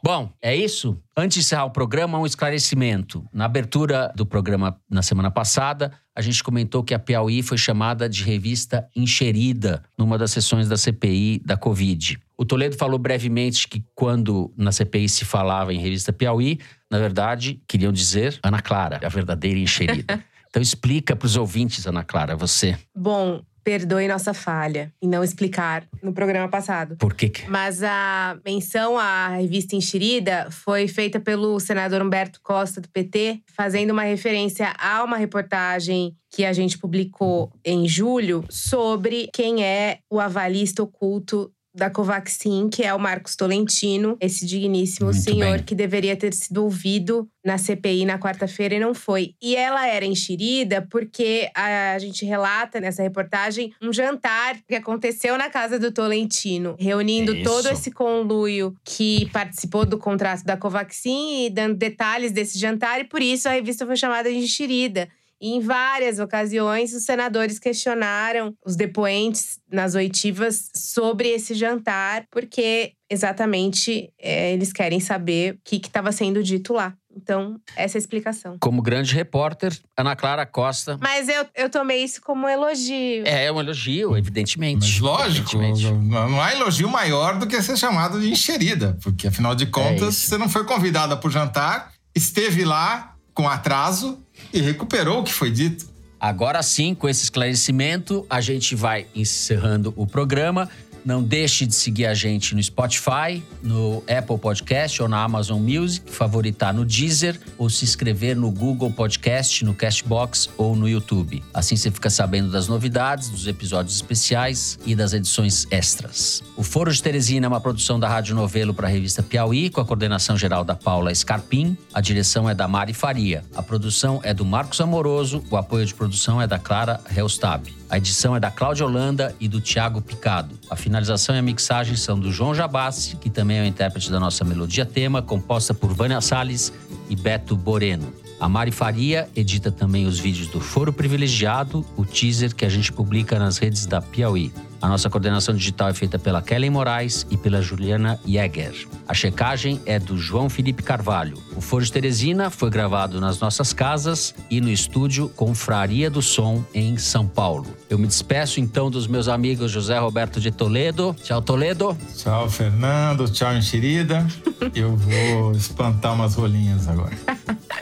Bom, 0.00 0.32
é 0.40 0.54
isso. 0.54 0.96
Antes 1.16 1.34
de 1.34 1.40
encerrar 1.40 1.64
o 1.64 1.72
programa, 1.72 2.20
um 2.20 2.24
esclarecimento. 2.24 3.26
Na 3.32 3.46
abertura 3.46 4.12
do 4.14 4.24
programa 4.24 4.80
na 4.88 5.02
semana 5.02 5.28
passada, 5.28 5.90
a 6.14 6.20
gente 6.20 6.44
comentou 6.44 6.84
que 6.84 6.94
a 6.94 7.00
Piauí 7.00 7.42
foi 7.42 7.58
chamada 7.58 8.08
de 8.08 8.22
revista 8.22 8.88
encherida 8.94 9.82
numa 9.98 10.16
das 10.16 10.30
sessões 10.30 10.68
da 10.68 10.76
CPI 10.76 11.42
da 11.44 11.56
Covid. 11.56 12.16
O 12.38 12.44
Toledo 12.44 12.76
falou 12.76 13.00
brevemente 13.00 13.66
que 13.66 13.84
quando 13.92 14.54
na 14.56 14.70
CPI 14.70 15.08
se 15.08 15.24
falava 15.24 15.74
em 15.74 15.80
revista 15.80 16.12
Piauí, 16.12 16.60
na 16.88 17.00
verdade, 17.00 17.60
queriam 17.66 17.90
dizer 17.90 18.38
Ana 18.40 18.62
Clara, 18.62 19.00
a 19.04 19.08
verdadeira 19.08 19.58
encherida. 19.58 20.22
então 20.48 20.62
explica 20.62 21.16
para 21.16 21.26
os 21.26 21.36
ouvintes, 21.36 21.88
Ana 21.88 22.04
Clara, 22.04 22.36
você. 22.36 22.78
Bom, 22.94 23.42
perdoe 23.66 24.06
nossa 24.06 24.32
falha 24.32 24.92
em 25.02 25.08
não 25.08 25.24
explicar 25.24 25.88
no 26.00 26.12
programa 26.12 26.48
passado. 26.48 26.94
Por 26.98 27.14
quê? 27.14 27.32
Mas 27.48 27.82
a 27.82 28.38
menção 28.44 28.96
à 28.96 29.26
revista 29.30 29.74
Enxerida 29.74 30.46
foi 30.52 30.86
feita 30.86 31.18
pelo 31.18 31.58
senador 31.58 32.00
Humberto 32.00 32.40
Costa, 32.40 32.80
do 32.80 32.88
PT, 32.88 33.40
fazendo 33.56 33.90
uma 33.90 34.04
referência 34.04 34.72
a 34.78 35.02
uma 35.02 35.16
reportagem 35.16 36.16
que 36.30 36.44
a 36.44 36.52
gente 36.52 36.78
publicou 36.78 37.50
em 37.64 37.88
julho 37.88 38.44
sobre 38.48 39.28
quem 39.32 39.64
é 39.64 39.98
o 40.08 40.20
avalista 40.20 40.84
oculto 40.84 41.50
da 41.76 41.90
Covaxin, 41.90 42.68
que 42.70 42.82
é 42.82 42.92
o 42.94 42.98
Marcos 42.98 43.36
Tolentino, 43.36 44.16
esse 44.18 44.46
digníssimo 44.46 45.10
Muito 45.10 45.22
senhor 45.22 45.56
bem. 45.56 45.62
que 45.62 45.74
deveria 45.74 46.16
ter 46.16 46.32
sido 46.32 46.64
ouvido 46.64 47.28
na 47.44 47.58
CPI 47.58 48.04
na 48.06 48.18
quarta-feira 48.18 48.74
e 48.74 48.80
não 48.80 48.94
foi. 48.94 49.34
E 49.40 49.54
ela 49.54 49.86
era 49.86 50.04
enxerida 50.04 50.86
porque 50.90 51.48
a 51.54 51.98
gente 51.98 52.24
relata 52.24 52.80
nessa 52.80 53.02
reportagem 53.02 53.72
um 53.80 53.92
jantar 53.92 54.56
que 54.66 54.74
aconteceu 54.74 55.36
na 55.36 55.50
casa 55.50 55.78
do 55.78 55.92
Tolentino, 55.92 56.74
reunindo 56.78 57.36
é 57.36 57.42
todo 57.42 57.68
esse 57.68 57.90
conluio 57.92 58.74
que 58.82 59.28
participou 59.30 59.84
do 59.84 59.98
contrato 59.98 60.44
da 60.44 60.56
Covaxin 60.56 61.44
e 61.44 61.50
dando 61.50 61.76
detalhes 61.76 62.32
desse 62.32 62.58
jantar, 62.58 63.00
e 63.00 63.04
por 63.04 63.20
isso 63.20 63.48
a 63.48 63.52
revista 63.52 63.86
foi 63.86 63.96
chamada 63.96 64.30
de 64.30 64.38
enxerida. 64.38 65.08
E 65.40 65.54
em 65.54 65.60
várias 65.60 66.18
ocasiões, 66.18 66.94
os 66.94 67.04
senadores 67.04 67.58
questionaram 67.58 68.54
os 68.64 68.76
depoentes 68.76 69.58
nas 69.70 69.94
oitivas 69.94 70.70
sobre 70.74 71.28
esse 71.28 71.54
jantar, 71.54 72.24
porque 72.30 72.92
exatamente 73.10 74.12
é, 74.20 74.52
eles 74.52 74.72
querem 74.72 74.98
saber 74.98 75.54
o 75.54 75.58
que 75.64 75.76
estava 75.76 76.10
sendo 76.10 76.42
dito 76.42 76.72
lá. 76.72 76.94
Então, 77.16 77.58
essa 77.74 77.96
é 77.96 77.98
a 77.98 78.00
explicação. 78.00 78.58
Como 78.60 78.82
grande 78.82 79.14
repórter, 79.14 79.72
Ana 79.96 80.14
Clara 80.14 80.44
Costa. 80.44 80.98
Mas 81.00 81.28
eu, 81.28 81.46
eu 81.54 81.70
tomei 81.70 82.04
isso 82.04 82.20
como 82.20 82.46
um 82.46 82.48
elogio. 82.48 83.26
É, 83.26 83.46
é 83.46 83.52
um 83.52 83.58
elogio, 83.58 84.16
evidentemente. 84.16 84.86
Mas 84.86 85.00
lógico, 85.00 85.56
evidentemente. 85.56 86.10
não 86.10 86.40
há 86.40 86.52
elogio 86.52 86.88
maior 86.88 87.38
do 87.38 87.46
que 87.46 87.60
ser 87.62 87.76
chamado 87.78 88.20
de 88.20 88.30
encherida, 88.30 88.98
porque 89.02 89.28
afinal 89.28 89.54
de 89.54 89.64
contas, 89.66 90.24
é 90.24 90.28
você 90.28 90.36
não 90.36 90.48
foi 90.48 90.64
convidada 90.64 91.16
para 91.16 91.28
o 91.28 91.30
jantar, 91.30 91.92
esteve 92.14 92.66
lá 92.66 93.14
com 93.32 93.48
atraso 93.48 94.22
e 94.52 94.60
recuperou 94.60 95.20
o 95.20 95.24
que 95.24 95.32
foi 95.32 95.50
dito. 95.50 95.96
Agora 96.18 96.62
sim, 96.62 96.94
com 96.94 97.08
esse 97.08 97.24
esclarecimento, 97.24 98.26
a 98.28 98.40
gente 98.40 98.74
vai 98.74 99.06
encerrando 99.14 99.92
o 99.96 100.06
programa. 100.06 100.68
Não 101.06 101.22
deixe 101.22 101.64
de 101.64 101.72
seguir 101.72 102.06
a 102.06 102.14
gente 102.14 102.52
no 102.52 102.60
Spotify, 102.60 103.40
no 103.62 104.02
Apple 104.08 104.36
Podcast 104.38 105.00
ou 105.00 105.08
na 105.08 105.22
Amazon 105.22 105.62
Music, 105.62 106.10
favoritar 106.10 106.74
no 106.74 106.84
Deezer 106.84 107.38
ou 107.56 107.70
se 107.70 107.84
inscrever 107.84 108.34
no 108.34 108.50
Google 108.50 108.90
Podcast, 108.90 109.64
no 109.64 109.72
Castbox 109.72 110.50
ou 110.56 110.74
no 110.74 110.88
YouTube. 110.88 111.44
Assim 111.54 111.76
você 111.76 111.92
fica 111.92 112.10
sabendo 112.10 112.50
das 112.50 112.66
novidades, 112.66 113.28
dos 113.28 113.46
episódios 113.46 113.94
especiais 113.94 114.80
e 114.84 114.96
das 114.96 115.12
edições 115.12 115.68
extras. 115.70 116.42
O 116.56 116.64
Foro 116.64 116.92
de 116.92 117.00
Teresina 117.00 117.46
é 117.46 117.48
uma 117.48 117.60
produção 117.60 118.00
da 118.00 118.08
Rádio 118.08 118.34
Novelo 118.34 118.74
para 118.74 118.88
a 118.88 118.90
revista 118.90 119.22
Piauí, 119.22 119.70
com 119.70 119.80
a 119.80 119.84
coordenação 119.84 120.36
geral 120.36 120.64
da 120.64 120.74
Paula 120.74 121.14
Scarpim. 121.14 121.78
A 121.94 122.00
direção 122.00 122.50
é 122.50 122.54
da 122.54 122.66
Mari 122.66 122.92
Faria. 122.92 123.44
A 123.54 123.62
produção 123.62 124.18
é 124.24 124.34
do 124.34 124.44
Marcos 124.44 124.80
Amoroso, 124.80 125.44
o 125.52 125.56
apoio 125.56 125.86
de 125.86 125.94
produção 125.94 126.42
é 126.42 126.48
da 126.48 126.58
Clara 126.58 127.00
Helstab. 127.16 127.75
A 127.88 127.98
edição 127.98 128.34
é 128.34 128.40
da 128.40 128.50
Cláudia 128.50 128.84
Holanda 128.84 129.34
e 129.38 129.46
do 129.46 129.60
Tiago 129.60 130.02
Picado. 130.02 130.58
A 130.68 130.74
finalização 130.74 131.36
e 131.36 131.38
a 131.38 131.42
mixagem 131.42 131.94
são 131.94 132.18
do 132.18 132.32
João 132.32 132.54
Jabassi, 132.54 133.16
que 133.16 133.30
também 133.30 133.58
é 133.58 133.62
o 133.62 133.66
intérprete 133.66 134.10
da 134.10 134.18
nossa 134.18 134.44
melodia 134.44 134.84
tema, 134.84 135.22
composta 135.22 135.72
por 135.72 135.92
Vânia 135.94 136.20
Salles 136.20 136.72
e 137.08 137.14
Beto 137.14 137.56
Boreno. 137.56 138.12
A 138.40 138.48
Mari 138.48 138.72
Faria 138.72 139.28
edita 139.36 139.70
também 139.70 140.04
os 140.04 140.18
vídeos 140.18 140.48
do 140.48 140.60
Foro 140.60 140.92
Privilegiado, 140.92 141.86
o 141.96 142.04
teaser 142.04 142.54
que 142.54 142.64
a 142.64 142.68
gente 142.68 142.92
publica 142.92 143.38
nas 143.38 143.56
redes 143.56 143.86
da 143.86 144.02
Piauí. 144.02 144.52
A 144.80 144.88
nossa 144.88 145.08
coordenação 145.08 145.54
digital 145.54 145.88
é 145.88 145.94
feita 145.94 146.18
pela 146.18 146.42
Kellen 146.42 146.70
Moraes 146.70 147.26
e 147.30 147.36
pela 147.36 147.62
Juliana 147.62 148.18
Jäger. 148.26 148.86
A 149.08 149.14
checagem 149.14 149.80
é 149.86 149.98
do 149.98 150.18
João 150.18 150.50
Felipe 150.50 150.82
Carvalho. 150.82 151.38
O 151.56 151.60
Foro 151.60 151.84
de 151.84 151.92
Teresina 151.92 152.50
foi 152.50 152.70
gravado 152.70 153.20
nas 153.20 153.40
nossas 153.40 153.72
casas 153.72 154.34
e 154.50 154.60
no 154.60 154.68
estúdio 154.68 155.28
Confraria 155.30 156.10
do 156.10 156.20
Som, 156.20 156.64
em 156.74 156.98
São 156.98 157.26
Paulo. 157.26 157.66
Eu 157.88 157.98
me 157.98 158.06
despeço 158.06 158.60
então 158.60 158.90
dos 158.90 159.06
meus 159.06 159.28
amigos 159.28 159.70
José 159.70 159.98
Roberto 159.98 160.40
de 160.40 160.50
Toledo. 160.50 161.14
Tchau, 161.22 161.40
Toledo. 161.40 161.96
Tchau, 162.16 162.48
Fernando. 162.50 163.28
Tchau, 163.30 163.54
Enxerida. 163.54 164.26
Eu 164.74 164.96
vou 164.96 165.52
espantar 165.52 166.14
umas 166.14 166.34
rolinhas 166.34 166.88
agora. 166.88 167.16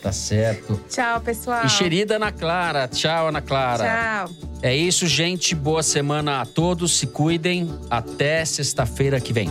Tá 0.02 0.12
certo. 0.12 0.78
Tchau, 0.88 1.20
pessoal. 1.20 1.64
Enxerida 1.64 2.16
Ana 2.16 2.30
Clara. 2.30 2.86
Tchau, 2.86 3.28
Ana 3.28 3.40
Clara. 3.40 3.84
Tchau. 4.26 4.50
É 4.60 4.74
isso, 4.74 5.06
gente. 5.06 5.54
Boa 5.54 5.82
semana 5.82 6.40
a 6.40 6.46
Se 6.88 7.06
cuidem. 7.06 7.70
Até 7.90 8.44
sexta-feira 8.44 9.20
que 9.20 9.32
vem. 9.32 9.50